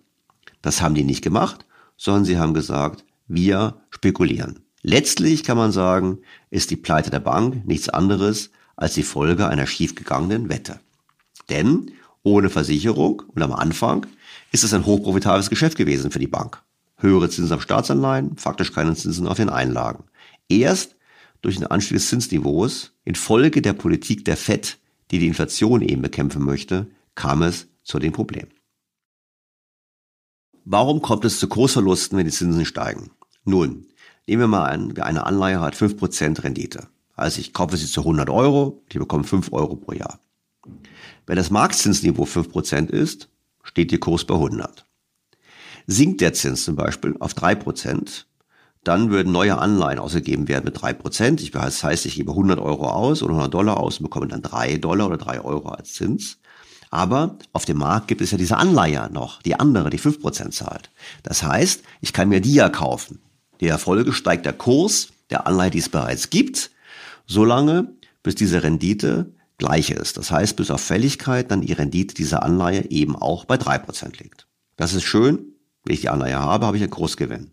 Das 0.61 0.83
haben 0.83 0.95
die 0.95 1.05
nicht 1.05 1.23
gemacht, 1.23 1.65
sondern 1.97 2.25
sie 2.25 2.39
haben 2.39 2.55
gesagt, 2.55 3.05
wir 3.27 3.81
spekulieren. 3.91 4.61
Letztlich 4.83 5.43
kann 5.43 5.57
man 5.57 5.73
sagen, 5.73 6.19
ist 6.51 6.71
die 6.71 6.77
Pleite 6.77 7.11
der 7.11 7.21
Bank 7.21 7.67
nichts 7.67 7.89
anderes 7.89 8.51
als 8.77 8.95
die 8.95 9.03
Folge 9.03 9.49
einer 9.49 9.67
schiefgegangenen 9.67 10.49
Wette. 10.49 10.81
Denn 11.49 11.93
ohne 12.23 12.51
Versicherung 12.51 13.23
und 13.35 13.43
am 13.43 13.53
Anfang 13.53 14.07
ist 14.53 14.65
es 14.65 14.75
ein 14.75 14.85
hochprofitables 14.85 15.49
Geschäft 15.49 15.79
gewesen 15.79 16.11
für 16.11 16.19
die 16.19 16.27
Bank 16.27 16.63
höhere 16.99 17.29
Zinsen 17.29 17.55
auf 17.55 17.63
Staatsanleihen, 17.63 18.37
faktisch 18.37 18.73
keine 18.73 18.95
Zinsen 18.95 19.27
auf 19.27 19.37
den 19.37 19.51
Einlagen. 19.51 20.05
Erst 20.49 20.97
durch 21.43 21.57
den 21.57 21.67
Anstieg 21.67 21.97
des 21.97 22.09
Zinsniveaus 22.09 22.93
infolge 23.05 23.63
der 23.63 23.73
Politik 23.73 24.25
der 24.25 24.37
FED, 24.37 24.79
die 25.11 25.19
die 25.19 25.27
Inflation 25.27 25.83
eben 25.83 26.03
bekämpfen 26.03 26.43
möchte, 26.43 26.87
kam 27.15 27.43
es 27.43 27.69
zu 27.83 27.99
den 27.99 28.13
Problemen. 28.13 28.51
Warum 30.65 31.01
kommt 31.01 31.25
es 31.25 31.39
zu 31.39 31.49
Kursverlusten, 31.49 32.19
wenn 32.19 32.25
die 32.25 32.33
Zinsen 32.33 32.65
steigen? 32.65 33.11
Nun, 33.45 33.87
nehmen 34.27 34.43
wir 34.43 34.49
mal 34.49 34.69
an, 34.69 34.99
eine 34.99 35.25
Anleihe 35.25 35.61
hat 35.61 35.77
5% 35.77 36.43
Rendite. 36.43 36.89
Also 37.15 37.41
ich 37.41 37.53
kaufe 37.53 37.77
sie 37.77 37.87
zu 37.87 38.01
100 38.01 38.29
Euro, 38.31 38.83
ich 38.89 38.99
bekomme 38.99 39.25
5 39.25 39.53
Euro 39.53 39.77
pro 39.77 39.93
Jahr. 39.93 40.19
Wenn 41.27 41.37
das 41.37 41.51
Marktzinsniveau 41.51 42.25
5% 42.25 42.91
ist, 42.91 43.29
steht 43.63 43.93
der 43.93 44.01
Kurs 44.01 44.25
bei 44.25 44.35
100. 44.35 44.86
Sinkt 45.87 46.21
der 46.21 46.33
Zins 46.33 46.65
zum 46.65 46.77
Beispiel 46.77 47.15
auf 47.21 47.35
drei 47.35 47.55
Prozent, 47.55 48.27
dann 48.87 49.11
würden 49.11 49.33
neue 49.33 49.59
Anleihen 49.59 49.99
ausgegeben 49.99 50.47
werden 50.49 50.65
mit 50.65 50.81
drei 50.81 50.93
Prozent. 50.93 51.41
Ich, 51.41 51.51
das 51.51 51.83
heißt, 51.83 52.07
ich 52.07 52.15
gebe 52.15 52.31
100 52.31 52.61
Euro 52.61 52.89
aus 52.89 53.23
oder 53.23 53.33
100 53.33 53.53
Dollar 53.53 53.79
aus 53.79 53.99
und 53.99 54.05
bekomme 54.05 54.29
dann 54.29 54.43
drei 54.43 54.77
Dollar 54.79 55.09
oder 55.09 55.17
drei 55.17 55.41
Euro 55.41 55.71
als 55.71 55.95
Zins. 55.95 56.39
Aber 56.91 57.37
auf 57.53 57.65
dem 57.65 57.79
Markt 57.79 58.07
gibt 58.07 58.21
es 58.21 58.31
ja 58.31 58.39
diese 58.39 58.57
Anleihe 58.57 59.11
noch, 59.13 59.43
die 59.43 59.59
andere, 59.59 59.91
die 59.91 59.99
fünf 59.99 60.21
Prozent 60.21 60.55
zahlt. 60.55 60.91
Das 61.25 61.43
heißt, 61.43 61.83
ich 62.01 62.13
kann 62.13 62.29
mir 62.29 62.41
die 62.41 62.55
ja 62.55 62.69
kaufen. 62.69 63.21
Die 63.61 63.67
Erfolge 63.67 64.13
steigt 64.13 64.47
der 64.47 64.53
Kurs 64.53 65.09
der 65.31 65.49
Anleihe, 65.49 65.71
die 65.71 65.79
es 65.79 65.89
bereits 65.89 66.31
gibt, 66.31 66.71
solange 67.27 67.89
bis 68.23 68.37
diese 68.37 68.63
Rendite 68.63 69.33
gleich 69.59 69.91
ist. 69.91 70.17
Das 70.17 70.31
heißt, 70.31 70.57
bis 70.57 70.71
auf 70.71 70.81
Fälligkeit 70.81 71.51
dann 71.51 71.63
die 71.63 71.73
Rendite 71.73 72.15
dieser 72.15 72.45
Anleihe 72.45 72.89
eben 72.91 73.17
auch 73.17 73.47
bei 73.47 73.57
drei 73.57 73.79
Prozent 73.79 74.21
liegt. 74.21 74.47
Das 74.77 74.95
ist 74.95 75.05
schön, 75.05 75.56
wenn 75.87 75.95
ich 75.95 76.01
die 76.03 76.09
Anleihe 76.09 76.39
habe, 76.39 76.67
habe 76.67 76.77
ich 76.77 76.83
einen 76.83 76.91
Großgewinn. 76.91 77.53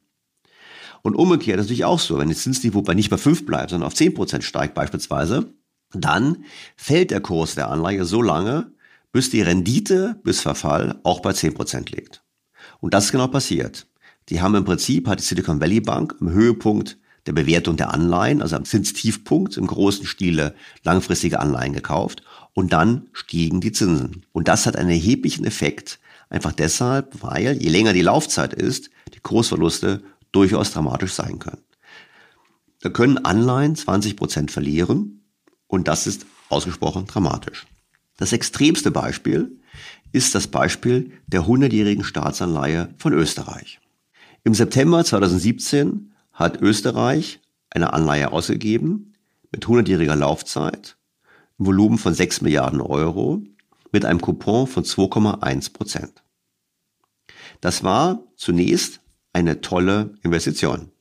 Und 1.01 1.15
umgekehrt 1.15 1.59
ist 1.59 1.65
natürlich 1.65 1.85
auch 1.85 1.99
so, 1.99 2.17
wenn 2.17 2.29
das 2.29 2.43
Zinsniveau 2.43 2.81
bei 2.81 2.93
nicht 2.93 3.09
bei 3.09 3.17
5 3.17 3.45
bleibt, 3.45 3.69
sondern 3.69 3.87
auf 3.87 3.93
10% 3.93 4.41
steigt 4.41 4.73
beispielsweise, 4.73 5.53
dann 5.93 6.45
fällt 6.75 7.11
der 7.11 7.21
Kurs 7.21 7.55
der 7.55 7.69
Anleihe 7.69 8.05
so 8.05 8.21
lange, 8.21 8.71
bis 9.11 9.29
die 9.29 9.41
Rendite 9.41 10.19
bis 10.23 10.41
Verfall 10.41 10.99
auch 11.03 11.19
bei 11.19 11.31
10% 11.31 11.95
liegt. 11.95 12.23
Und 12.79 12.93
das 12.93 13.05
ist 13.05 13.11
genau 13.11 13.27
passiert. 13.27 13.85
Die 14.29 14.41
haben 14.41 14.55
im 14.55 14.65
Prinzip, 14.65 15.07
hat 15.07 15.19
die 15.19 15.23
Silicon 15.23 15.59
Valley 15.59 15.81
Bank 15.81 16.15
am 16.19 16.31
Höhepunkt 16.31 16.97
der 17.25 17.33
Bewertung 17.33 17.77
der 17.77 17.93
Anleihen, 17.93 18.41
also 18.41 18.55
am 18.55 18.65
Zinstiefpunkt 18.65 19.57
im 19.57 19.67
großen 19.67 20.05
Stile 20.05 20.55
langfristige 20.83 21.39
Anleihen 21.39 21.73
gekauft 21.73 22.23
und 22.53 22.73
dann 22.73 23.07
stiegen 23.13 23.61
die 23.61 23.71
Zinsen. 23.71 24.25
Und 24.31 24.47
das 24.47 24.65
hat 24.65 24.75
einen 24.75 24.89
erheblichen 24.89 25.45
Effekt 25.45 25.99
Einfach 26.33 26.51
deshalb, 26.51 27.21
weil 27.21 27.61
je 27.61 27.69
länger 27.69 27.93
die 27.93 28.01
Laufzeit 28.01 28.55
ist, 28.55 28.89
die 29.13 29.19
Kursverluste 29.19 30.01
durchaus 30.31 30.71
dramatisch 30.71 31.13
sein 31.13 31.37
können. 31.37 31.61
Da 32.81 32.89
können 32.89 33.23
Anleihen 33.23 33.75
20 33.75 34.15
Prozent 34.15 34.49
verlieren 34.49 35.21
und 35.67 35.87
das 35.87 36.07
ist 36.07 36.25
ausgesprochen 36.49 37.05
dramatisch. 37.05 37.67
Das 38.17 38.33
extremste 38.33 38.89
Beispiel 38.89 39.59
ist 40.11 40.33
das 40.33 40.47
Beispiel 40.47 41.11
der 41.27 41.43
100-jährigen 41.43 42.03
Staatsanleihe 42.03 42.95
von 42.97 43.13
Österreich. 43.13 43.79
Im 44.43 44.55
September 44.55 45.05
2017 45.05 46.13
hat 46.31 46.59
Österreich 46.59 47.41
eine 47.69 47.93
Anleihe 47.93 48.31
ausgegeben 48.31 49.13
mit 49.51 49.67
100-jähriger 49.67 50.15
Laufzeit, 50.15 50.97
im 51.59 51.67
Volumen 51.67 51.99
von 51.99 52.15
6 52.15 52.41
Milliarden 52.41 52.81
Euro, 52.81 53.43
mit 53.91 54.03
einem 54.03 54.19
Coupon 54.19 54.65
von 54.65 54.83
2,1 54.83 55.73
Prozent. 55.73 56.22
Das 57.63 57.81
war 57.81 58.21
zunächst 58.35 58.99
eine 59.31 59.61
tolle 59.61 60.15
Investition. 60.21 60.91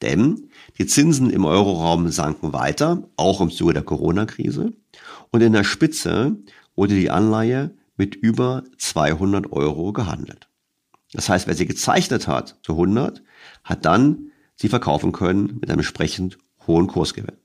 Denn 0.00 0.48
die 0.78 0.86
Zinsen 0.86 1.28
im 1.28 1.44
Euroraum 1.44 2.08
sanken 2.08 2.54
weiter, 2.54 3.06
auch 3.16 3.42
im 3.42 3.50
Zuge 3.50 3.74
der 3.74 3.82
Corona-Krise. 3.82 4.72
Und 5.30 5.42
in 5.42 5.52
der 5.52 5.62
Spitze 5.62 6.38
wurde 6.74 6.94
die 6.94 7.10
Anleihe 7.10 7.74
mit 7.98 8.14
über 8.14 8.64
200 8.78 9.52
Euro 9.52 9.92
gehandelt. 9.92 10.48
Das 11.12 11.28
heißt, 11.28 11.46
wer 11.46 11.54
sie 11.54 11.66
gezeichnet 11.66 12.26
hat 12.26 12.56
zu 12.62 12.72
100, 12.72 13.22
hat 13.62 13.84
dann 13.84 14.30
sie 14.56 14.70
verkaufen 14.70 15.12
können 15.12 15.58
mit 15.60 15.68
einem 15.68 15.80
entsprechend 15.80 16.38
hohen 16.66 16.86
Kursgewinn. 16.86 17.36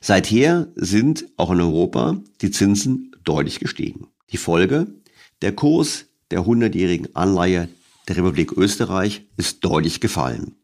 Seither 0.00 0.68
sind 0.74 1.26
auch 1.36 1.50
in 1.50 1.60
Europa 1.60 2.16
die 2.40 2.50
Zinsen 2.50 3.14
deutlich 3.24 3.60
gestiegen. 3.60 4.06
Die 4.30 4.38
Folge, 4.38 4.86
der 5.42 5.54
Kurs 5.54 6.06
der 6.30 6.40
100-jährigen 6.40 7.14
Anleihe 7.14 7.68
der 8.08 8.16
Republik 8.16 8.52
Österreich 8.52 9.26
ist 9.36 9.64
deutlich 9.64 10.00
gefallen. 10.00 10.56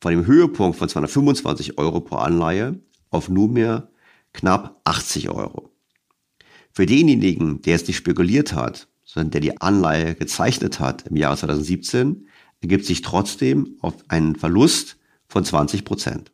Von 0.00 0.12
dem 0.12 0.26
Höhepunkt 0.26 0.78
von 0.78 0.88
225 0.88 1.78
Euro 1.78 2.00
pro 2.00 2.16
Anleihe 2.16 2.80
auf 3.10 3.28
nunmehr 3.28 3.90
knapp 4.32 4.80
80 4.84 5.30
Euro. 5.30 5.70
Für 6.72 6.86
denjenigen, 6.86 7.62
der 7.62 7.76
es 7.76 7.86
nicht 7.86 7.96
spekuliert 7.96 8.54
hat, 8.54 8.88
sondern 9.04 9.30
der 9.30 9.42
die 9.42 9.60
Anleihe 9.60 10.14
gezeichnet 10.14 10.80
hat 10.80 11.06
im 11.06 11.16
Jahr 11.16 11.36
2017, 11.36 12.26
ergibt 12.62 12.86
sich 12.86 13.02
trotzdem 13.02 13.76
auf 13.80 13.94
einen 14.08 14.36
Verlust 14.36 14.96
von 15.28 15.44
20 15.44 15.84
Prozent. 15.84 16.32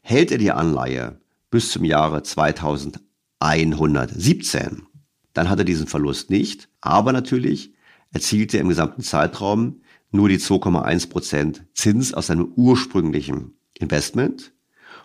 Hält 0.00 0.30
er 0.30 0.38
die 0.38 0.52
Anleihe 0.52 1.20
bis 1.50 1.70
zum 1.70 1.84
Jahre 1.84 2.22
2117, 2.22 4.86
dann 5.32 5.50
hat 5.50 5.58
er 5.58 5.64
diesen 5.64 5.88
Verlust 5.88 6.30
nicht, 6.30 6.68
aber 6.86 7.12
natürlich 7.12 7.74
erzielt 8.12 8.54
er 8.54 8.60
im 8.60 8.68
gesamten 8.68 9.02
Zeitraum 9.02 9.80
nur 10.10 10.28
die 10.28 10.38
2,1 10.38 11.10
Prozent 11.10 11.64
Zins 11.74 12.14
aus 12.14 12.28
seinem 12.28 12.52
ursprünglichen 12.56 13.56
Investment, 13.74 14.52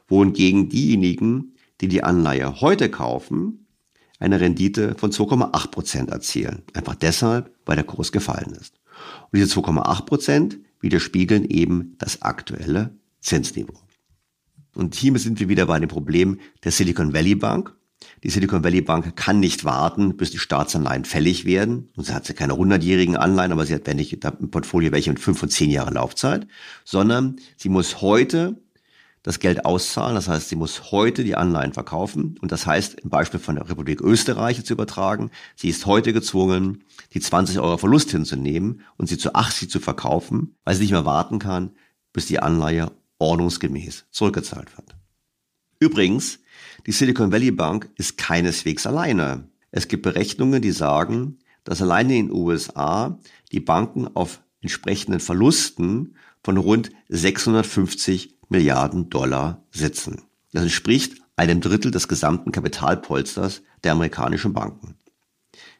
wohingegen 0.07 0.69
diejenigen, 0.69 1.55
die 1.81 1.87
die 1.87 2.03
Anleihe 2.03 2.61
heute 2.61 2.89
kaufen, 2.89 3.67
eine 4.19 4.39
Rendite 4.39 4.95
von 4.97 5.11
2,8 5.11 5.71
Prozent 5.71 6.09
erzielen. 6.11 6.63
Einfach 6.73 6.95
deshalb, 6.95 7.55
weil 7.65 7.75
der 7.75 7.85
Kurs 7.85 8.11
gefallen 8.11 8.55
ist. 8.59 8.79
Und 9.31 9.39
diese 9.39 9.59
2,8 9.59 10.05
Prozent 10.05 10.59
widerspiegeln 10.79 11.45
eben 11.45 11.95
das 11.97 12.21
aktuelle 12.21 12.95
Zinsniveau. 13.19 13.79
Und 14.75 14.95
hier 14.95 15.17
sind 15.17 15.39
wir 15.39 15.49
wieder 15.49 15.65
bei 15.65 15.79
dem 15.79 15.89
Problem 15.89 16.39
der 16.63 16.71
Silicon 16.71 17.13
Valley 17.13 17.35
Bank. 17.35 17.75
Die 18.23 18.29
Silicon 18.29 18.63
Valley 18.63 18.81
Bank 18.81 19.15
kann 19.15 19.39
nicht 19.39 19.65
warten, 19.65 20.15
bis 20.15 20.29
die 20.29 20.37
Staatsanleihen 20.37 21.05
fällig 21.05 21.45
werden. 21.45 21.89
Und 21.95 22.05
sie 22.05 22.13
hat 22.13 22.27
ja 22.27 22.35
keine 22.35 22.53
100-jährigen 22.53 23.17
Anleihen, 23.17 23.51
aber 23.51 23.65
sie 23.65 23.73
hat 23.73 23.87
ich, 23.87 24.13
im 24.23 24.51
Portfolio 24.51 24.91
welche 24.91 25.09
mit 25.09 25.19
5 25.19 25.41
und 25.43 25.49
10 25.49 25.71
Jahre 25.71 25.91
Laufzeit, 25.91 26.47
sondern 26.85 27.37
sie 27.57 27.69
muss 27.69 28.01
heute 28.01 28.61
das 29.23 29.39
Geld 29.39 29.65
auszahlen. 29.65 30.15
Das 30.15 30.27
heißt, 30.27 30.49
sie 30.49 30.55
muss 30.55 30.91
heute 30.91 31.23
die 31.23 31.35
Anleihen 31.35 31.73
verkaufen. 31.73 32.37
Und 32.41 32.51
das 32.51 32.67
heißt, 32.67 32.99
im 32.99 33.09
Beispiel 33.09 33.39
von 33.39 33.55
der 33.55 33.67
Republik 33.69 34.01
Österreich 34.01 34.63
zu 34.65 34.73
übertragen, 34.73 35.31
sie 35.55 35.69
ist 35.69 35.87
heute 35.87 36.13
gezwungen, 36.13 36.83
die 37.13 37.19
20 37.19 37.59
Euro 37.59 37.77
Verlust 37.77 38.11
hinzunehmen 38.11 38.81
und 38.97 39.07
sie 39.07 39.17
zu 39.17 39.33
80 39.33 39.69
zu 39.69 39.79
verkaufen, 39.79 40.55
weil 40.63 40.75
sie 40.75 40.81
nicht 40.81 40.91
mehr 40.91 41.05
warten 41.05 41.39
kann, 41.39 41.71
bis 42.13 42.27
die 42.27 42.39
Anleihe 42.39 42.91
ordnungsgemäß 43.17 44.05
zurückgezahlt 44.11 44.75
wird. 44.77 44.95
Übrigens, 45.79 46.39
die 46.85 46.91
Silicon 46.91 47.31
Valley 47.31 47.51
Bank 47.51 47.89
ist 47.95 48.17
keineswegs 48.17 48.87
alleine. 48.87 49.47
Es 49.71 49.87
gibt 49.87 50.03
Berechnungen, 50.03 50.61
die 50.61 50.71
sagen, 50.71 51.39
dass 51.63 51.81
alleine 51.81 52.17
in 52.17 52.27
den 52.27 52.35
USA 52.35 53.19
die 53.51 53.59
Banken 53.59 54.07
auf 54.15 54.41
entsprechenden 54.61 55.19
Verlusten 55.19 56.15
von 56.43 56.57
rund 56.57 56.91
650 57.09 58.35
Milliarden 58.49 59.09
Dollar 59.09 59.63
sitzen. 59.71 60.23
Das 60.51 60.63
entspricht 60.63 61.21
einem 61.35 61.61
Drittel 61.61 61.91
des 61.91 62.07
gesamten 62.07 62.51
Kapitalpolsters 62.51 63.61
der 63.83 63.93
amerikanischen 63.93 64.53
Banken. 64.53 64.95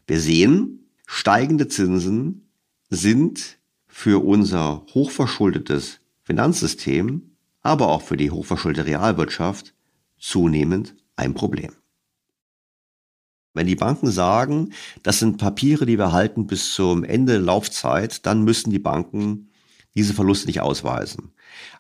Wir 0.08 0.20
sehen, 0.20 0.88
steigende 1.06 1.68
Zinsen 1.68 2.50
sind 2.90 3.58
für 3.88 4.24
unser 4.24 4.86
hochverschuldetes 4.94 6.00
Finanzsystem, 6.24 7.36
aber 7.62 7.90
auch 7.90 8.02
für 8.02 8.18
die 8.18 8.32
hochverschuldete 8.32 8.88
Realwirtschaft 8.88 9.74
zunehmend 10.22 10.96
ein 11.18 11.34
Problem. 11.34 11.72
Wenn 13.54 13.68
die 13.68 13.76
Banken 13.76 14.10
sagen, 14.10 14.72
das 15.04 15.20
sind 15.20 15.38
Papiere, 15.38 15.86
die 15.86 15.98
wir 15.98 16.14
halten 16.14 16.48
bis 16.48 16.74
zum 16.74 17.04
Ende 17.04 17.34
der 17.34 17.42
Laufzeit, 17.42 18.26
dann 18.26 18.44
müssen 18.44 18.70
die 18.72 18.80
Banken 18.80 19.50
diese 19.94 20.14
Verluste 20.14 20.48
nicht 20.48 20.62
ausweisen. 20.62 21.34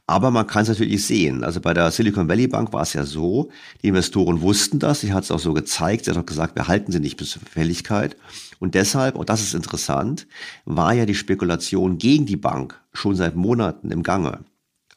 Aber 0.05 0.31
man 0.31 0.47
kann 0.47 0.63
es 0.63 0.67
natürlich 0.67 1.05
sehen. 1.05 1.45
Also 1.45 1.61
bei 1.61 1.73
der 1.73 1.89
Silicon 1.91 2.27
Valley 2.27 2.47
Bank 2.47 2.73
war 2.73 2.81
es 2.81 2.91
ja 2.91 3.05
so, 3.05 3.49
die 3.81 3.87
Investoren 3.87 4.41
wussten 4.41 4.79
das, 4.79 4.99
sie 4.99 5.13
hat 5.13 5.23
es 5.23 5.31
auch 5.31 5.39
so 5.39 5.53
gezeigt, 5.53 6.03
sie 6.03 6.11
hat 6.11 6.17
auch 6.17 6.25
gesagt, 6.25 6.57
wir 6.57 6.67
halten 6.67 6.91
sie 6.91 6.99
nicht 6.99 7.15
bis 7.15 7.31
zur 7.31 7.41
Fälligkeit. 7.43 8.17
Und 8.59 8.75
deshalb, 8.75 9.15
und 9.15 9.29
das 9.29 9.41
ist 9.41 9.53
interessant, 9.53 10.27
war 10.65 10.93
ja 10.93 11.05
die 11.05 11.15
Spekulation 11.15 11.97
gegen 11.97 12.25
die 12.25 12.35
Bank 12.35 12.81
schon 12.91 13.15
seit 13.15 13.37
Monaten 13.37 13.91
im 13.91 14.03
Gange. 14.03 14.43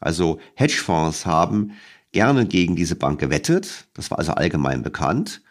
Also 0.00 0.40
Hedgefonds 0.56 1.24
haben 1.24 1.72
gerne 2.14 2.46
gegen 2.46 2.76
diese 2.76 2.94
Bank 2.94 3.20
gewettet. 3.20 3.86
Das 3.92 4.10
war 4.10 4.18
also 4.18 4.32
allgemein 4.32 4.82
bekannt. 4.82 5.42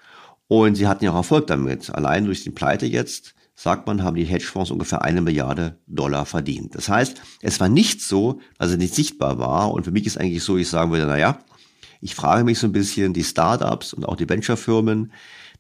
Und 0.48 0.76
sie 0.76 0.88
hatten 0.88 1.04
ja 1.04 1.12
auch 1.12 1.18
Erfolg 1.18 1.48
damit. 1.48 1.94
Allein 1.94 2.26
durch 2.26 2.44
die 2.44 2.50
Pleite 2.50 2.86
jetzt, 2.86 3.36
sagt 3.54 3.86
man, 3.86 4.02
haben 4.02 4.16
die 4.16 4.24
Hedgefonds 4.24 4.72
ungefähr 4.72 5.04
eine 5.04 5.22
Milliarde 5.22 5.78
Dollar 5.88 6.26
verdient. 6.26 6.74
Das 6.74 6.90
heißt, 6.90 7.22
es 7.42 7.60
war 7.60 7.70
nicht 7.70 8.02
so, 8.02 8.40
dass 8.58 8.72
es 8.72 8.78
nicht 8.78 8.96
sichtbar 8.96 9.38
war. 9.38 9.72
Und 9.72 9.84
für 9.84 9.92
mich 9.92 10.08
ist 10.08 10.18
eigentlich 10.18 10.44
so, 10.44 10.58
ich 10.58 10.70
sagen 10.70 10.92
würde, 10.92 11.06
naja, 11.06 11.40
ich 12.02 12.16
frage 12.16 12.44
mich 12.44 12.60
so 12.60 12.68
ein 12.68 12.74
bisschen, 12.74 13.14
die 13.14 13.24
Startups 13.24 13.94
und 13.94 14.06
auch 14.06 14.16
die 14.16 14.28
Venture-Firmen, 14.28 15.12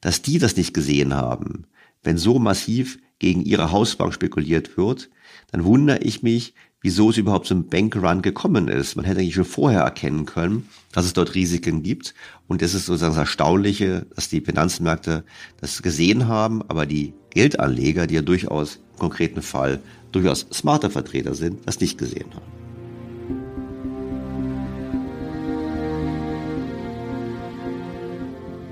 dass 0.02 0.22
die 0.22 0.40
das 0.40 0.56
nicht 0.56 0.74
gesehen 0.74 1.14
haben. 1.14 1.68
Wenn 2.02 2.18
so 2.18 2.40
massiv 2.40 2.98
gegen 3.20 3.44
ihre 3.44 3.72
Hausbank 3.72 4.14
spekuliert 4.14 4.78
wird, 4.78 5.10
dann 5.52 5.66
wundere 5.66 6.00
ich 6.00 6.24
mich, 6.24 6.54
wieso 6.84 7.10
es 7.10 7.18
überhaupt 7.18 7.48
zum 7.48 7.68
Bankrun 7.68 8.22
gekommen 8.22 8.68
ist. 8.68 8.96
Man 8.96 9.06
hätte 9.06 9.22
eigentlich 9.22 9.34
schon 9.34 9.46
vorher 9.46 9.82
erkennen 9.82 10.26
können, 10.26 10.68
dass 10.92 11.06
es 11.06 11.14
dort 11.14 11.34
Risiken 11.34 11.82
gibt. 11.82 12.14
Und 12.48 12.62
das 12.62 12.74
ist 12.76 12.86
sozusagen 12.86 13.14
das 13.14 13.22
Erstaunliche, 13.22 14.06
dass 14.14 14.30
die 14.30 14.42
Finanzmärkte 14.42 15.24
das 15.62 15.82
gesehen 15.82 16.28
haben, 16.28 16.62
aber 16.68 16.86
die 16.86 17.14
Geldanleger, 17.32 18.06
die 18.06 18.16
ja 18.16 18.22
durchaus 18.22 18.76
im 18.94 19.00
konkreten 19.00 19.42
Fall 19.42 19.80
durchaus 20.12 20.46
smarte 20.54 20.90
Vertreter 20.90 21.34
sind, 21.34 21.66
das 21.66 21.80
nicht 21.80 21.98
gesehen 21.98 22.28
haben. 22.36 22.64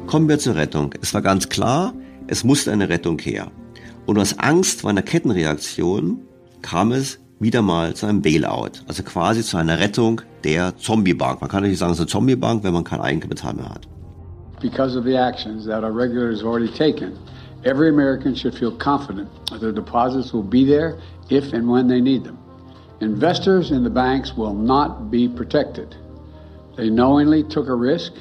Kommen 0.05 0.27
wir 0.27 0.37
zur 0.37 0.55
Rettung. 0.55 0.93
Es 1.01 1.13
war 1.13 1.21
ganz 1.21 1.47
klar, 1.47 1.93
es 2.27 2.43
musste 2.43 2.73
eine 2.73 2.89
Rettung 2.89 3.17
her. 3.19 3.49
Und 4.05 4.19
aus 4.19 4.37
Angst 4.37 4.81
vor 4.81 4.89
einer 4.89 5.01
Kettenreaktion 5.01 6.19
kam 6.61 6.91
es 6.91 7.19
wieder 7.41 7.63
mal 7.63 7.95
zu 7.95 8.05
einem 8.05 8.21
Bailout, 8.21 8.83
also 8.87 9.01
quasi 9.01 9.41
zu 9.41 9.57
einer 9.57 9.79
Rettung 9.79 10.21
der 10.43 10.77
Zombie-Bank. 10.77 11.41
Man 11.41 11.49
kann 11.49 11.63
nicht 11.63 11.79
sagen, 11.79 11.91
es 11.91 11.97
ist 11.97 12.01
eine 12.01 12.07
Zombie-Bank, 12.07 12.63
wenn 12.63 12.73
man 12.73 12.83
kein 12.83 13.01
Eigenkapital 13.01 13.55
mehr 13.55 13.69
hat. 13.69 13.87
Because 14.61 14.95
of 14.95 15.05
the 15.05 15.17
actions 15.17 15.65
that 15.65 15.83
our 15.83 15.91
regulators 15.91 16.41
have 16.41 16.47
already 16.47 16.71
taken, 16.71 17.17
every 17.65 17.89
American 17.89 18.35
should 18.35 18.53
feel 18.53 18.71
confident 18.77 19.27
that 19.49 19.59
their 19.59 19.71
deposits 19.71 20.31
will 20.31 20.43
be 20.43 20.63
there 20.63 20.99
if 21.29 21.51
and 21.51 21.67
when 21.67 21.87
they 21.87 21.99
need 21.99 22.23
them. 22.23 22.37
Investors 22.99 23.71
in 23.71 23.83
the 23.83 23.89
banks 23.89 24.37
will 24.37 24.53
not 24.53 25.09
be 25.09 25.27
protected. 25.27 25.95
They 26.77 26.91
knowingly 26.91 27.43
took 27.43 27.67
a 27.67 27.73
risk, 27.73 28.13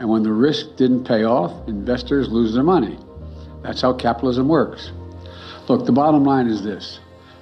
and 0.00 0.08
when 0.08 0.24
the 0.24 0.32
risk 0.32 0.74
didn't 0.76 1.04
pay 1.04 1.22
off, 1.22 1.52
investors 1.68 2.28
lose 2.28 2.52
their 2.54 2.64
money. 2.64 2.98
That's 3.62 3.80
how 3.80 3.92
capitalism 3.92 4.48
works. 4.48 4.90
Look, 5.68 5.86
the 5.86 5.92
bottom 5.92 6.24
line 6.24 6.48
is 6.48 6.64
this 6.64 6.98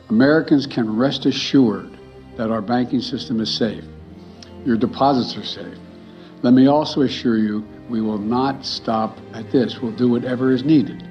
Americans 0.08 0.66
can 0.66 0.96
rest 0.96 1.26
assured 1.26 1.90
that 2.36 2.50
our 2.50 2.62
banking 2.62 3.00
system 3.00 3.40
is 3.40 3.50
safe. 3.50 3.84
Your 4.64 4.76
deposits 4.76 5.36
are 5.36 5.44
safe. 5.44 5.78
Let 6.42 6.54
me 6.54 6.66
also 6.66 7.02
assure 7.02 7.38
you, 7.38 7.64
we 7.88 8.00
will 8.00 8.18
not 8.18 8.64
stop 8.64 9.16
at 9.32 9.50
this. 9.52 9.80
We'll 9.80 9.96
do 9.96 10.08
whatever 10.08 10.52
is 10.52 10.64
needed. 10.64 11.02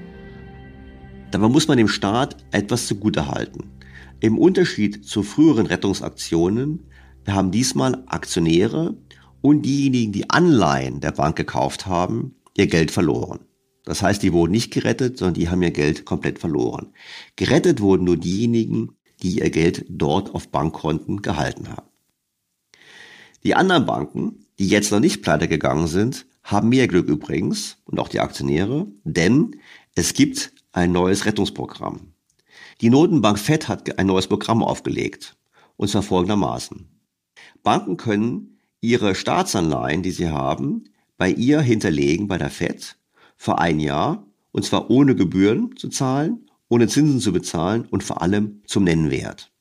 Dabei 1.31 1.47
muss 1.47 1.67
man 1.67 1.77
dem 1.77 1.87
Staat 1.87 2.35
etwas 2.51 2.87
zugutehalten. 2.87 3.71
Im 4.19 4.37
Unterschied 4.37 5.05
zu 5.05 5.23
früheren 5.23 5.65
Rettungsaktionen, 5.65 6.85
wir 7.23 7.33
haben 7.33 7.51
diesmal 7.51 8.03
Aktionäre 8.07 8.95
und 9.41 9.61
diejenigen, 9.63 10.11
die 10.11 10.29
Anleihen 10.29 10.99
der 10.99 11.11
Bank 11.11 11.35
gekauft 11.35 11.87
haben, 11.87 12.35
ihr 12.57 12.67
Geld 12.67 12.91
verloren. 12.91 13.39
Das 13.83 14.01
heißt, 14.01 14.21
die 14.21 14.33
wurden 14.33 14.51
nicht 14.51 14.71
gerettet, 14.71 15.17
sondern 15.17 15.33
die 15.35 15.49
haben 15.49 15.61
ihr 15.61 15.71
Geld 15.71 16.05
komplett 16.05 16.39
verloren. 16.39 16.93
Gerettet 17.35 17.81
wurden 17.81 18.03
nur 18.03 18.17
diejenigen, 18.17 18.95
die 19.21 19.39
ihr 19.39 19.49
Geld 19.49 19.85
dort 19.89 20.33
auf 20.35 20.49
Bankkonten 20.49 21.21
gehalten 21.21 21.69
haben. 21.69 21.87
Die 23.43 23.55
anderen 23.55 23.85
Banken, 23.85 24.45
die 24.59 24.67
jetzt 24.67 24.91
noch 24.91 24.99
nicht 24.99 25.23
pleite 25.23 25.47
gegangen 25.47 25.87
sind, 25.87 26.27
haben 26.43 26.69
mehr 26.69 26.87
Glück 26.87 27.07
übrigens 27.07 27.77
und 27.85 27.99
auch 27.99 28.07
die 28.07 28.19
Aktionäre, 28.19 28.87
denn 29.03 29.55
es 29.95 30.13
gibt 30.13 30.53
ein 30.71 30.91
neues 30.91 31.25
Rettungsprogramm. 31.25 32.13
Die 32.81 32.89
Notenbank 32.89 33.39
Fed 33.39 33.67
hat 33.67 33.97
ein 33.99 34.07
neues 34.07 34.27
Programm 34.27 34.63
aufgelegt, 34.63 35.35
und 35.77 35.89
zwar 35.89 36.03
folgendermaßen. 36.03 36.87
Banken 37.63 37.97
können 37.97 38.59
ihre 38.79 39.13
Staatsanleihen, 39.15 40.01
die 40.01 40.11
sie 40.11 40.29
haben, 40.29 40.85
bei 41.17 41.29
ihr 41.29 41.61
hinterlegen 41.61 42.27
bei 42.27 42.37
der 42.37 42.49
Fed 42.49 42.97
für 43.41 43.57
ein 43.57 43.79
Jahr 43.79 44.23
und 44.51 44.65
zwar 44.65 44.91
ohne 44.91 45.15
Gebühren 45.15 45.75
zu 45.75 45.89
zahlen, 45.89 46.45
ohne 46.69 46.87
Zinsen 46.87 47.19
zu 47.19 47.33
bezahlen 47.33 47.87
und 47.89 48.03
vor 48.03 48.21
allem 48.21 48.61
zum 48.67 48.83
Nennwert. 48.83 49.51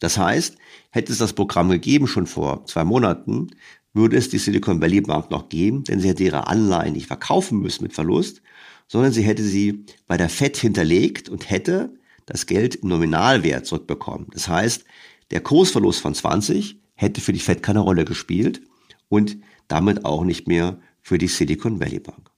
Das 0.00 0.18
heißt, 0.18 0.56
hätte 0.90 1.12
es 1.12 1.18
das 1.18 1.32
Programm 1.32 1.70
gegeben 1.70 2.08
schon 2.08 2.26
vor 2.26 2.66
zwei 2.66 2.82
Monaten, 2.82 3.52
würde 3.92 4.16
es 4.16 4.28
die 4.28 4.38
Silicon 4.38 4.80
Valley 4.80 5.02
Bank 5.02 5.30
noch 5.30 5.48
geben, 5.48 5.84
denn 5.84 6.00
sie 6.00 6.08
hätte 6.08 6.24
ihre 6.24 6.48
Anleihen 6.48 6.94
nicht 6.94 7.06
verkaufen 7.06 7.60
müssen 7.60 7.84
mit 7.84 7.92
Verlust, 7.92 8.42
sondern 8.88 9.12
sie 9.12 9.22
hätte 9.22 9.44
sie 9.44 9.84
bei 10.08 10.16
der 10.16 10.28
Fed 10.28 10.56
hinterlegt 10.56 11.28
und 11.28 11.48
hätte 11.48 11.94
das 12.26 12.46
Geld 12.46 12.74
im 12.74 12.88
Nominalwert 12.88 13.66
zurückbekommen. 13.66 14.26
Das 14.32 14.48
heißt, 14.48 14.84
der 15.30 15.42
Kursverlust 15.42 16.00
von 16.00 16.16
20 16.16 16.80
hätte 16.94 17.20
für 17.20 17.32
die 17.32 17.38
Fed 17.38 17.62
keine 17.62 17.80
Rolle 17.80 18.04
gespielt 18.04 18.62
und 19.08 19.36
damit 19.68 20.04
auch 20.04 20.24
nicht 20.24 20.48
mehr 20.48 20.80
für 21.02 21.18
die 21.18 21.28
Silicon 21.28 21.78
Valley 21.78 22.00
Bank. 22.00 22.31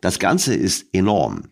Das 0.00 0.18
Ganze 0.18 0.54
ist 0.54 0.86
enorm. 0.92 1.50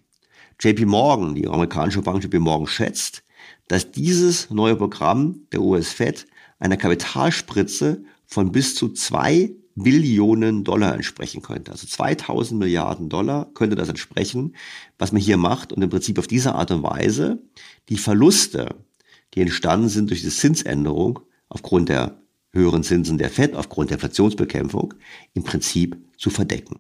JP 0.61 0.87
Morgan, 0.87 1.35
die 1.35 1.47
amerikanische 1.47 2.03
Bank 2.03 2.23
JP 2.23 2.39
Morgan 2.39 2.67
schätzt, 2.67 3.25
dass 3.69 3.91
dieses 3.91 4.51
neue 4.51 4.77
Programm 4.77 5.47
der 5.53 5.63
US 5.63 5.93
Fed 5.93 6.27
einer 6.59 6.77
Kapitalspritze 6.77 8.05
von 8.27 8.53
bis 8.53 8.75
zu 8.75 8.91
zwei 8.91 9.55
Billionen 9.77 10.63
Dollar 10.63 10.95
entsprechen 10.95 11.43
könnte. 11.43 11.73
Also 11.73 11.87
2000 11.87 12.59
Milliarden 12.61 13.09
Dollar 13.09 13.51
könnte 13.55 13.75
das 13.75 13.89
entsprechen, 13.89 14.55
was 14.99 15.11
man 15.13 15.21
hier 15.21 15.37
macht 15.37 15.73
und 15.73 15.83
im 15.83 15.91
Prinzip 15.91 16.19
auf 16.19 16.29
diese 16.29 16.55
Art 16.55 16.71
und 16.71 16.83
Weise 16.83 17.43
die 17.89 17.99
Verluste, 17.99 18.77
die 19.35 19.41
entstanden 19.41 19.89
sind 19.89 20.11
durch 20.11 20.23
die 20.23 20.29
Zinsänderung 20.29 21.21
aufgrund 21.49 21.89
der 21.89 22.21
höheren 22.53 22.85
Zinsen 22.85 23.19
der 23.19 23.31
Fed, 23.31 23.57
aufgrund 23.57 23.91
der 23.91 23.97
Inflationsbekämpfung, 23.97 24.95
im 25.33 25.43
Prinzip 25.43 25.97
zu 26.17 26.31
verdecken. 26.31 26.77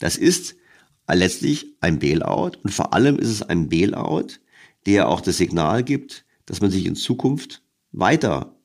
Das 0.00 0.16
ist 0.16 0.56
letztlich 1.14 1.76
ein 1.80 1.98
Bailout 1.98 2.52
und 2.62 2.72
vor 2.72 2.92
allem 2.94 3.18
ist 3.18 3.28
es 3.28 3.42
ein 3.42 3.68
Bailout, 3.68 4.38
der 4.86 5.08
auch 5.08 5.20
das 5.20 5.36
Signal 5.38 5.82
gibt, 5.82 6.24
dass 6.46 6.60
man 6.60 6.70
sich 6.70 6.86
in 6.86 6.96
Zukunft 6.96 7.62
weiter 7.92 8.56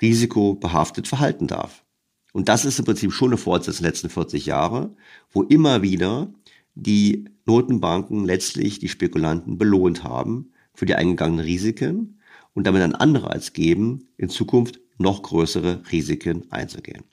risikobehaftet 0.00 1.06
verhalten 1.08 1.46
darf. 1.46 1.84
Und 2.32 2.48
das 2.48 2.64
ist 2.64 2.78
im 2.78 2.84
Prinzip 2.84 3.12
schon 3.12 3.28
eine 3.28 3.36
Fortsetzung 3.36 3.82
der 3.82 3.90
letzten 3.90 4.08
40 4.08 4.46
Jahre, 4.46 4.96
wo 5.30 5.42
immer 5.42 5.82
wieder 5.82 6.32
die 6.74 7.28
Notenbanken 7.44 8.24
letztlich 8.24 8.78
die 8.78 8.88
Spekulanten 8.88 9.58
belohnt 9.58 10.04
haben 10.04 10.52
für 10.74 10.86
die 10.86 10.94
eingegangenen 10.94 11.44
Risiken 11.44 12.20
und 12.54 12.66
damit 12.66 12.82
einen 12.82 12.94
Anreiz 12.94 13.52
geben, 13.52 14.08
in 14.16 14.28
Zukunft 14.28 14.80
noch 14.98 15.22
größere 15.22 15.82
Risiken 15.90 16.50
einzugehen. 16.50 17.04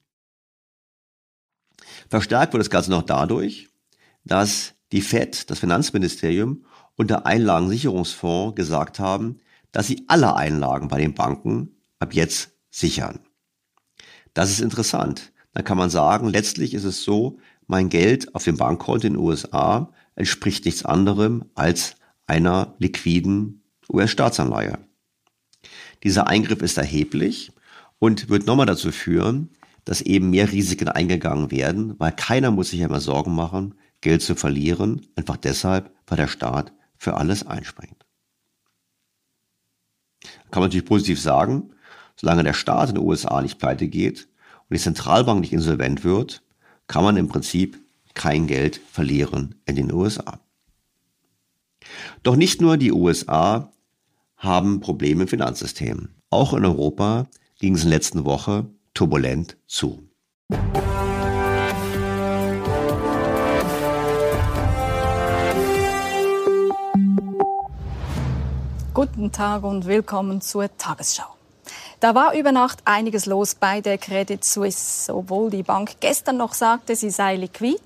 Verstärkt 2.10 2.54
wird 2.54 2.62
das 2.62 2.70
Ganze 2.70 2.92
noch 2.92 3.04
dadurch, 3.04 3.70
dass 4.24 4.74
die 4.92 5.02
Fed, 5.02 5.50
das 5.50 5.60
Finanzministerium 5.60 6.66
und 6.96 7.10
der 7.10 7.26
Einlagensicherungsfonds 7.26 8.56
gesagt 8.56 9.00
haben, 9.00 9.38
dass 9.72 9.88
sie 9.88 10.04
alle 10.08 10.36
Einlagen 10.36 10.88
bei 10.88 11.00
den 11.00 11.14
Banken 11.14 11.76
ab 12.00 12.14
jetzt 12.14 12.52
sichern. 12.72 13.20
Das 14.34 14.50
ist 14.52 14.62
interessant. 14.62 15.32
Dann 15.54 15.64
kann 15.64 15.78
man 15.78 15.90
sagen, 15.90 16.30
letztlich 16.30 16.74
ist 16.74 16.84
es 16.84 17.04
so, 17.04 17.40
mein 17.68 17.90
Geld 17.90 18.34
auf 18.36 18.44
dem 18.44 18.58
Bankkonto 18.58 19.08
in 19.08 19.14
den 19.14 19.22
USA 19.22 19.92
entspricht 20.16 20.66
nichts 20.66 20.86
anderem 20.86 21.46
als 21.56 21.96
einer 22.26 22.76
liquiden 22.80 23.64
US-Staatsanleihe. 23.92 24.78
Dieser 26.04 26.28
Eingriff 26.28 26.62
ist 26.62 26.78
erheblich 26.78 27.52
und 28.00 28.30
wird 28.30 28.46
nochmal 28.46 28.66
dazu 28.66 28.92
führen, 28.92 29.50
dass 29.86 30.02
eben 30.02 30.30
mehr 30.30 30.52
Risiken 30.52 30.88
eingegangen 30.88 31.52
werden, 31.52 31.96
weil 32.00 32.12
keiner 32.12 32.52
muss 32.52 32.70
sich 32.70 32.80
ja 32.80 32.88
immer 32.88 33.02
Sorgen 33.02 33.34
machen, 33.34 33.76
Geld 34.02 34.22
zu 34.22 34.36
verlieren, 34.36 35.08
einfach 35.16 35.38
deshalb, 35.38 35.94
weil 36.08 36.18
der 36.18 36.28
Staat 36.28 36.72
für 36.98 37.16
alles 37.16 37.46
einspringt. 37.46 38.06
Kann 40.52 40.62
man 40.62 40.64
natürlich 40.64 40.86
positiv 40.86 41.22
sagen, 41.22 41.72
solange 42.16 42.44
der 42.44 42.54
Staat 42.54 42.90
in 42.90 42.96
den 42.96 43.04
USA 43.04 43.42
nicht 43.42 43.60
pleite 43.60 43.88
geht 43.88 44.28
und 44.70 44.76
die 44.76 44.82
Zentralbank 44.82 45.42
nicht 45.42 45.54
insolvent 45.54 46.04
wird, 46.04 46.42
kann 46.88 47.04
man 47.04 47.18
im 47.18 47.28
Prinzip 47.28 47.80
kein 48.14 48.48
Geld 48.48 48.82
verlieren 48.92 49.56
in 49.66 49.76
den 49.76 49.94
USA. 49.94 50.40
Doch 52.24 52.36
nicht 52.36 52.62
nur 52.62 52.78
die 52.78 52.92
USA 52.92 53.72
haben 54.36 54.80
Probleme 54.82 55.24
im 55.24 55.28
Finanzsystem. 55.28 56.10
Auch 56.30 56.54
in 56.54 56.66
Europa 56.66 57.28
ging 57.60 57.76
es 57.76 57.84
in 57.84 57.90
der 57.90 57.98
letzten 57.98 58.26
Woche 58.26 58.66
turbulent 58.94 59.58
zu. 59.68 60.10
Guten 68.92 69.32
Tag 69.32 69.64
und 69.64 69.86
willkommen 69.86 70.42
zur 70.42 70.76
Tagesschau. 70.78 71.36
Da 72.00 72.16
war 72.16 72.34
über 72.34 72.52
Nacht 72.52 72.80
einiges 72.86 73.28
los 73.28 73.54
bei 73.54 73.82
der 73.82 74.00
Credit 74.00 74.44
Suisse. 74.44 75.14
Obwohl 75.14 75.52
die 75.52 75.62
Bank 75.62 75.98
gestern 76.00 76.38
noch 76.38 76.56
sagte, 76.56 76.96
sie 76.96 77.12
sei 77.12 77.36
liquid, 77.36 77.80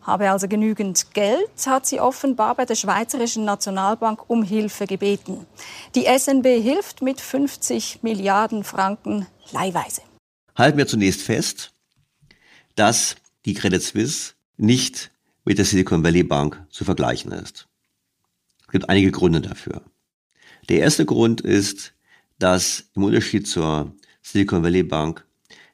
habe 0.00 0.30
also 0.30 0.48
genügend 0.48 1.12
Geld, 1.12 1.50
hat 1.66 1.86
sie 1.86 2.00
offenbar 2.00 2.54
bei 2.54 2.64
der 2.64 2.74
Schweizerischen 2.74 3.44
Nationalbank 3.44 4.30
um 4.30 4.42
Hilfe 4.42 4.86
gebeten. 4.86 5.46
Die 5.94 6.06
SNB 6.06 6.46
hilft 6.62 7.02
mit 7.02 7.20
50 7.20 8.02
Milliarden 8.02 8.64
Franken 8.64 9.26
leihweise. 9.52 10.00
Halten 10.56 10.78
wir 10.78 10.86
zunächst 10.86 11.20
fest, 11.20 11.72
dass 12.76 13.16
die 13.44 13.52
Credit 13.52 13.82
Suisse 13.82 14.32
nicht 14.56 15.10
mit 15.44 15.58
der 15.58 15.66
Silicon 15.66 16.02
Valley 16.02 16.22
Bank 16.22 16.64
zu 16.70 16.84
vergleichen 16.84 17.30
ist. 17.30 17.68
Es 18.62 18.68
gibt 18.72 18.88
einige 18.88 19.10
Gründe 19.10 19.42
dafür. 19.42 19.82
Der 20.68 20.80
erste 20.80 21.04
Grund 21.04 21.40
ist, 21.40 21.94
dass 22.38 22.90
im 22.94 23.04
Unterschied 23.04 23.46
zur 23.46 23.94
Silicon 24.20 24.64
Valley 24.64 24.82
Bank 24.82 25.24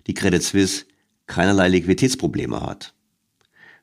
die 0.06 0.14
Credit 0.14 0.42
Suisse 0.42 0.84
keinerlei 1.26 1.68
Liquiditätsprobleme 1.68 2.60
hat. 2.60 2.94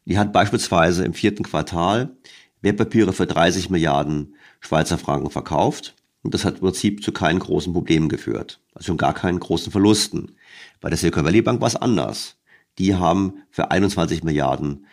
Die 0.05 0.17
hat 0.19 0.33
beispielsweise 0.33 1.03
im 1.03 1.13
vierten 1.13 1.43
Quartal 1.43 2.15
Wertpapiere 2.61 3.13
für 3.13 3.25
30 3.25 3.69
Milliarden 3.69 4.35
Schweizer 4.59 4.97
Franken 4.97 5.31
verkauft 5.31 5.95
und 6.21 6.33
das 6.33 6.45
hat 6.45 6.55
im 6.55 6.61
Prinzip 6.61 7.03
zu 7.03 7.11
keinen 7.11 7.39
großen 7.39 7.73
Problemen 7.73 8.09
geführt, 8.09 8.59
also 8.73 8.87
schon 8.87 8.97
gar 8.97 9.13
keinen 9.13 9.39
großen 9.39 9.71
Verlusten. 9.71 10.35
Bei 10.81 10.89
der 10.89 10.97
Silicon 10.97 11.25
Valley 11.25 11.41
Bank 11.41 11.61
war 11.61 11.67
es 11.67 11.75
anders. 11.75 12.35
Die 12.77 12.95
haben 12.95 13.43
für 13.49 13.71
21 13.71 14.23
Milliarden 14.23 14.85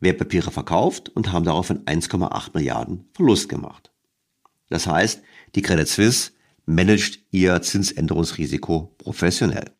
Wertpapiere 0.00 0.50
verkauft 0.50 1.08
und 1.08 1.32
haben 1.32 1.44
daraufhin 1.44 1.84
1,8 1.84 2.50
Milliarden 2.54 3.08
Verlust 3.12 3.48
gemacht. 3.48 3.90
Das 4.68 4.86
heißt, 4.86 5.22
die 5.54 5.62
Credit 5.62 5.88
Suisse 5.88 6.32
managt 6.66 7.20
ihr 7.30 7.60
Zinsänderungsrisiko 7.62 8.94
professionell. 8.98 9.70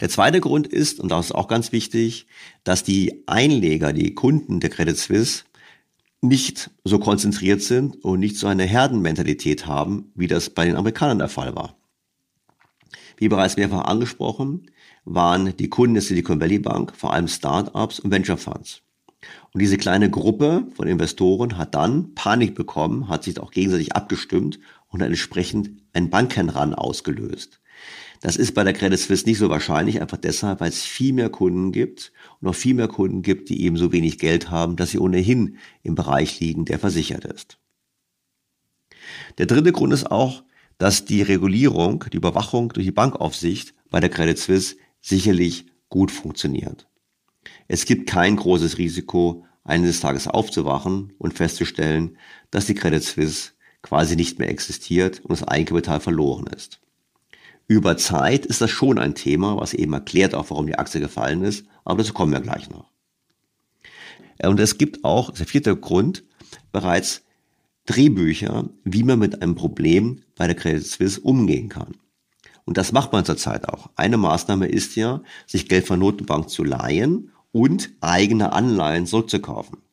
Der 0.00 0.08
zweite 0.08 0.40
Grund 0.40 0.66
ist, 0.66 0.98
und 0.98 1.10
das 1.10 1.26
ist 1.26 1.32
auch 1.32 1.48
ganz 1.48 1.72
wichtig, 1.72 2.26
dass 2.64 2.82
die 2.82 3.22
Einleger, 3.26 3.92
die 3.92 4.14
Kunden 4.14 4.60
der 4.60 4.70
Credit 4.70 4.96
Suisse 4.96 5.44
nicht 6.20 6.70
so 6.84 6.98
konzentriert 6.98 7.62
sind 7.62 8.02
und 8.02 8.18
nicht 8.18 8.36
so 8.36 8.46
eine 8.46 8.64
Herdenmentalität 8.64 9.66
haben, 9.66 10.10
wie 10.14 10.26
das 10.26 10.50
bei 10.50 10.64
den 10.64 10.76
Amerikanern 10.76 11.18
der 11.18 11.28
Fall 11.28 11.54
war. 11.54 11.76
Wie 13.16 13.28
bereits 13.28 13.56
mehrfach 13.56 13.84
angesprochen, 13.84 14.70
waren 15.04 15.56
die 15.56 15.68
Kunden 15.68 15.94
der 15.94 16.02
Silicon 16.02 16.40
Valley 16.40 16.58
Bank 16.58 16.94
vor 16.96 17.12
allem 17.12 17.28
Startups 17.28 18.00
und 18.00 18.10
Venture 18.10 18.38
Funds. 18.38 18.82
Und 19.52 19.60
diese 19.60 19.76
kleine 19.76 20.10
Gruppe 20.10 20.66
von 20.74 20.88
Investoren 20.88 21.56
hat 21.56 21.74
dann 21.74 22.14
Panik 22.14 22.54
bekommen, 22.54 23.08
hat 23.08 23.24
sich 23.24 23.38
auch 23.38 23.50
gegenseitig 23.50 23.94
abgestimmt 23.94 24.58
und 24.94 25.00
entsprechend 25.00 25.72
einen 25.92 26.08
Bankenrun 26.08 26.72
ausgelöst. 26.72 27.60
Das 28.20 28.36
ist 28.36 28.54
bei 28.54 28.62
der 28.62 28.72
Credit 28.72 28.98
Suisse 28.98 29.26
nicht 29.26 29.38
so 29.38 29.50
wahrscheinlich, 29.50 30.00
einfach 30.00 30.16
deshalb, 30.16 30.60
weil 30.60 30.68
es 30.68 30.82
viel 30.82 31.12
mehr 31.12 31.30
Kunden 31.30 31.72
gibt 31.72 32.12
und 32.40 32.44
noch 32.44 32.54
viel 32.54 32.74
mehr 32.74 32.86
Kunden 32.86 33.22
gibt, 33.22 33.48
die 33.48 33.64
eben 33.64 33.76
so 33.76 33.90
wenig 33.90 34.18
Geld 34.18 34.52
haben, 34.52 34.76
dass 34.76 34.92
sie 34.92 35.00
ohnehin 35.00 35.58
im 35.82 35.96
Bereich 35.96 36.38
liegen, 36.38 36.64
der 36.64 36.78
versichert 36.78 37.24
ist. 37.24 37.58
Der 39.38 39.46
dritte 39.46 39.72
Grund 39.72 39.92
ist 39.92 40.12
auch, 40.12 40.44
dass 40.78 41.04
die 41.04 41.22
Regulierung, 41.22 42.04
die 42.12 42.16
Überwachung 42.16 42.68
durch 42.68 42.86
die 42.86 42.92
Bankaufsicht 42.92 43.74
bei 43.90 43.98
der 43.98 44.10
Credit 44.10 44.38
Suisse 44.38 44.76
sicherlich 45.00 45.66
gut 45.88 46.12
funktioniert. 46.12 46.86
Es 47.66 47.84
gibt 47.84 48.08
kein 48.08 48.36
großes 48.36 48.78
Risiko, 48.78 49.44
eines 49.64 49.98
Tages 49.98 50.28
aufzuwachen 50.28 51.14
und 51.18 51.34
festzustellen, 51.34 52.16
dass 52.52 52.66
die 52.66 52.74
Credit 52.74 53.02
Suisse 53.02 53.53
quasi 53.84 54.16
nicht 54.16 54.38
mehr 54.38 54.48
existiert 54.48 55.20
und 55.20 55.30
das 55.30 55.46
Eigenkapital 55.46 56.00
verloren 56.00 56.46
ist. 56.46 56.80
Über 57.68 57.96
Zeit 57.98 58.46
ist 58.46 58.62
das 58.62 58.70
schon 58.70 58.98
ein 58.98 59.14
Thema, 59.14 59.58
was 59.58 59.74
eben 59.74 59.92
erklärt 59.92 60.34
auch, 60.34 60.48
warum 60.50 60.66
die 60.66 60.78
Aktie 60.78 61.00
gefallen 61.00 61.44
ist, 61.44 61.66
aber 61.84 61.98
dazu 61.98 62.14
kommen 62.14 62.32
wir 62.32 62.40
gleich 62.40 62.70
noch. 62.70 62.90
Und 64.42 64.58
es 64.58 64.78
gibt 64.78 65.04
auch, 65.04 65.30
der 65.30 65.46
vierte 65.46 65.76
Grund, 65.76 66.24
bereits 66.72 67.22
Drehbücher, 67.84 68.70
wie 68.84 69.02
man 69.02 69.18
mit 69.18 69.42
einem 69.42 69.54
Problem 69.54 70.22
bei 70.34 70.46
der 70.46 70.56
Credit 70.56 70.86
Suisse 70.86 71.20
umgehen 71.20 71.68
kann. 71.68 71.94
Und 72.64 72.78
das 72.78 72.92
macht 72.92 73.12
man 73.12 73.26
zurzeit 73.26 73.68
auch. 73.68 73.90
Eine 73.96 74.16
Maßnahme 74.16 74.66
ist 74.66 74.96
ja, 74.96 75.22
sich 75.46 75.68
Geld 75.68 75.86
von 75.86 75.98
Notenbank 75.98 76.48
zu 76.48 76.64
leihen 76.64 77.32
und 77.52 77.90
eigene 78.00 78.54
Anleihen 78.54 79.06
zurückzukaufen. 79.06 79.83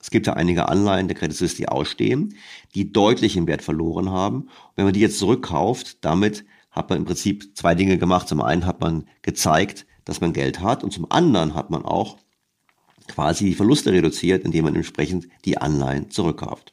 Es 0.00 0.10
gibt 0.10 0.26
ja 0.26 0.32
einige 0.32 0.68
Anleihen 0.68 1.08
der 1.08 1.16
Credit 1.16 1.36
Suisse, 1.36 1.56
die 1.56 1.68
ausstehen, 1.68 2.34
die 2.74 2.92
deutlich 2.92 3.36
im 3.36 3.46
Wert 3.46 3.62
verloren 3.62 4.10
haben. 4.10 4.42
Und 4.42 4.76
wenn 4.76 4.84
man 4.84 4.94
die 4.94 5.00
jetzt 5.00 5.18
zurückkauft, 5.18 6.04
damit 6.04 6.44
hat 6.70 6.88
man 6.88 6.98
im 6.98 7.04
Prinzip 7.04 7.56
zwei 7.56 7.74
Dinge 7.74 7.98
gemacht. 7.98 8.28
Zum 8.28 8.40
einen 8.40 8.64
hat 8.64 8.80
man 8.80 9.06
gezeigt, 9.22 9.86
dass 10.04 10.20
man 10.20 10.32
Geld 10.32 10.60
hat 10.60 10.82
und 10.82 10.92
zum 10.92 11.10
anderen 11.10 11.54
hat 11.54 11.70
man 11.70 11.84
auch 11.84 12.16
quasi 13.08 13.44
die 13.44 13.54
Verluste 13.54 13.92
reduziert, 13.92 14.44
indem 14.44 14.64
man 14.64 14.76
entsprechend 14.76 15.28
die 15.44 15.58
Anleihen 15.58 16.10
zurückkauft. 16.10 16.72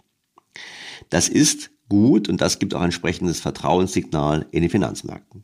Das 1.09 1.28
ist 1.30 1.71
gut 1.89 2.30
und 2.30 2.41
das 2.41 2.59
gibt 2.59 2.73
auch 2.73 2.80
ein 2.80 2.86
entsprechendes 2.86 3.39
Vertrauenssignal 3.39 4.45
in 4.51 4.61
den 4.61 4.69
Finanzmärkten. 4.69 5.43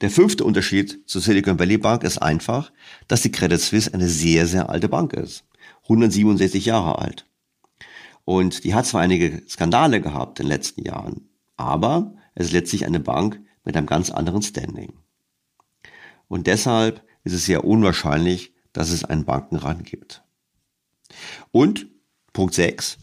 Der 0.00 0.10
fünfte 0.10 0.44
Unterschied 0.44 1.02
zur 1.06 1.20
Silicon 1.20 1.58
Valley 1.58 1.78
Bank 1.78 2.04
ist 2.04 2.18
einfach, 2.18 2.72
dass 3.08 3.22
die 3.22 3.32
Credit 3.32 3.60
Suisse 3.60 3.92
eine 3.92 4.08
sehr, 4.08 4.46
sehr 4.46 4.68
alte 4.68 4.88
Bank 4.88 5.12
ist. 5.12 5.44
167 5.84 6.66
Jahre 6.66 6.98
alt. 6.98 7.26
Und 8.24 8.64
die 8.64 8.74
hat 8.74 8.86
zwar 8.86 9.00
einige 9.00 9.42
Skandale 9.48 10.00
gehabt 10.00 10.38
in 10.38 10.46
den 10.46 10.52
letzten 10.52 10.82
Jahren, 10.82 11.28
aber 11.56 12.14
es 12.34 12.46
ist 12.46 12.52
letztlich 12.52 12.86
eine 12.86 13.00
Bank 13.00 13.40
mit 13.64 13.76
einem 13.76 13.86
ganz 13.86 14.10
anderen 14.10 14.42
Standing. 14.42 14.92
Und 16.28 16.46
deshalb 16.46 17.04
ist 17.24 17.32
es 17.32 17.46
sehr 17.46 17.64
unwahrscheinlich, 17.64 18.54
dass 18.72 18.90
es 18.90 19.04
einen 19.04 19.24
Bankenrand 19.24 19.84
gibt. 19.84 20.22
Und 21.50 21.88
Punkt 22.32 22.54
6. 22.54 22.98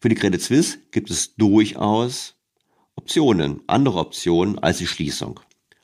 Für 0.00 0.08
die 0.08 0.14
Credit 0.14 0.40
Suisse 0.40 0.78
gibt 0.90 1.10
es 1.10 1.36
durchaus 1.36 2.34
Optionen, 2.96 3.62
andere 3.66 3.98
Optionen 3.98 4.58
als 4.58 4.78
die 4.78 4.86
Schließung. 4.86 5.40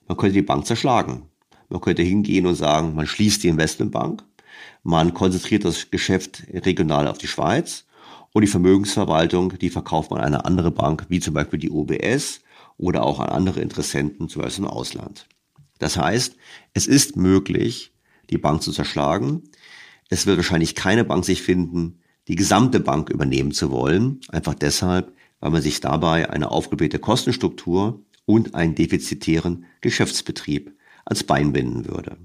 Man 0.08 0.16
könnte 0.16 0.34
die 0.34 0.42
Bank 0.42 0.66
zerschlagen. 0.66 1.28
Man 1.68 1.80
könnte 1.80 2.02
hingehen 2.02 2.46
und 2.46 2.56
sagen, 2.56 2.94
man 2.94 3.06
schließt 3.06 3.42
die 3.42 3.48
Investmentbank, 3.48 4.24
man 4.84 5.14
konzentriert 5.14 5.64
das 5.64 5.90
Geschäft 5.90 6.44
regional 6.52 7.08
auf 7.08 7.18
die 7.18 7.26
Schweiz 7.26 7.86
und 8.32 8.42
die 8.42 8.48
Vermögensverwaltung, 8.48 9.58
die 9.58 9.70
verkauft 9.70 10.10
man 10.10 10.20
an 10.20 10.26
eine 10.26 10.44
andere 10.44 10.70
Bank, 10.70 11.06
wie 11.08 11.20
zum 11.20 11.32
Beispiel 11.32 11.58
die 11.58 11.70
OBS 11.70 12.42
oder 12.76 13.02
auch 13.02 13.18
an 13.18 13.30
andere 13.30 13.60
Interessenten, 13.60 14.28
zum 14.28 14.42
Beispiel 14.42 14.64
im 14.64 14.70
Ausland. 14.70 15.26
Das 15.78 15.96
heißt, 15.96 16.36
es 16.74 16.86
ist 16.86 17.16
möglich, 17.16 17.92
die 18.28 18.36
Bank 18.36 18.62
zu 18.62 18.72
zerschlagen. 18.72 19.44
Es 20.10 20.26
wird 20.26 20.36
wahrscheinlich 20.36 20.74
keine 20.74 21.04
Bank 21.04 21.24
sich 21.24 21.42
finden, 21.42 22.00
die 22.28 22.36
gesamte 22.36 22.78
Bank 22.78 23.08
übernehmen 23.08 23.52
zu 23.52 23.70
wollen, 23.70 24.20
einfach 24.28 24.54
deshalb, 24.54 25.14
weil 25.40 25.50
man 25.50 25.62
sich 25.62 25.80
dabei 25.80 26.28
eine 26.28 26.50
aufgeblähte 26.50 26.98
Kostenstruktur 26.98 28.04
und 28.26 28.54
einen 28.54 28.74
defizitären 28.74 29.64
Geschäftsbetrieb 29.80 30.76
als 31.06 31.24
Bein 31.24 31.52
binden 31.54 31.86
würde. 31.86 32.18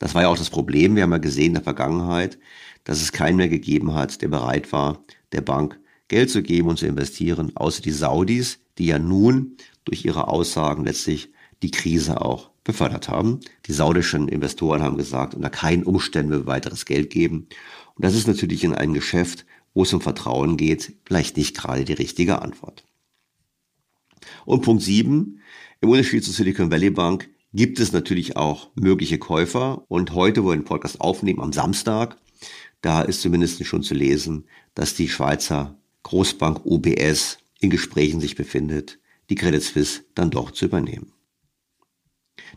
Das 0.00 0.14
war 0.14 0.22
ja 0.22 0.28
auch 0.28 0.38
das 0.38 0.50
Problem. 0.50 0.96
Wir 0.96 1.04
haben 1.04 1.12
ja 1.12 1.18
gesehen 1.18 1.48
in 1.48 1.54
der 1.54 1.62
Vergangenheit, 1.62 2.38
dass 2.84 3.02
es 3.02 3.12
keinen 3.12 3.36
mehr 3.36 3.50
gegeben 3.50 3.94
hat, 3.94 4.22
der 4.22 4.28
bereit 4.28 4.72
war, 4.72 5.04
der 5.30 5.42
Bank 5.42 5.78
Geld 6.08 6.30
zu 6.30 6.42
geben 6.42 6.68
und 6.68 6.78
zu 6.78 6.86
investieren, 6.86 7.52
außer 7.54 7.82
die 7.82 7.92
Saudis, 7.92 8.58
die 8.78 8.86
ja 8.86 8.98
nun 8.98 9.56
durch 9.84 10.04
ihre 10.04 10.26
Aussagen 10.26 10.84
letztlich 10.84 11.30
die 11.62 11.70
Krise 11.70 12.22
auch 12.22 12.50
befördert 12.64 13.08
haben. 13.08 13.40
Die 13.66 13.72
saudischen 13.72 14.26
Investoren 14.26 14.82
haben 14.82 14.96
gesagt, 14.96 15.34
unter 15.34 15.50
keinen 15.50 15.84
Umständen 15.84 16.32
wir 16.32 16.46
weiteres 16.46 16.86
Geld 16.86 17.10
geben. 17.10 17.46
Und 17.94 18.04
das 18.04 18.14
ist 18.14 18.26
natürlich 18.26 18.64
in 18.64 18.74
einem 18.74 18.94
Geschäft, 18.94 19.44
wo 19.74 19.82
es 19.82 19.92
um 19.92 20.00
Vertrauen 20.00 20.56
geht, 20.56 20.94
vielleicht 21.04 21.36
nicht 21.36 21.56
gerade 21.56 21.84
die 21.84 21.92
richtige 21.92 22.40
Antwort. 22.40 22.84
Und 24.46 24.62
Punkt 24.62 24.82
sieben: 24.82 25.40
Im 25.82 25.90
Unterschied 25.90 26.24
zur 26.24 26.34
Silicon 26.34 26.70
Valley 26.70 26.90
Bank 26.90 27.28
gibt 27.52 27.80
es 27.80 27.92
natürlich 27.92 28.36
auch 28.36 28.70
mögliche 28.74 29.18
Käufer. 29.18 29.84
Und 29.88 30.14
heute, 30.14 30.44
wo 30.44 30.48
wir 30.48 30.56
den 30.56 30.64
Podcast 30.64 31.00
aufnehmen, 31.00 31.40
am 31.40 31.52
Samstag, 31.52 32.16
da 32.80 33.02
ist 33.02 33.22
zumindest 33.22 33.64
schon 33.64 33.82
zu 33.82 33.94
lesen, 33.94 34.46
dass 34.74 34.94
die 34.94 35.08
Schweizer 35.08 35.76
Großbank 36.02 36.64
UBS 36.64 37.38
in 37.58 37.70
Gesprächen 37.70 38.20
sich 38.20 38.36
befindet, 38.36 38.98
die 39.28 39.34
Credit 39.34 39.62
Suisse 39.62 40.02
dann 40.14 40.30
doch 40.30 40.50
zu 40.50 40.64
übernehmen. 40.64 41.12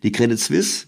Die 0.02 0.12
Credit 0.12 0.40
Suisse 0.40 0.88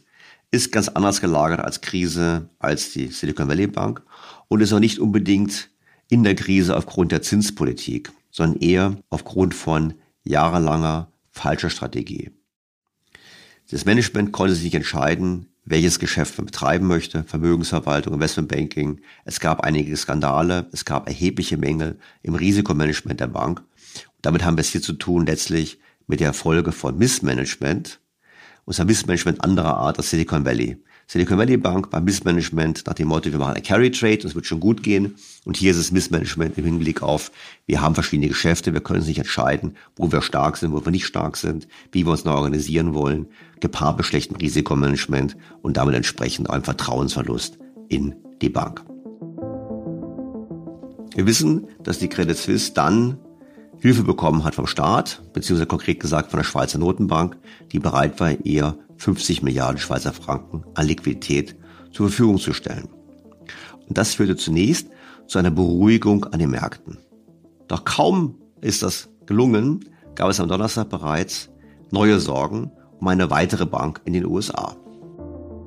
ist 0.52 0.72
ganz 0.72 0.88
anders 0.88 1.20
gelagert 1.20 1.60
als 1.60 1.82
Krise 1.82 2.50
als 2.60 2.94
die 2.94 3.08
Silicon 3.08 3.50
Valley 3.50 3.68
Bank 3.68 4.02
und 4.48 4.62
ist 4.62 4.72
auch 4.72 4.80
nicht 4.80 5.00
unbedingt 5.00 5.70
in 6.10 6.24
der 6.24 6.36
Krise 6.36 6.78
aufgrund 6.78 7.12
der 7.12 7.22
Zinspolitik, 7.22 8.12
sondern 8.32 8.62
eher 8.62 8.98
aufgrund 9.10 9.54
von 9.54 9.96
jahrelanger 10.24 11.12
falscher 11.30 11.70
Strategie. 11.70 12.32
Das 13.76 13.84
Management 13.84 14.32
konnte 14.32 14.56
sich 14.56 14.64
nicht 14.64 14.76
entscheiden, 14.76 15.48
welches 15.66 16.00
Geschäft 16.00 16.38
man 16.38 16.46
betreiben 16.46 16.88
möchte, 16.88 17.26
Vermögensverwaltung, 17.26 18.14
Investmentbanking. 18.14 19.02
Es 19.26 19.42
gab 19.42 19.66
einige 19.66 19.98
Skandale, 19.98 20.70
es 20.72 20.86
gab 20.86 21.10
erhebliche 21.10 21.58
Mängel 21.58 22.00
im 22.24 22.36
Risikomanagement 22.36 23.20
der 23.20 23.28
Bank. 23.28 23.60
Und 23.60 23.66
damit 24.22 24.46
haben 24.46 24.56
wir 24.56 24.62
es 24.62 24.70
hier 24.70 24.82
zu 24.82 24.94
tun 24.94 25.26
letztlich 25.26 25.78
mit 26.08 26.22
der 26.22 26.32
Folge 26.32 26.72
von 26.72 26.98
Missmanagement, 26.98 28.00
und 28.64 28.74
zwar 28.76 28.86
Missmanagement 28.86 29.44
anderer 29.44 29.76
Art 29.76 29.98
als 29.98 30.10
Silicon 30.10 30.46
Valley. 30.46 30.78
Silicon 31.08 31.38
Valley 31.38 31.58
Bank 31.58 31.92
beim 31.92 32.04
Missmanagement 32.04 32.84
nach 32.88 32.96
dem 32.96 33.10
Motto, 33.10 33.32
wir 33.32 33.38
machen 33.38 33.56
ein 33.56 33.62
Carry 33.62 33.92
Trade, 33.92 34.18
das 34.18 34.34
wird 34.34 34.48
schon 34.48 34.60
gut 34.60 34.82
gehen. 34.82 35.16
Und 35.44 35.56
hier 35.56 35.70
ist 35.70 35.78
es 35.78 35.92
Missmanagement 35.92 36.58
im 36.58 36.66
Hinblick 36.66 37.04
auf, 37.04 37.32
wir 37.68 37.82
haben 37.82 37.94
verschiedene 37.94 38.28
Geschäfte, 38.28 38.74
wir 38.74 38.82
können 38.82 39.00
uns 39.00 39.08
nicht 39.08 39.20
entscheiden, 39.20 39.78
wo 39.96 40.12
wir 40.12 40.24
stark 40.24 40.58
sind, 40.58 40.72
wo 40.72 40.84
wir 40.84 40.92
nicht 40.92 41.06
stark 41.06 41.38
sind, 41.38 41.68
wie 41.92 42.06
wir 42.06 42.12
uns 42.12 42.26
neu 42.26 42.34
organisieren 42.34 42.96
wollen, 42.96 43.28
gepaart 43.60 43.98
mit 43.98 44.06
schlechtem 44.08 44.38
Risikomanagement 44.38 45.38
und 45.62 45.78
damit 45.78 45.94
entsprechend 45.94 46.50
einem 46.50 46.64
Vertrauensverlust 46.64 47.60
in 47.88 48.16
die 48.42 48.50
Bank. 48.50 48.84
Wir 51.14 51.28
wissen, 51.28 51.68
dass 51.84 52.00
die 52.00 52.10
Credit 52.10 52.36
Suisse 52.36 52.74
dann 52.74 53.20
Hilfe 53.80 54.04
bekommen 54.04 54.44
hat 54.44 54.56
vom 54.56 54.66
Staat, 54.66 55.22
beziehungsweise 55.34 55.68
konkret 55.68 56.00
gesagt 56.00 56.32
von 56.32 56.40
der 56.40 56.46
Schweizer 56.46 56.80
Notenbank, 56.80 57.38
die 57.72 57.80
bereit 57.80 58.20
war, 58.20 58.32
ihr 58.44 58.80
50 58.98 59.44
Milliarden 59.44 59.78
Schweizer 59.78 60.14
Franken 60.14 60.64
an 60.74 60.88
Liquidität 60.88 61.56
zur 61.92 62.10
Verfügung 62.10 62.38
zu 62.38 62.54
stellen. 62.54 62.90
Und 63.88 63.98
das 63.98 64.16
führte 64.16 64.36
zunächst 64.36 64.90
zu 65.28 65.40
einer 65.40 65.52
Beruhigung 65.52 66.24
an 66.26 66.40
den 66.40 66.52
Märkten. 66.52 66.98
Doch 67.68 67.84
kaum 67.84 68.38
ist 68.62 68.84
das 68.84 69.10
gelungen, 69.26 69.86
gab 70.16 70.30
es 70.30 70.40
am 70.40 70.48
Donnerstag 70.48 70.90
bereits 70.90 71.50
neue 71.92 72.20
Sorgen 72.20 72.72
um 73.00 73.08
eine 73.08 73.30
weitere 73.30 73.66
Bank 73.66 74.02
in 74.06 74.14
den 74.14 74.26
USA. 74.26 74.76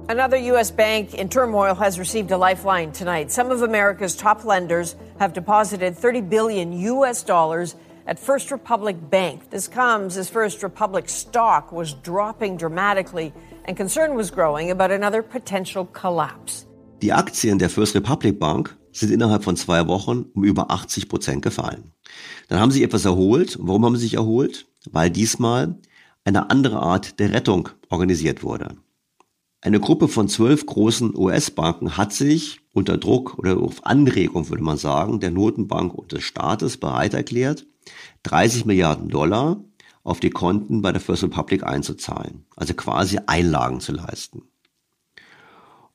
Another 0.08 0.38
U.S. 0.38 0.70
bank 0.70 1.12
in 1.12 1.28
turmoil 1.28 1.74
has 1.74 1.98
received 1.98 2.32
a 2.32 2.36
lifeline 2.36 2.92
tonight. 2.92 3.30
Some 3.30 3.50
of 3.50 3.60
America's 3.60 4.16
top 4.16 4.42
lenders 4.42 4.96
have 5.20 5.34
deposited 5.34 5.98
30 5.98 6.22
billion 6.22 6.72
U.S. 6.72 7.22
dollars 7.22 7.76
at 8.08 8.18
First 8.18 8.50
Republic 8.50 8.96
Bank. 9.10 9.50
This 9.50 9.68
comes 9.68 10.16
as 10.16 10.30
First 10.30 10.62
Republic 10.62 11.08
stock 11.08 11.70
was 11.70 11.94
dropping 12.02 12.56
dramatically 12.56 13.32
and 13.66 13.76
concern 13.76 14.16
was 14.16 14.30
growing 14.30 14.70
about 14.70 14.90
another 14.90 15.22
potential 15.22 15.86
collapse. 15.92 16.66
Die 17.02 17.12
Aktien 17.12 17.58
der 17.58 17.70
First 17.70 17.94
Republic 17.94 18.40
Bank 18.40 18.76
sind 18.92 19.12
innerhalb 19.12 19.44
von 19.44 19.56
zwei 19.56 19.86
Wochen 19.86 20.24
um 20.34 20.42
über 20.42 20.70
80 20.70 21.08
Prozent 21.08 21.42
gefallen. 21.42 21.92
Dann 22.48 22.58
haben 22.58 22.72
sie 22.72 22.82
etwas 22.82 23.04
erholt. 23.04 23.58
Warum 23.60 23.84
haben 23.84 23.96
sie 23.96 24.02
sich 24.02 24.14
erholt? 24.14 24.66
Weil 24.90 25.10
diesmal 25.10 25.78
eine 26.24 26.50
andere 26.50 26.80
Art 26.80 27.20
der 27.20 27.32
Rettung 27.32 27.68
organisiert 27.90 28.42
wurde. 28.42 28.76
Eine 29.60 29.80
Gruppe 29.80 30.08
von 30.08 30.28
zwölf 30.28 30.64
großen 30.66 31.16
US-Banken 31.16 31.96
hat 31.96 32.12
sich 32.12 32.60
unter 32.72 32.96
Druck 32.96 33.38
oder 33.38 33.58
auf 33.58 33.84
Anregung, 33.84 34.48
würde 34.48 34.62
man 34.62 34.78
sagen, 34.78 35.20
der 35.20 35.30
Notenbank 35.30 35.94
und 35.94 36.12
des 36.12 36.22
Staates 36.22 36.76
bereit 36.76 37.12
erklärt, 37.12 37.66
30 38.24 38.64
Milliarden 38.64 39.08
Dollar 39.08 39.62
auf 40.04 40.20
die 40.20 40.30
Konten 40.30 40.82
bei 40.82 40.92
der 40.92 41.00
First 41.00 41.22
Republic 41.22 41.64
einzuzahlen, 41.64 42.44
also 42.56 42.74
quasi 42.74 43.18
Einlagen 43.26 43.80
zu 43.80 43.92
leisten. 43.92 44.42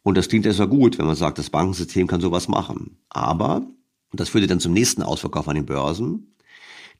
Und 0.04 0.18
das 0.18 0.28
klingt 0.28 0.46
erstmal 0.46 0.68
gut, 0.68 0.98
wenn 0.98 1.06
man 1.06 1.16
sagt, 1.16 1.38
das 1.38 1.50
Bankensystem 1.50 2.08
kann 2.08 2.22
sowas 2.22 2.48
machen. 2.48 2.98
Aber, 3.10 3.66
und 4.12 4.20
das 4.20 4.30
führte 4.30 4.48
dann 4.48 4.60
zum 4.60 4.74
nächsten 4.74 5.02
Ausverkauf 5.02 5.48
an 5.48 5.56
den 5.56 5.66
Börsen, 5.66 6.36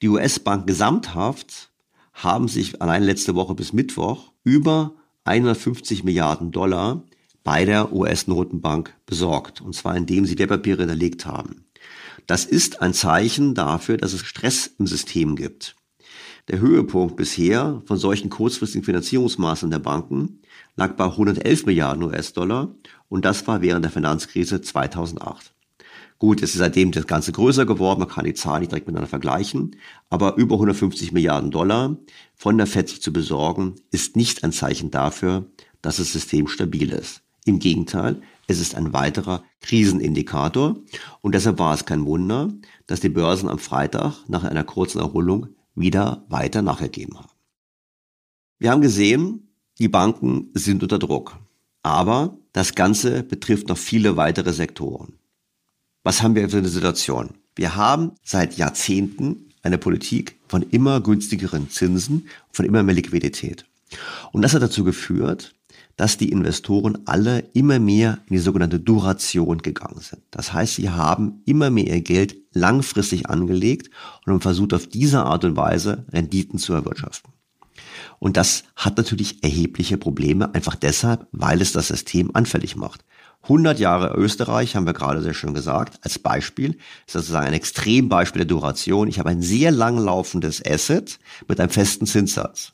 die 0.02 0.10
US-Banken 0.10 0.66
gesamthaft 0.66 1.70
haben 2.14 2.48
sich 2.48 2.82
allein 2.82 3.04
letzte 3.04 3.36
Woche 3.36 3.56
bis 3.56 3.74
Mittwoch 3.74 4.32
über 4.44 4.94
150 5.26 6.04
Milliarden 6.04 6.52
Dollar 6.52 7.04
bei 7.44 7.66
der 7.66 7.94
US-Notenbank 7.94 8.94
besorgt. 9.06 9.62
Und 9.62 9.76
zwar 9.76 9.96
indem 9.96 10.26
sie 10.26 10.38
Wertpapiere 10.38 10.80
hinterlegt 10.80 11.26
haben. 11.26 11.66
Das 12.28 12.46
ist 12.46 12.82
ein 12.82 12.94
Zeichen 12.94 13.54
dafür, 13.54 13.98
dass 13.98 14.14
es 14.14 14.22
Stress 14.22 14.72
im 14.80 14.88
System 14.88 15.36
gibt. 15.36 15.76
Der 16.50 16.60
Höhepunkt 16.60 17.16
bisher 17.16 17.82
von 17.86 17.98
solchen 17.98 18.30
kurzfristigen 18.30 18.84
Finanzierungsmaßnahmen 18.84 19.72
der 19.72 19.80
Banken 19.80 20.42
lag 20.76 20.96
bei 20.96 21.06
111 21.06 21.66
Milliarden 21.66 22.04
US-Dollar 22.04 22.76
und 23.08 23.24
das 23.26 23.48
war 23.48 23.62
während 23.62 23.86
der 23.86 23.92
Finanzkrise 23.92 24.62
2008. 24.62 25.54
Gut, 26.20 26.42
es 26.42 26.52
ist 26.52 26.60
seitdem 26.60 26.92
das 26.92 27.08
Ganze 27.08 27.32
größer 27.32 27.66
geworden, 27.66 28.00
man 28.00 28.10
kann 28.10 28.26
die 28.26 28.34
Zahlen 28.34 28.62
nicht 28.62 28.72
direkt 28.72 28.88
miteinander 28.88 29.10
vergleichen, 29.10 29.76
aber 30.10 30.36
über 30.36 30.56
150 30.56 31.12
Milliarden 31.12 31.52
Dollar 31.52 31.98
von 32.36 32.58
der 32.58 32.68
FED 32.68 32.90
sich 32.90 33.02
zu 33.02 33.12
besorgen, 33.12 33.76
ist 33.92 34.16
nicht 34.16 34.44
ein 34.44 34.52
Zeichen 34.52 34.92
dafür, 34.92 35.46
dass 35.82 35.98
das 35.98 36.14
System 36.14 36.48
stabil 36.48 36.92
ist. 36.92 37.24
Im 37.46 37.60
Gegenteil, 37.60 38.22
es 38.48 38.60
ist 38.60 38.76
ein 38.76 38.94
weiterer 38.94 39.44
Krisenindikator 39.62 40.78
und 41.22 41.36
deshalb 41.36 41.60
war 41.60 41.74
es 41.74 41.86
kein 41.86 42.06
Wunder, 42.06 42.50
dass 42.88 43.00
die 43.00 43.10
Börsen 43.10 43.50
am 43.50 43.60
Freitag 43.60 44.28
nach 44.28 44.44
einer 44.44 44.64
kurzen 44.64 45.00
Erholung 45.00 45.48
wieder 45.76 46.26
weiter 46.30 46.62
nachgegeben 46.62 47.18
haben. 47.18 47.30
Wir 48.60 48.72
haben 48.72 48.82
gesehen, 48.82 49.50
die 49.80 49.88
Banken 49.88 50.50
sind 50.54 50.84
unter 50.84 51.00
Druck, 51.00 51.38
aber 51.82 52.38
das 52.52 52.76
Ganze 52.76 53.24
betrifft 53.24 53.70
noch 53.70 53.78
viele 53.78 54.18
weitere 54.18 54.54
Sektoren. 54.54 55.14
Was 56.04 56.22
haben 56.22 56.36
wir 56.36 56.50
für 56.50 56.58
eine 56.58 56.70
Situation? 56.70 57.32
Wir 57.56 57.76
haben 57.76 58.12
seit 58.24 58.58
Jahrzehnten 58.58 59.50
eine 59.64 59.78
Politik 59.78 60.38
von 60.48 60.62
immer 60.62 61.02
günstigeren 61.02 61.70
Zinsen, 61.70 62.28
von 62.52 62.66
immer 62.66 62.84
mehr 62.84 62.96
Liquidität. 62.96 63.66
Und 64.32 64.42
das 64.42 64.54
hat 64.54 64.62
dazu 64.62 64.84
geführt, 64.84 65.56
dass 65.96 66.18
die 66.18 66.30
Investoren 66.30 67.00
alle 67.06 67.40
immer 67.54 67.80
mehr 67.80 68.20
in 68.28 68.36
die 68.36 68.42
sogenannte 68.42 68.80
Duration 68.80 69.60
gegangen 69.60 70.00
sind. 70.00 70.22
Das 70.32 70.54
heißt, 70.54 70.76
sie 70.76 70.90
haben 70.90 71.42
immer 71.46 71.70
mehr 71.70 71.88
ihr 71.88 72.02
Geld 72.02 72.36
langfristig 72.54 73.30
angelegt 73.30 73.90
und 74.26 74.34
haben 74.34 74.42
versucht, 74.42 74.74
auf 74.74 74.88
diese 74.88 75.24
Art 75.24 75.46
und 75.46 75.56
Weise 75.56 76.06
Renditen 76.12 76.60
zu 76.60 76.74
erwirtschaften. 76.74 77.32
Und 78.20 78.38
das 78.38 78.64
hat 78.76 78.98
natürlich 78.98 79.44
erhebliche 79.44 79.98
Probleme, 79.98 80.54
einfach 80.54 80.76
deshalb, 80.76 81.28
weil 81.32 81.62
es 81.62 81.74
das 81.74 81.90
System 81.90 82.32
anfällig 82.34 82.76
macht. 82.76 83.04
100 83.44 83.78
Jahre 83.78 84.16
Österreich, 84.16 84.76
haben 84.76 84.86
wir 84.86 84.94
gerade 84.94 85.22
sehr 85.22 85.34
schön 85.34 85.54
gesagt, 85.54 86.00
als 86.02 86.18
Beispiel, 86.18 86.78
ist 87.06 87.14
sozusagen 87.14 87.48
ein 87.48 87.54
Extrembeispiel 87.54 88.40
der 88.40 88.48
Duration. 88.48 89.10
Ich 89.10 89.20
habe 89.20 89.30
ein 89.30 89.42
sehr 89.42 89.72
lang 89.72 89.98
laufendes 89.98 90.66
Asset 90.66 91.20
mit 91.50 91.60
einem 91.60 91.70
festen 91.70 92.06
Zinssatz. 92.06 92.72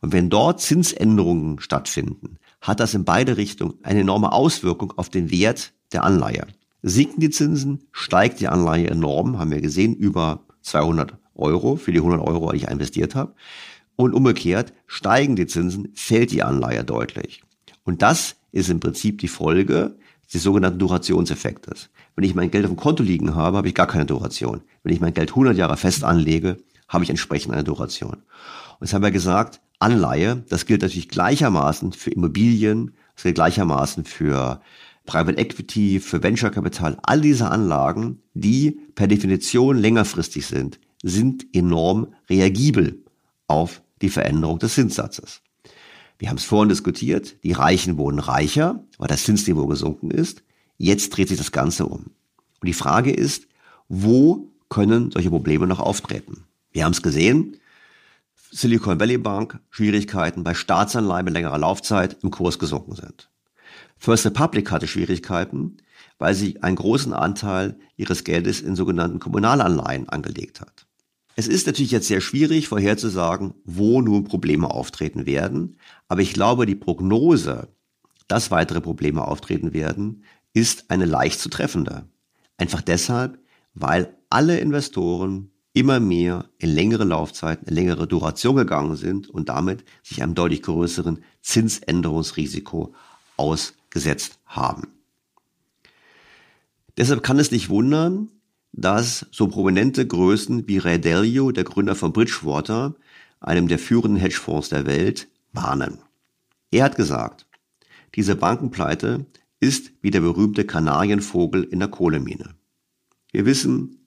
Und 0.00 0.12
wenn 0.12 0.28
dort 0.28 0.60
Zinsänderungen 0.60 1.60
stattfinden, 1.60 2.38
hat 2.62 2.80
das 2.80 2.94
in 2.94 3.04
beide 3.04 3.36
Richtungen 3.36 3.74
eine 3.82 4.00
enorme 4.00 4.32
Auswirkung 4.32 4.92
auf 4.96 5.10
den 5.10 5.30
Wert 5.30 5.72
der 5.92 6.04
Anleihe. 6.04 6.46
Sinken 6.82 7.20
die 7.20 7.30
Zinsen, 7.30 7.84
steigt 7.92 8.40
die 8.40 8.48
Anleihe 8.48 8.88
enorm, 8.88 9.38
haben 9.38 9.50
wir 9.50 9.60
gesehen, 9.60 9.94
über 9.94 10.40
200 10.62 11.14
Euro 11.34 11.76
für 11.76 11.92
die 11.92 11.98
100 11.98 12.20
Euro, 12.20 12.50
die 12.52 12.58
ich 12.58 12.68
investiert 12.68 13.14
habe. 13.14 13.34
Und 13.96 14.14
umgekehrt, 14.14 14.72
steigen 14.86 15.36
die 15.36 15.46
Zinsen, 15.46 15.88
fällt 15.94 16.32
die 16.32 16.42
Anleihe 16.42 16.82
deutlich. 16.82 17.42
Und 17.84 18.00
das 18.00 18.36
ist 18.52 18.70
im 18.70 18.80
Prinzip 18.80 19.18
die 19.18 19.28
Folge 19.28 19.96
des 20.32 20.42
sogenannten 20.42 20.78
Durationseffektes. 20.78 21.90
Wenn 22.14 22.24
ich 22.24 22.34
mein 22.34 22.50
Geld 22.50 22.64
auf 22.64 22.70
dem 22.70 22.76
Konto 22.76 23.02
liegen 23.02 23.34
habe, 23.34 23.58
habe 23.58 23.68
ich 23.68 23.74
gar 23.74 23.86
keine 23.86 24.06
Duration. 24.06 24.62
Wenn 24.82 24.94
ich 24.94 25.00
mein 25.00 25.14
Geld 25.14 25.30
100 25.30 25.56
Jahre 25.56 25.76
fest 25.76 26.04
anlege, 26.04 26.58
habe 26.88 27.04
ich 27.04 27.10
entsprechend 27.10 27.52
eine 27.52 27.64
Duration. 27.64 28.12
Und 28.12 28.22
jetzt 28.80 28.94
haben 28.94 29.02
wir 29.02 29.10
gesagt, 29.10 29.60
Anleihe, 29.82 30.44
das 30.48 30.66
gilt 30.66 30.82
natürlich 30.82 31.08
gleichermaßen 31.08 31.92
für 31.92 32.10
Immobilien, 32.10 32.92
das 33.14 33.24
gilt 33.24 33.34
gleichermaßen 33.34 34.04
für 34.04 34.60
Private 35.04 35.38
Equity, 35.38 36.00
für 36.00 36.22
Venture 36.22 36.50
Capital. 36.50 36.96
All 37.02 37.20
diese 37.20 37.50
Anlagen, 37.50 38.22
die 38.34 38.78
per 38.94 39.08
Definition 39.08 39.76
längerfristig 39.76 40.46
sind, 40.46 40.78
sind 41.02 41.46
enorm 41.52 42.14
reagibel 42.30 43.02
auf 43.48 43.82
die 44.00 44.08
Veränderung 44.08 44.58
des 44.58 44.74
Zinssatzes. 44.74 45.42
Wir 46.18 46.28
haben 46.28 46.36
es 46.36 46.44
vorhin 46.44 46.68
diskutiert, 46.68 47.42
die 47.42 47.52
Reichen 47.52 47.98
wurden 47.98 48.20
reicher, 48.20 48.84
weil 48.98 49.08
das 49.08 49.24
Zinsniveau 49.24 49.66
gesunken 49.66 50.10
ist. 50.12 50.44
Jetzt 50.78 51.10
dreht 51.10 51.28
sich 51.28 51.38
das 51.38 51.50
Ganze 51.50 51.86
um. 51.86 52.12
Und 52.60 52.68
die 52.68 52.72
Frage 52.72 53.12
ist, 53.12 53.48
wo 53.88 54.48
können 54.68 55.10
solche 55.10 55.30
Probleme 55.30 55.66
noch 55.66 55.80
auftreten? 55.80 56.44
Wir 56.70 56.84
haben 56.84 56.92
es 56.92 57.02
gesehen, 57.02 57.56
Silicon 58.54 59.00
Valley 59.00 59.16
Bank 59.16 59.60
Schwierigkeiten 59.70 60.44
bei 60.44 60.52
Staatsanleihen 60.52 61.24
mit 61.24 61.32
längerer 61.32 61.56
Laufzeit 61.56 62.18
im 62.22 62.30
Kurs 62.30 62.58
gesunken 62.58 62.94
sind. 62.94 63.30
First 63.96 64.26
Republic 64.26 64.70
hatte 64.70 64.86
Schwierigkeiten, 64.86 65.78
weil 66.18 66.34
sie 66.34 66.62
einen 66.62 66.76
großen 66.76 67.14
Anteil 67.14 67.78
ihres 67.96 68.24
Geldes 68.24 68.60
in 68.60 68.76
sogenannten 68.76 69.20
Kommunalanleihen 69.20 70.06
angelegt 70.10 70.60
hat. 70.60 70.86
Es 71.34 71.48
ist 71.48 71.66
natürlich 71.66 71.92
jetzt 71.92 72.08
sehr 72.08 72.20
schwierig 72.20 72.68
vorherzusagen, 72.68 73.54
wo 73.64 74.02
nun 74.02 74.24
Probleme 74.24 74.70
auftreten 74.70 75.24
werden, 75.24 75.78
aber 76.08 76.20
ich 76.20 76.34
glaube, 76.34 76.66
die 76.66 76.74
Prognose, 76.74 77.68
dass 78.28 78.50
weitere 78.50 78.82
Probleme 78.82 79.26
auftreten 79.26 79.72
werden, 79.72 80.24
ist 80.52 80.90
eine 80.90 81.06
leicht 81.06 81.40
zu 81.40 81.48
treffende. 81.48 82.04
Einfach 82.58 82.82
deshalb, 82.82 83.38
weil 83.72 84.14
alle 84.28 84.58
Investoren 84.58 85.51
immer 85.72 86.00
mehr 86.00 86.46
in 86.58 86.70
längere 86.70 87.04
Laufzeiten, 87.04 87.68
in 87.68 87.74
längere 87.74 88.06
Duration 88.06 88.56
gegangen 88.56 88.96
sind 88.96 89.28
und 89.28 89.48
damit 89.48 89.84
sich 90.02 90.22
einem 90.22 90.34
deutlich 90.34 90.62
größeren 90.62 91.24
Zinsänderungsrisiko 91.40 92.94
ausgesetzt 93.36 94.38
haben. 94.46 94.88
Deshalb 96.96 97.22
kann 97.22 97.38
es 97.38 97.50
nicht 97.50 97.70
wundern, 97.70 98.30
dass 98.72 99.26
so 99.30 99.48
prominente 99.48 100.06
Größen 100.06 100.68
wie 100.68 100.78
Ray 100.78 101.00
Dalio, 101.00 101.52
der 101.52 101.64
Gründer 101.64 101.94
von 101.94 102.12
Bridgewater, 102.12 102.94
einem 103.40 103.68
der 103.68 103.78
führenden 103.78 104.20
Hedgefonds 104.20 104.68
der 104.68 104.86
Welt, 104.86 105.28
warnen. 105.52 105.98
Er 106.70 106.84
hat 106.84 106.96
gesagt, 106.96 107.46
diese 108.14 108.36
Bankenpleite 108.36 109.26
ist 109.60 109.92
wie 110.00 110.10
der 110.10 110.20
berühmte 110.20 110.64
Kanarienvogel 110.64 111.64
in 111.64 111.78
der 111.78 111.88
Kohlemine. 111.88 112.54
Wir 113.30 113.46
wissen, 113.46 114.01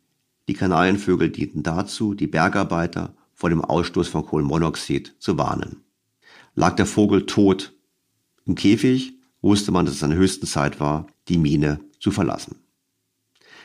die 0.47 0.53
Kanarienvögel 0.53 1.29
dienten 1.29 1.63
dazu, 1.63 2.13
die 2.13 2.27
Bergarbeiter 2.27 3.15
vor 3.33 3.49
dem 3.49 3.61
Ausstoß 3.61 4.07
von 4.07 4.25
Kohlenmonoxid 4.25 5.15
zu 5.19 5.37
warnen. 5.37 5.83
Lag 6.53 6.75
der 6.75 6.85
Vogel 6.85 7.25
tot 7.25 7.73
im 8.45 8.55
Käfig, 8.55 9.13
wusste 9.41 9.71
man, 9.71 9.85
dass 9.85 9.95
es 9.95 9.99
seine 9.99 10.15
höchsten 10.15 10.47
Zeit 10.47 10.79
war, 10.79 11.07
die 11.27 11.37
Mine 11.37 11.79
zu 11.99 12.11
verlassen. 12.11 12.55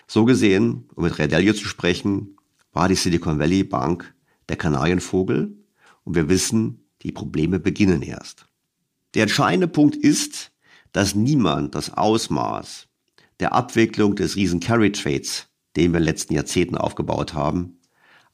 So 0.06 0.24
gesehen, 0.24 0.88
um 0.94 1.04
mit 1.04 1.18
Redelio 1.18 1.52
zu 1.52 1.66
sprechen, 1.66 2.36
war 2.72 2.88
die 2.88 2.94
Silicon 2.96 3.38
Valley 3.38 3.62
Bank 3.62 4.14
der 4.48 4.56
Kanarienvogel 4.56 5.56
und 6.04 6.14
wir 6.16 6.28
wissen, 6.28 6.84
die 7.02 7.12
Probleme 7.12 7.60
beginnen 7.60 8.02
erst. 8.02 8.46
Der 9.14 9.22
entscheidende 9.22 9.68
Punkt 9.68 9.96
ist, 9.96 10.52
dass 10.92 11.14
niemand 11.14 11.74
das 11.74 11.96
Ausmaß 11.96 12.88
der 13.38 13.52
Abwicklung 13.52 14.16
des 14.16 14.36
riesen 14.36 14.60
Carry 14.60 14.92
Trades, 14.92 15.48
den 15.76 15.92
wir 15.92 15.98
in 15.98 16.04
den 16.04 16.04
letzten 16.04 16.34
Jahrzehnten 16.34 16.76
aufgebaut 16.76 17.34
haben, 17.34 17.78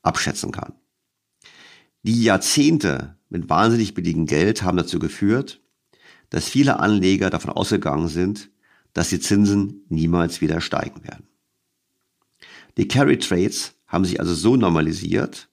abschätzen 0.02 0.52
kann. 0.52 0.74
Die 2.02 2.22
Jahrzehnte 2.22 3.16
mit 3.28 3.48
wahnsinnig 3.48 3.94
billigem 3.94 4.26
Geld 4.26 4.62
haben 4.62 4.76
dazu 4.76 4.98
geführt, 4.98 5.60
dass 6.30 6.48
viele 6.48 6.80
Anleger 6.80 7.30
davon 7.30 7.50
ausgegangen 7.50 8.08
sind, 8.08 8.50
dass 8.92 9.10
die 9.10 9.20
Zinsen 9.20 9.84
niemals 9.88 10.40
wieder 10.40 10.60
steigen 10.60 11.04
werden. 11.04 11.26
Die 12.76 12.88
Carry 12.88 13.18
Trades 13.18 13.74
haben 13.86 14.04
sich 14.04 14.20
also 14.20 14.34
so 14.34 14.56
normalisiert 14.56 15.48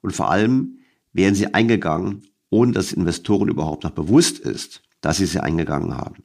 und 0.00 0.12
vor 0.12 0.30
allem 0.30 0.78
werden 1.12 1.34
sie 1.34 1.54
eingegangen, 1.54 2.26
ohne 2.50 2.72
dass 2.72 2.92
Investoren 2.92 3.48
überhaupt 3.48 3.84
noch 3.84 3.90
bewusst 3.90 4.38
ist, 4.38 4.82
dass 5.00 5.18
sie 5.18 5.26
sie 5.26 5.42
eingegangen 5.42 5.96
haben. 5.96 6.24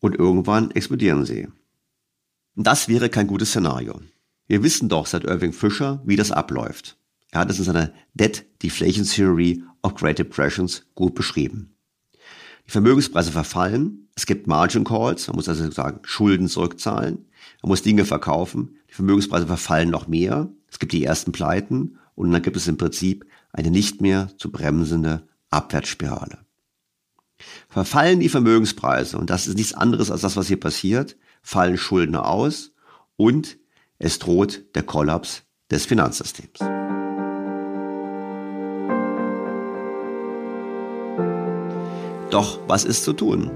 Und 0.00 0.16
irgendwann 0.16 0.70
explodieren 0.70 1.24
sie. 1.24 1.48
Das 2.62 2.88
wäre 2.88 3.08
kein 3.08 3.26
gutes 3.26 3.50
Szenario. 3.50 4.02
Wir 4.46 4.62
wissen 4.62 4.90
doch 4.90 5.06
seit 5.06 5.24
Irving 5.24 5.54
Fisher, 5.54 6.02
wie 6.04 6.16
das 6.16 6.30
abläuft. 6.30 6.98
Er 7.30 7.40
hat 7.40 7.50
es 7.50 7.58
in 7.58 7.64
seiner 7.64 7.90
Debt 8.12 8.44
Deflation 8.62 9.06
Theory 9.06 9.62
of 9.82 9.94
Great 9.94 10.18
Depressions 10.18 10.84
gut 10.94 11.14
beschrieben. 11.14 11.74
Die 12.66 12.70
Vermögenspreise 12.70 13.32
verfallen, 13.32 14.08
es 14.14 14.26
gibt 14.26 14.46
Margin 14.46 14.84
Calls, 14.84 15.26
man 15.26 15.36
muss 15.36 15.48
also 15.48 15.70
sagen 15.70 16.00
Schulden 16.02 16.48
zurückzahlen, 16.48 17.24
man 17.62 17.68
muss 17.70 17.80
Dinge 17.80 18.04
verkaufen, 18.04 18.76
die 18.90 18.94
Vermögenspreise 18.94 19.46
verfallen 19.46 19.88
noch 19.88 20.06
mehr, 20.06 20.50
es 20.70 20.78
gibt 20.78 20.92
die 20.92 21.04
ersten 21.04 21.32
Pleiten 21.32 21.96
und 22.14 22.30
dann 22.30 22.42
gibt 22.42 22.58
es 22.58 22.68
im 22.68 22.76
Prinzip 22.76 23.24
eine 23.52 23.70
nicht 23.70 24.02
mehr 24.02 24.28
zu 24.36 24.52
bremsende 24.52 25.26
Abwärtsspirale. 25.48 26.40
Verfallen 27.70 28.20
die 28.20 28.28
Vermögenspreise, 28.28 29.16
und 29.16 29.30
das 29.30 29.46
ist 29.46 29.56
nichts 29.56 29.72
anderes 29.72 30.10
als 30.10 30.20
das, 30.20 30.36
was 30.36 30.48
hier 30.48 30.60
passiert, 30.60 31.16
fallen 31.42 31.76
Schulden 31.76 32.16
aus 32.16 32.72
und 33.16 33.58
es 33.98 34.18
droht 34.18 34.64
der 34.74 34.82
Kollaps 34.82 35.42
des 35.70 35.86
Finanzsystems. 35.86 36.58
Doch 42.30 42.60
was 42.68 42.84
ist 42.84 43.04
zu 43.04 43.12
tun? 43.12 43.50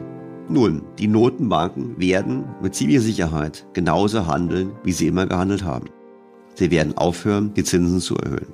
Nun, 0.48 0.82
die 0.98 1.09
Notenbanken 1.09 1.98
werden 1.98 2.44
mit 2.61 2.74
ziemlicher 2.74 3.01
Sicherheit 3.01 3.66
genauso 3.73 4.27
handeln, 4.27 4.73
wie 4.82 4.93
sie 4.93 5.06
immer 5.06 5.27
gehandelt 5.27 5.65
haben. 5.65 5.86
Sie 6.55 6.70
werden 6.70 6.97
aufhören, 6.98 7.55
die 7.55 7.65
Zinsen 7.65 8.01
zu 8.01 8.16
erhöhen. 8.16 8.52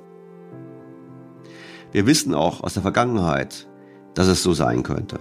Wir 1.91 2.05
wissen 2.05 2.33
auch 2.33 2.63
aus 2.63 2.73
der 2.73 2.83
Vergangenheit, 2.83 3.67
dass 4.13 4.27
es 4.27 4.41
so 4.41 4.53
sein 4.53 4.83
könnte. 4.83 5.19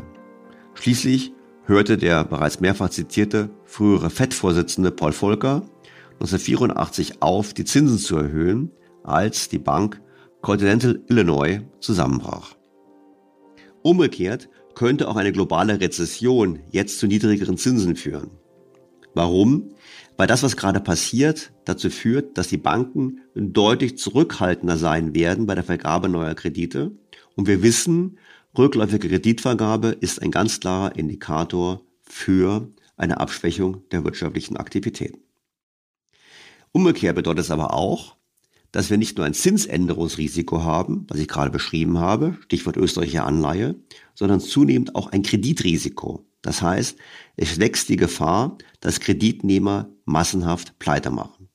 Schließlich 0.75 1.35
hörte 1.65 1.97
der 1.97 2.25
bereits 2.25 2.61
mehrfach 2.61 2.91
zitierte 2.91 3.51
frühere 3.65 4.11
FED-Vorsitzende 4.11 4.91
Paul 4.91 5.13
Volcker 5.13 5.63
1984 6.15 7.23
auf, 7.23 7.55
die 7.55 7.65
Zinsen 7.65 7.99
zu 7.99 8.17
erhöhen, 8.17 8.71
als 9.03 9.49
die 9.49 9.59
Bank 9.59 10.01
Continental 10.43 11.01
Illinois 11.09 11.61
zusammenbrach. 11.81 12.57
Umgekehrt 13.83 14.49
könnte 14.75 15.09
auch 15.09 15.17
eine 15.17 15.33
globale 15.33 15.81
Rezession 15.81 16.61
jetzt 16.71 16.99
zu 16.99 17.07
niedrigeren 17.07 17.57
Zinsen 17.57 17.97
führen. 17.97 18.31
Warum? 19.15 19.71
Weil 20.17 20.27
das, 20.27 20.43
was 20.43 20.57
gerade 20.57 20.81
passiert, 20.81 21.53
dazu 21.65 21.91
führt, 21.91 22.37
dass 22.37 22.49
die 22.49 22.59
Banken 22.59 23.21
deutlich 23.35 23.97
zurückhaltender 23.99 24.77
sein 24.77 25.15
werden 25.15 25.47
bei 25.47 25.55
der 25.55 25.65
Vergabe 25.65 26.09
neuer 26.09 26.35
Kredite. 26.35 26.93
Und 27.37 27.47
wir 27.47 27.63
wissen, 27.63 28.19
rückläufige 28.57 29.09
Kreditvergabe 29.09 29.89
ist 29.89 30.21
ein 30.23 30.31
ganz 30.31 30.61
klarer 30.61 30.97
Indikator 30.97 31.83
für 32.03 32.71
eine 32.97 33.21
Abschwächung 33.21 33.89
der 33.91 34.05
wirtschaftlichen 34.05 34.57
Aktivitäten. 34.57 35.21
Umgekehrt 36.73 37.17
bedeutet 37.17 37.45
es 37.45 37.51
aber 37.51 37.75
auch, 37.75 38.17
dass 38.73 38.91
wir 38.91 38.99
nicht 38.99 39.17
nur 39.17 39.27
ein 39.27 39.35
Zinsänderungsrisiko 39.35 40.63
haben, 40.63 41.07
was 41.09 41.19
ich 41.19 41.27
gerade 41.27 41.51
beschrieben 41.51 41.99
habe, 41.99 42.37
Stichwort 42.45 42.77
österreichische 42.77 43.25
Anleihe, 43.25 43.75
sondern 44.15 44.41
zunehmend 44.41 44.95
auch 44.95 45.09
ein 45.11 45.23
Kreditrisiko. 45.23 46.25
Das 46.43 46.63
heißt, 46.63 46.97
es 47.37 47.59
wächst 47.59 47.89
die 47.89 47.97
Gefahr, 47.97 48.57
dass 48.81 49.01
Kreditnehmer 49.01 49.91
massenhaft 50.05 50.79
pleite 50.79 51.11
machen. 51.11 51.49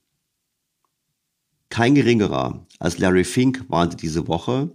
Kein 1.69 1.95
geringerer 1.95 2.65
als 2.79 2.97
Larry 2.99 3.23
Fink 3.23 3.65
warnte 3.69 3.97
diese 3.97 4.27
Woche, 4.27 4.71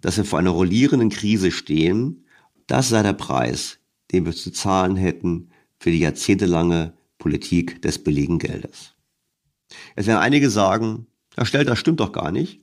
dass 0.00 0.16
wir 0.16 0.24
vor 0.24 0.38
einer 0.38 0.50
rollierenden 0.50 1.10
Krise 1.10 1.50
stehen. 1.50 2.24
Das 2.66 2.88
sei 2.88 3.02
der 3.02 3.12
Preis, 3.12 3.78
den 4.12 4.24
wir 4.26 4.32
zu 4.32 4.50
zahlen 4.50 4.96
hätten 4.96 5.50
für 5.78 5.90
die 5.90 6.00
jahrzehntelange 6.00 6.94
Politik 7.18 7.82
des 7.82 8.02
billigen 8.02 8.38
Geldes. 8.38 8.94
Es 9.96 10.06
werden 10.06 10.20
einige 10.20 10.50
sagen, 10.50 11.06
Herr 11.36 11.46
Stel, 11.46 11.64
das 11.64 11.78
stimmt 11.78 12.00
doch 12.00 12.12
gar 12.12 12.32
nicht. 12.32 12.60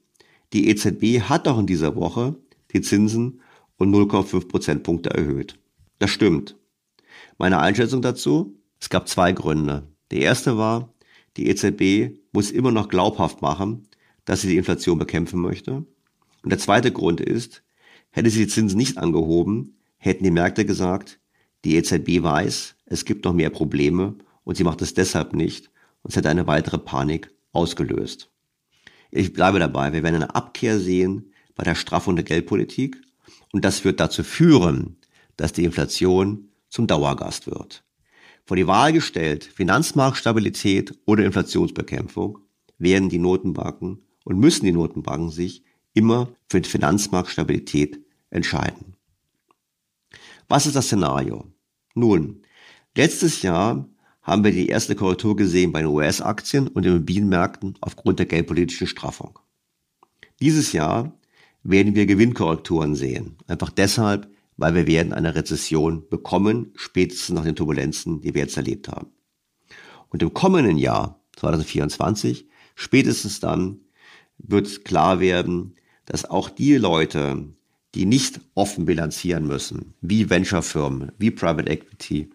Die 0.53 0.69
EZB 0.69 1.21
hat 1.21 1.47
doch 1.47 1.59
in 1.59 1.67
dieser 1.67 1.95
Woche 1.95 2.35
die 2.73 2.81
Zinsen 2.81 3.41
um 3.77 3.93
0,5 3.93 4.47
Prozentpunkte 4.47 5.09
erhöht. 5.11 5.59
Das 5.99 6.09
stimmt. 6.09 6.55
Meine 7.37 7.59
Einschätzung 7.59 8.01
dazu? 8.01 8.57
Es 8.79 8.89
gab 8.89 9.07
zwei 9.07 9.31
Gründe. 9.31 9.87
Der 10.11 10.21
erste 10.21 10.57
war, 10.57 10.93
die 11.37 11.47
EZB 11.47 12.17
muss 12.31 12.51
immer 12.51 12.71
noch 12.71 12.89
glaubhaft 12.89 13.41
machen, 13.41 13.87
dass 14.25 14.41
sie 14.41 14.49
die 14.49 14.57
Inflation 14.57 14.99
bekämpfen 14.99 15.39
möchte. 15.39 15.85
Und 16.43 16.51
der 16.51 16.59
zweite 16.59 16.91
Grund 16.91 17.21
ist, 17.21 17.63
hätte 18.11 18.29
sie 18.29 18.45
die 18.45 18.47
Zinsen 18.47 18.77
nicht 18.77 18.97
angehoben, 18.97 19.77
hätten 19.97 20.23
die 20.23 20.31
Märkte 20.31 20.65
gesagt, 20.65 21.19
die 21.65 21.75
EZB 21.75 22.23
weiß, 22.23 22.75
es 22.85 23.05
gibt 23.05 23.25
noch 23.25 23.33
mehr 23.33 23.49
Probleme 23.49 24.15
und 24.43 24.55
sie 24.57 24.63
macht 24.63 24.81
es 24.81 24.93
deshalb 24.93 25.33
nicht 25.33 25.69
und 26.01 26.11
es 26.11 26.15
hätte 26.15 26.29
eine 26.29 26.47
weitere 26.47 26.77
Panik 26.77 27.31
ausgelöst. 27.51 28.29
Ich 29.11 29.33
bleibe 29.33 29.59
dabei, 29.59 29.93
wir 29.93 30.03
werden 30.03 30.15
eine 30.15 30.35
Abkehr 30.35 30.79
sehen 30.79 31.31
bei 31.55 31.63
der 31.63 31.75
Straffung 31.75 32.15
der 32.15 32.25
Geldpolitik 32.25 33.01
und 33.51 33.65
das 33.65 33.83
wird 33.83 33.99
dazu 33.99 34.23
führen, 34.23 34.97
dass 35.35 35.53
die 35.53 35.63
Inflation 35.63 36.49
zum 36.69 36.87
Dauergast 36.87 37.47
wird. 37.47 37.83
Vor 38.45 38.57
die 38.57 38.67
Wahl 38.67 38.93
gestellt, 38.93 39.43
Finanzmarktstabilität 39.43 40.97
oder 41.05 41.25
Inflationsbekämpfung, 41.25 42.39
werden 42.77 43.09
die 43.09 43.19
Notenbanken 43.19 44.03
und 44.23 44.39
müssen 44.39 44.65
die 44.65 44.71
Notenbanken 44.71 45.29
sich 45.29 45.63
immer 45.97 46.29
für 46.47 46.61
die 46.61 46.69
Finanzmarktstabilität 46.69 47.99
entscheiden. 48.29 48.93
Was 50.47 50.67
ist 50.67 50.75
das 50.75 50.85
Szenario? 50.85 51.45
Nun, 51.95 52.43
letztes 52.95 53.41
Jahr 53.41 53.89
haben 54.21 54.43
wir 54.43 54.51
die 54.51 54.67
erste 54.67 54.95
Korrektur 54.95 55.35
gesehen 55.35 55.71
bei 55.71 55.81
den 55.81 55.89
US-Aktien 55.89 56.67
und 56.67 56.83
den 56.85 56.93
Immobilienmärkten 56.93 57.77
aufgrund 57.81 58.19
der 58.19 58.27
geldpolitischen 58.27 58.85
Straffung. 58.85 59.39
Dieses 60.39 60.71
Jahr 60.71 61.17
werden 61.63 61.95
wir 61.95 62.05
Gewinnkorrekturen 62.05 62.95
sehen. 62.95 63.37
Einfach 63.47 63.71
deshalb, 63.71 64.29
weil 64.55 64.75
wir 64.75 64.85
werden 64.85 65.13
eine 65.13 65.33
Rezession 65.33 66.07
bekommen, 66.09 66.73
spätestens 66.75 67.35
nach 67.35 67.43
den 67.43 67.55
Turbulenzen, 67.55 68.21
die 68.21 68.35
wir 68.35 68.41
jetzt 68.41 68.57
erlebt 68.57 68.87
haben. 68.87 69.07
Und 70.09 70.21
im 70.21 70.33
kommenden 70.33 70.77
Jahr, 70.77 71.19
2024, 71.37 72.47
spätestens 72.75 73.39
dann 73.39 73.81
wird 74.37 74.85
klar 74.85 75.19
werden, 75.19 75.73
dass 76.07 76.25
auch 76.25 76.49
die 76.49 76.77
Leute, 76.77 77.45
die 77.93 78.05
nicht 78.05 78.39
offen 78.55 78.85
bilanzieren 78.85 79.45
müssen, 79.45 79.93
wie 80.01 80.29
Venture-Firmen, 80.29 81.11
wie 81.19 81.31
Private 81.31 81.69
Equity, 81.69 82.31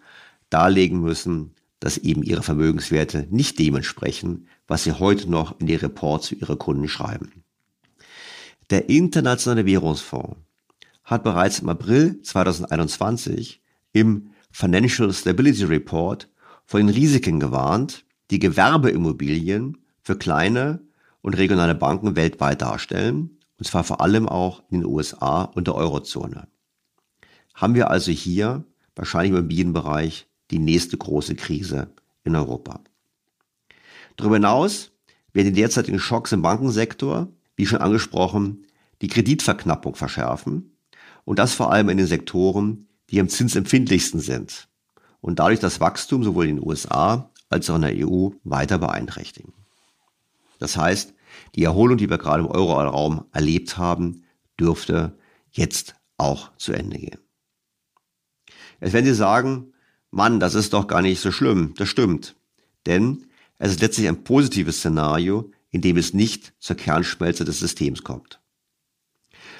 darlegen 0.50 1.00
müssen, 1.00 1.54
dass 1.80 1.98
eben 1.98 2.22
ihre 2.22 2.42
Vermögenswerte 2.42 3.26
nicht 3.30 3.58
dementsprechend, 3.58 4.46
was 4.68 4.84
sie 4.84 4.92
heute 4.92 5.28
noch 5.28 5.58
in 5.58 5.66
die 5.66 5.74
Reports 5.74 6.28
für 6.28 6.36
ihre 6.36 6.56
Kunden 6.56 6.86
schreiben. 6.86 7.42
Der 8.70 8.88
Internationale 8.88 9.66
Währungsfonds 9.66 10.36
hat 11.04 11.24
bereits 11.24 11.58
im 11.58 11.68
April 11.68 12.20
2021 12.22 13.60
im 13.92 14.30
Financial 14.50 15.12
Stability 15.12 15.64
Report 15.64 16.28
vor 16.66 16.78
den 16.78 16.90
Risiken 16.90 17.40
gewarnt, 17.40 18.04
die 18.30 18.38
Gewerbeimmobilien 18.38 19.78
für 20.02 20.16
kleine 20.16 20.80
und 21.22 21.36
regionale 21.36 21.74
Banken 21.74 22.16
weltweit 22.16 22.62
darstellen, 22.62 23.38
und 23.62 23.66
zwar 23.66 23.84
vor 23.84 24.00
allem 24.00 24.28
auch 24.28 24.60
in 24.70 24.80
den 24.80 24.90
USA 24.90 25.44
und 25.44 25.68
der 25.68 25.76
Eurozone. 25.76 26.48
Haben 27.54 27.76
wir 27.76 27.90
also 27.90 28.10
hier 28.10 28.64
wahrscheinlich 28.96 29.30
im 29.30 29.36
Immobilienbereich 29.36 30.26
die 30.50 30.58
nächste 30.58 30.98
große 30.98 31.36
Krise 31.36 31.94
in 32.24 32.34
Europa. 32.34 32.80
Darüber 34.16 34.34
hinaus 34.34 34.90
werden 35.32 35.54
die 35.54 35.60
derzeitigen 35.60 36.00
Schocks 36.00 36.32
im 36.32 36.42
Bankensektor, 36.42 37.28
wie 37.54 37.64
schon 37.64 37.78
angesprochen, 37.78 38.66
die 39.00 39.06
Kreditverknappung 39.06 39.94
verschärfen 39.94 40.76
und 41.24 41.38
das 41.38 41.54
vor 41.54 41.70
allem 41.70 41.88
in 41.88 41.98
den 41.98 42.08
Sektoren, 42.08 42.88
die 43.10 43.20
am 43.20 43.28
zinsempfindlichsten 43.28 44.18
sind 44.18 44.66
und 45.20 45.38
dadurch 45.38 45.60
das 45.60 45.78
Wachstum 45.78 46.24
sowohl 46.24 46.48
in 46.48 46.56
den 46.56 46.66
USA 46.66 47.30
als 47.48 47.70
auch 47.70 47.76
in 47.76 47.82
der 47.82 48.08
EU 48.08 48.30
weiter 48.42 48.78
beeinträchtigen. 48.78 49.52
Das 50.58 50.76
heißt, 50.76 51.14
die 51.54 51.64
Erholung, 51.64 51.98
die 51.98 52.10
wir 52.10 52.18
gerade 52.18 52.42
im 52.42 52.48
Euroraum 52.48 53.26
erlebt 53.32 53.76
haben, 53.76 54.22
dürfte 54.58 55.16
jetzt 55.50 55.94
auch 56.16 56.50
zu 56.56 56.72
Ende 56.72 56.98
gehen. 56.98 57.18
Jetzt 58.80 58.92
werden 58.92 59.06
Sie 59.06 59.14
sagen, 59.14 59.72
Mann, 60.10 60.40
das 60.40 60.54
ist 60.54 60.72
doch 60.72 60.86
gar 60.86 61.02
nicht 61.02 61.20
so 61.20 61.32
schlimm. 61.32 61.74
Das 61.76 61.88
stimmt. 61.88 62.36
Denn 62.86 63.26
es 63.58 63.72
ist 63.72 63.80
letztlich 63.80 64.08
ein 64.08 64.24
positives 64.24 64.78
Szenario, 64.78 65.50
in 65.70 65.80
dem 65.80 65.96
es 65.96 66.14
nicht 66.14 66.52
zur 66.58 66.76
Kernschmelze 66.76 67.44
des 67.44 67.58
Systems 67.58 68.02
kommt. 68.02 68.40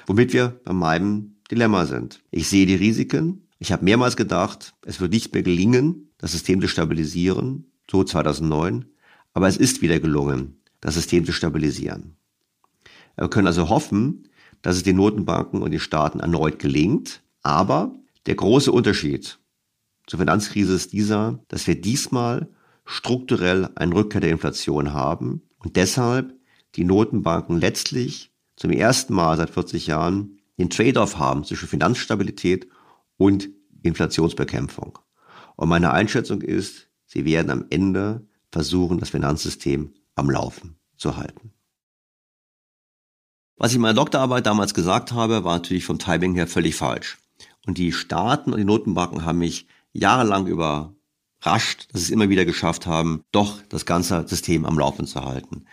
Womit 0.05 0.33
wir 0.33 0.59
bei 0.63 0.73
meinem 0.73 1.37
Dilemma 1.49 1.85
sind. 1.85 2.21
Ich 2.31 2.49
sehe 2.49 2.65
die 2.65 2.75
Risiken. 2.75 3.47
Ich 3.59 3.71
habe 3.71 3.85
mehrmals 3.85 4.15
gedacht, 4.15 4.73
es 4.85 4.99
wird 4.99 5.13
nicht 5.13 5.33
mehr 5.33 5.43
gelingen, 5.43 6.11
das 6.17 6.33
System 6.33 6.61
zu 6.61 6.67
stabilisieren, 6.67 7.71
so 7.89 8.03
2009. 8.03 8.85
Aber 9.33 9.47
es 9.47 9.57
ist 9.57 9.81
wieder 9.81 9.99
gelungen, 9.99 10.61
das 10.83 10.95
System 10.95 11.23
zu 11.25 11.31
stabilisieren. 11.31 12.17
Wir 13.15 13.29
können 13.29 13.47
also 13.47 13.69
hoffen, 13.69 14.27
dass 14.61 14.75
es 14.75 14.83
den 14.83 14.97
Notenbanken 14.97 15.61
und 15.61 15.71
den 15.71 15.79
Staaten 15.79 16.19
erneut 16.19 16.59
gelingt. 16.59 17.23
Aber 17.41 17.95
der 18.25 18.35
große 18.35 18.71
Unterschied 18.71 19.39
zur 20.07 20.19
Finanzkrise 20.19 20.73
ist 20.73 20.91
dieser, 20.91 21.39
dass 21.47 21.67
wir 21.67 21.79
diesmal 21.79 22.49
strukturell 22.85 23.69
einen 23.75 23.93
Rückkehr 23.93 24.19
der 24.19 24.31
Inflation 24.31 24.91
haben 24.91 25.41
und 25.57 25.77
deshalb 25.77 26.33
die 26.75 26.83
Notenbanken 26.83 27.59
letztlich 27.59 28.33
zum 28.57 28.71
ersten 28.71 29.13
Mal 29.13 29.37
seit 29.37 29.51
40 29.51 29.87
Jahren 29.87 30.39
den 30.57 30.69
Trade-off 30.69 31.17
haben 31.17 31.45
zwischen 31.45 31.69
Finanzstabilität 31.69 32.67
und 33.15 33.49
Inflationsbekämpfung. 33.83 34.99
Und 35.55 35.69
meine 35.69 35.91
Einschätzung 35.91 36.41
ist, 36.41 36.89
sie 37.05 37.23
werden 37.23 37.51
am 37.51 37.65
Ende 37.69 38.27
versuchen, 38.51 38.99
das 38.99 39.11
Finanzsystem 39.11 39.93
am 40.15 40.29
Laufen 40.29 40.77
zu 40.97 41.17
halten. 41.17 41.53
Was 43.57 43.71
ich 43.71 43.75
in 43.75 43.81
meiner 43.81 43.93
Doktorarbeit 43.93 44.45
damals 44.45 44.73
gesagt 44.73 45.11
habe, 45.11 45.43
war 45.43 45.53
natürlich 45.55 45.85
vom 45.85 45.99
Timing 45.99 46.35
her 46.35 46.47
völlig 46.47 46.75
falsch. 46.75 47.17
Und 47.65 47.77
die 47.77 47.91
Staaten 47.91 48.51
und 48.51 48.59
die 48.59 48.65
Notenbanken 48.65 49.25
haben 49.25 49.39
mich 49.39 49.67
jahrelang 49.93 50.47
überrascht, 50.47 51.87
dass 51.91 52.01
sie 52.01 52.07
es 52.07 52.09
immer 52.09 52.29
wieder 52.29 52.45
geschafft 52.45 52.87
haben, 52.87 53.23
doch 53.31 53.61
das 53.69 53.85
ganze 53.85 54.27
System 54.27 54.65
am 54.65 54.77
Laufen 54.77 55.05
zu 55.05 55.23
halten. 55.23 55.65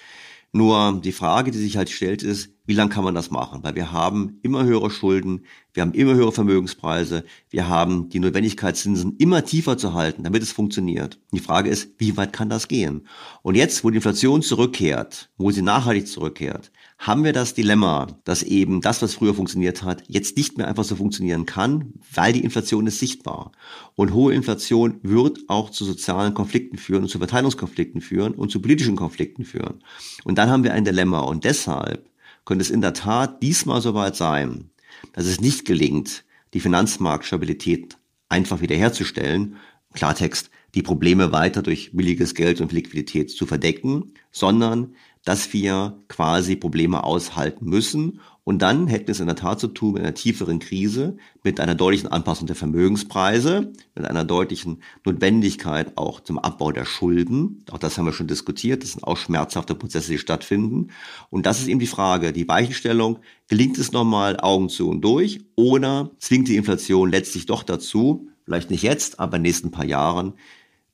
Nur 0.53 1.01
die 1.03 1.13
Frage, 1.13 1.51
die 1.51 1.59
sich 1.59 1.77
halt 1.77 1.91
stellt, 1.91 2.23
ist, 2.23 2.51
wie 2.71 2.75
lange 2.75 2.91
kann 2.91 3.03
man 3.03 3.17
das 3.17 3.33
machen? 3.33 3.65
Weil 3.65 3.75
wir 3.75 3.91
haben 3.91 4.39
immer 4.43 4.65
höhere 4.65 4.93
Schulden, 4.93 5.45
wir 5.75 5.81
haben 5.81 5.93
immer 5.93 6.15
höhere 6.15 6.31
Vermögenspreise, 6.31 7.25
wir 7.51 7.69
haben 7.69 8.09
die 8.11 8.21
Notwendigkeit, 8.21 8.77
Zinsen 8.77 9.17
immer 9.17 9.45
tiefer 9.45 9.77
zu 9.77 9.93
halten, 9.93 10.23
damit 10.23 10.41
es 10.45 10.53
funktioniert. 10.53 11.19
Die 11.33 11.41
Frage 11.41 11.69
ist, 11.69 11.91
wie 11.99 12.17
weit 12.17 12.33
kann 12.33 12.49
das 12.49 12.69
gehen? 12.69 13.09
Und 13.43 13.57
jetzt, 13.57 13.83
wo 13.83 13.91
die 13.91 13.97
Inflation 13.97 14.41
zurückkehrt, 14.41 15.31
wo 15.37 15.51
sie 15.51 15.63
nachhaltig 15.63 16.07
zurückkehrt, 16.07 16.71
haben 17.01 17.25
wir 17.25 17.33
das 17.33 17.55
Dilemma, 17.55 18.07
dass 18.23 18.45
eben 18.45 18.83
das, 18.83 19.03
was 19.03 19.15
früher 19.15 19.35
funktioniert 19.35 19.83
hat, 19.83 20.05
jetzt 20.07 20.37
nicht 20.37 20.57
mehr 20.57 20.69
einfach 20.69 20.85
so 20.85 20.95
funktionieren 20.95 21.47
kann, 21.47 21.95
weil 22.15 22.35
die 22.35 22.45
Inflation 22.45 22.87
ist 22.87 23.01
sichtbar. 23.01 23.51
Und 23.97 24.13
hohe 24.13 24.33
Inflation 24.33 25.01
wird 25.03 25.41
auch 25.49 25.71
zu 25.71 25.85
sozialen 25.85 26.35
Konflikten 26.35 26.79
führen 26.79 27.03
und 27.03 27.09
zu 27.09 27.19
Verteilungskonflikten 27.19 28.01
führen 28.01 28.35
und 28.35 28.53
zu 28.53 28.61
politischen 28.61 28.95
Konflikten 28.95 29.45
führen. 29.45 29.83
Und 30.23 30.39
dann 30.39 30.51
haben 30.51 30.63
wir 30.63 30.73
ein 30.73 30.85
Dilemma. 30.85 31.21
Und 31.21 31.45
deshalb 31.45 32.10
könnte 32.51 32.65
es 32.65 32.71
in 32.71 32.81
der 32.81 32.95
Tat 32.95 33.45
diesmal 33.45 33.81
soweit 33.81 34.17
sein, 34.17 34.71
dass 35.13 35.25
es 35.27 35.41
nicht 35.41 35.65
gelingt, 35.67 36.25
die 36.53 36.59
Finanzmarktstabilität 36.59 37.97
einfach 38.29 38.61
wiederherzustellen. 38.61 39.55
Klartext, 39.95 40.51
die 40.75 40.83
Probleme 40.83 41.31
weiter 41.31 41.63
durch 41.63 41.93
billiges 41.93 42.35
Geld 42.35 42.61
und 42.61 42.73
Liquidität 42.73 43.31
zu 43.31 43.47
verdecken, 43.47 44.15
sondern 44.33 44.97
dass 45.25 45.53
wir 45.53 46.03
quasi 46.09 46.57
Probleme 46.57 47.05
aushalten 47.05 47.67
müssen. 47.67 48.19
Und 48.51 48.63
dann 48.63 48.89
hätten 48.89 49.13
es 49.13 49.21
in 49.21 49.29
der 49.29 49.37
Tat 49.37 49.61
zu 49.61 49.69
tun 49.69 49.93
mit 49.93 50.03
einer 50.03 50.13
tieferen 50.13 50.59
Krise, 50.59 51.17
mit 51.45 51.61
einer 51.61 51.77
deutlichen 51.77 52.09
Anpassung 52.09 52.49
der 52.49 52.57
Vermögenspreise, 52.57 53.71
mit 53.95 54.05
einer 54.05 54.25
deutlichen 54.25 54.83
Notwendigkeit 55.05 55.97
auch 55.97 56.19
zum 56.19 56.37
Abbau 56.37 56.73
der 56.73 56.85
Schulden. 56.85 57.65
Auch 57.71 57.79
das 57.79 57.97
haben 57.97 58.07
wir 58.07 58.13
schon 58.13 58.27
diskutiert. 58.27 58.83
Das 58.83 58.91
sind 58.91 59.05
auch 59.05 59.19
schmerzhafte 59.19 59.77
Prozesse, 59.77 60.11
die 60.11 60.19
stattfinden. 60.19 60.89
Und 61.31 61.47
das 61.47 61.61
ist 61.61 61.69
eben 61.69 61.79
die 61.79 61.87
Frage, 61.87 62.33
die 62.33 62.49
Weichenstellung. 62.49 63.21
Gelingt 63.47 63.79
es 63.79 63.93
nochmal 63.93 64.41
Augen 64.41 64.69
zu 64.69 64.89
und 64.91 65.03
durch 65.03 65.43
oder 65.55 66.11
zwingt 66.19 66.49
die 66.49 66.57
Inflation 66.57 67.09
letztlich 67.09 67.47
doch 67.47 67.63
dazu, 67.63 68.31
vielleicht 68.47 68.69
nicht 68.69 68.83
jetzt, 68.83 69.21
aber 69.21 69.37
in 69.37 69.45
den 69.45 69.49
nächsten 69.49 69.71
paar 69.71 69.87
Jahren, 69.87 70.33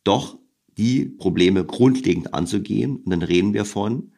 doch 0.04 0.36
die 0.76 1.06
Probleme 1.06 1.64
grundlegend 1.64 2.34
anzugehen. 2.34 2.96
Und 2.96 3.08
dann 3.08 3.22
reden 3.22 3.54
wir 3.54 3.64
von 3.64 4.12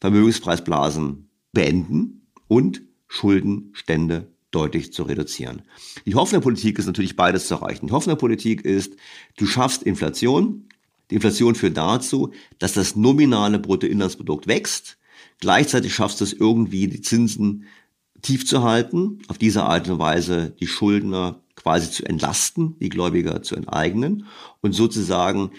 Vermögenspreisblasen 0.00 1.28
beenden 1.52 2.19
und 2.50 2.82
Schuldenstände 3.06 4.26
deutlich 4.50 4.92
zu 4.92 5.04
reduzieren. 5.04 5.62
Die 6.04 6.16
Hoffnung 6.16 6.42
Politik 6.42 6.80
ist 6.80 6.86
natürlich 6.86 7.14
beides 7.14 7.46
zu 7.46 7.54
erreichen. 7.54 7.86
Die 7.86 7.92
Hoffnung 7.92 8.18
Politik 8.18 8.64
ist, 8.64 8.94
du 9.36 9.46
schaffst 9.46 9.84
Inflation. 9.84 10.68
Die 11.10 11.14
Inflation 11.14 11.54
führt 11.54 11.76
dazu, 11.76 12.32
dass 12.58 12.72
das 12.72 12.96
nominale 12.96 13.60
Bruttoinlandsprodukt 13.60 14.48
wächst. 14.48 14.98
Gleichzeitig 15.38 15.94
schaffst 15.94 16.20
du 16.20 16.24
es 16.24 16.32
irgendwie, 16.32 16.88
die 16.88 17.00
Zinsen 17.00 17.66
tief 18.20 18.44
zu 18.44 18.64
halten, 18.64 19.20
auf 19.28 19.38
diese 19.38 19.62
Art 19.62 19.88
und 19.88 20.00
Weise 20.00 20.50
die 20.58 20.66
Schuldner 20.66 21.40
quasi 21.54 21.88
zu 21.88 22.04
entlasten, 22.04 22.76
die 22.80 22.88
Gläubiger 22.88 23.42
zu 23.42 23.54
enteignen 23.54 24.26
und 24.60 24.72
sozusagen 24.72 25.52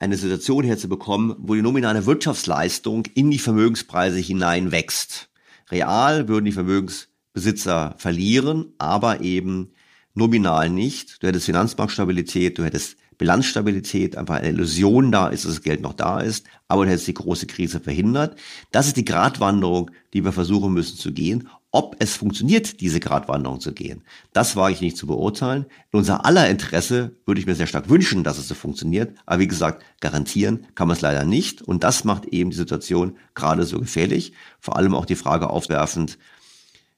eine 0.00 0.16
Situation 0.16 0.64
herzubekommen, 0.64 1.36
wo 1.38 1.54
die 1.54 1.62
nominale 1.62 2.06
Wirtschaftsleistung 2.06 3.06
in 3.14 3.30
die 3.30 3.38
Vermögenspreise 3.38 4.18
hinein 4.18 4.72
wächst. 4.72 5.28
Real 5.74 6.28
würden 6.28 6.44
die 6.44 6.52
Vermögensbesitzer 6.52 7.96
verlieren, 7.98 8.72
aber 8.78 9.20
eben 9.20 9.72
nominal 10.14 10.70
nicht. 10.70 11.22
Du 11.22 11.26
hättest 11.26 11.46
Finanzmarktstabilität, 11.46 12.58
du 12.58 12.64
hättest 12.64 12.96
Bilanzstabilität, 13.18 14.16
einfach 14.16 14.36
eine 14.36 14.48
Illusion 14.48 15.10
da 15.12 15.28
ist, 15.28 15.44
dass 15.44 15.54
das 15.54 15.62
Geld 15.62 15.80
noch 15.80 15.94
da 15.94 16.20
ist, 16.20 16.46
aber 16.68 16.84
du 16.84 16.90
hättest 16.90 17.08
die 17.08 17.14
große 17.14 17.46
Krise 17.46 17.80
verhindert. 17.80 18.38
Das 18.72 18.86
ist 18.86 18.96
die 18.96 19.04
Gratwanderung, 19.04 19.90
die 20.12 20.24
wir 20.24 20.32
versuchen 20.32 20.72
müssen 20.72 20.96
zu 20.96 21.12
gehen. 21.12 21.48
Ob 21.74 21.96
es 21.98 22.14
funktioniert, 22.14 22.80
diese 22.80 23.00
Gratwanderung 23.00 23.58
zu 23.58 23.72
gehen, 23.72 24.04
das 24.32 24.54
wage 24.54 24.74
ich 24.74 24.80
nicht 24.80 24.96
zu 24.96 25.08
beurteilen. 25.08 25.66
In 25.90 25.98
unser 25.98 26.24
aller 26.24 26.48
Interesse 26.48 27.16
würde 27.26 27.40
ich 27.40 27.48
mir 27.48 27.56
sehr 27.56 27.66
stark 27.66 27.88
wünschen, 27.88 28.22
dass 28.22 28.38
es 28.38 28.46
so 28.46 28.54
funktioniert. 28.54 29.18
Aber 29.26 29.40
wie 29.40 29.48
gesagt, 29.48 29.82
garantieren 29.98 30.68
kann 30.76 30.86
man 30.86 30.94
es 30.94 31.00
leider 31.00 31.24
nicht. 31.24 31.62
Und 31.62 31.82
das 31.82 32.04
macht 32.04 32.26
eben 32.26 32.50
die 32.50 32.56
Situation 32.56 33.16
gerade 33.34 33.64
so 33.64 33.80
gefährlich. 33.80 34.34
Vor 34.60 34.76
allem 34.76 34.94
auch 34.94 35.04
die 35.04 35.16
Frage 35.16 35.50
aufwerfend, 35.50 36.16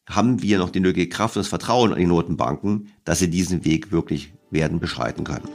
haben 0.06 0.42
wir 0.42 0.58
noch 0.58 0.68
die 0.68 0.80
nötige 0.80 1.08
Kraft 1.08 1.36
und 1.36 1.40
das 1.40 1.48
Vertrauen 1.48 1.94
an 1.94 1.98
die 1.98 2.04
Notenbanken, 2.04 2.92
dass 3.06 3.20
sie 3.20 3.30
diesen 3.30 3.64
Weg 3.64 3.92
wirklich 3.92 4.34
werden 4.50 4.78
beschreiten 4.78 5.24
können. 5.24 5.48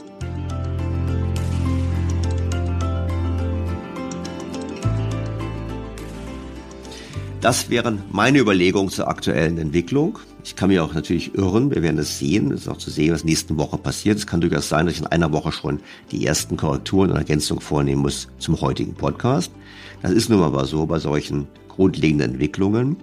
Das 7.42 7.70
wären 7.70 8.04
meine 8.12 8.38
Überlegungen 8.38 8.88
zur 8.88 9.08
aktuellen 9.08 9.58
Entwicklung. 9.58 10.20
Ich 10.44 10.54
kann 10.54 10.68
mich 10.68 10.78
auch 10.78 10.94
natürlich 10.94 11.34
irren. 11.34 11.74
Wir 11.74 11.82
werden 11.82 11.98
es 11.98 12.20
sehen. 12.20 12.52
Es 12.52 12.60
ist 12.60 12.68
auch 12.68 12.76
zu 12.76 12.88
sehen, 12.88 13.12
was 13.12 13.24
nächsten 13.24 13.58
Woche 13.58 13.78
passiert. 13.78 14.16
Es 14.16 14.28
kann 14.28 14.40
durchaus 14.40 14.68
sein, 14.68 14.86
dass 14.86 14.94
ich 14.94 15.00
in 15.00 15.08
einer 15.08 15.32
Woche 15.32 15.50
schon 15.50 15.80
die 16.12 16.24
ersten 16.24 16.56
Korrekturen 16.56 17.10
und 17.10 17.16
Ergänzungen 17.16 17.60
vornehmen 17.60 18.02
muss 18.02 18.28
zum 18.38 18.60
heutigen 18.60 18.94
Podcast. 18.94 19.50
Das 20.02 20.12
ist 20.12 20.30
nun 20.30 20.38
mal 20.38 20.64
so 20.66 20.86
bei 20.86 21.00
solchen 21.00 21.48
grundlegenden 21.68 22.34
Entwicklungen. 22.34 22.96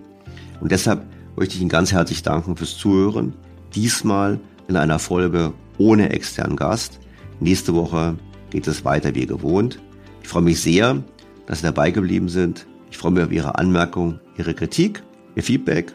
Und 0.61 0.71
deshalb 0.71 1.05
möchte 1.35 1.55
ich 1.55 1.61
Ihnen 1.61 1.69
ganz 1.69 1.91
herzlich 1.91 2.23
danken 2.23 2.55
fürs 2.55 2.77
Zuhören. 2.77 3.33
Diesmal 3.75 4.39
in 4.69 4.77
einer 4.77 4.99
Folge 4.99 5.51
ohne 5.77 6.11
externen 6.11 6.55
Gast. 6.55 7.01
Nächste 7.41 7.73
Woche 7.73 8.15
geht 8.51 8.67
es 8.67 8.85
weiter 8.85 9.13
wie 9.15 9.25
gewohnt. 9.25 9.79
Ich 10.23 10.29
freue 10.29 10.43
mich 10.43 10.61
sehr, 10.61 11.03
dass 11.45 11.59
Sie 11.59 11.65
dabei 11.65 11.91
geblieben 11.91 12.29
sind. 12.29 12.65
Ich 12.91 12.97
freue 12.97 13.11
mich 13.11 13.23
auf 13.23 13.31
Ihre 13.31 13.57
Anmerkungen, 13.57 14.19
Ihre 14.37 14.53
Kritik, 14.53 15.03
Ihr 15.35 15.43
Feedback 15.43 15.93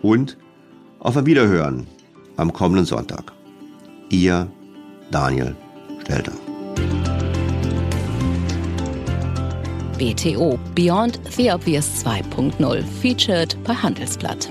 und 0.00 0.36
auf 0.98 1.16
ein 1.16 1.26
Wiederhören 1.26 1.86
am 2.36 2.52
kommenden 2.52 2.84
Sonntag. 2.84 3.32
Ihr 4.08 4.48
Daniel 5.10 5.54
Stelter. 6.00 6.32
BTO 9.98 10.58
Beyond 10.74 11.20
the 11.36 11.52
Obvious 11.52 12.04
2.0 12.04 12.82
featured 13.00 13.56
bei 13.62 13.74
Handelsblatt. 13.74 14.50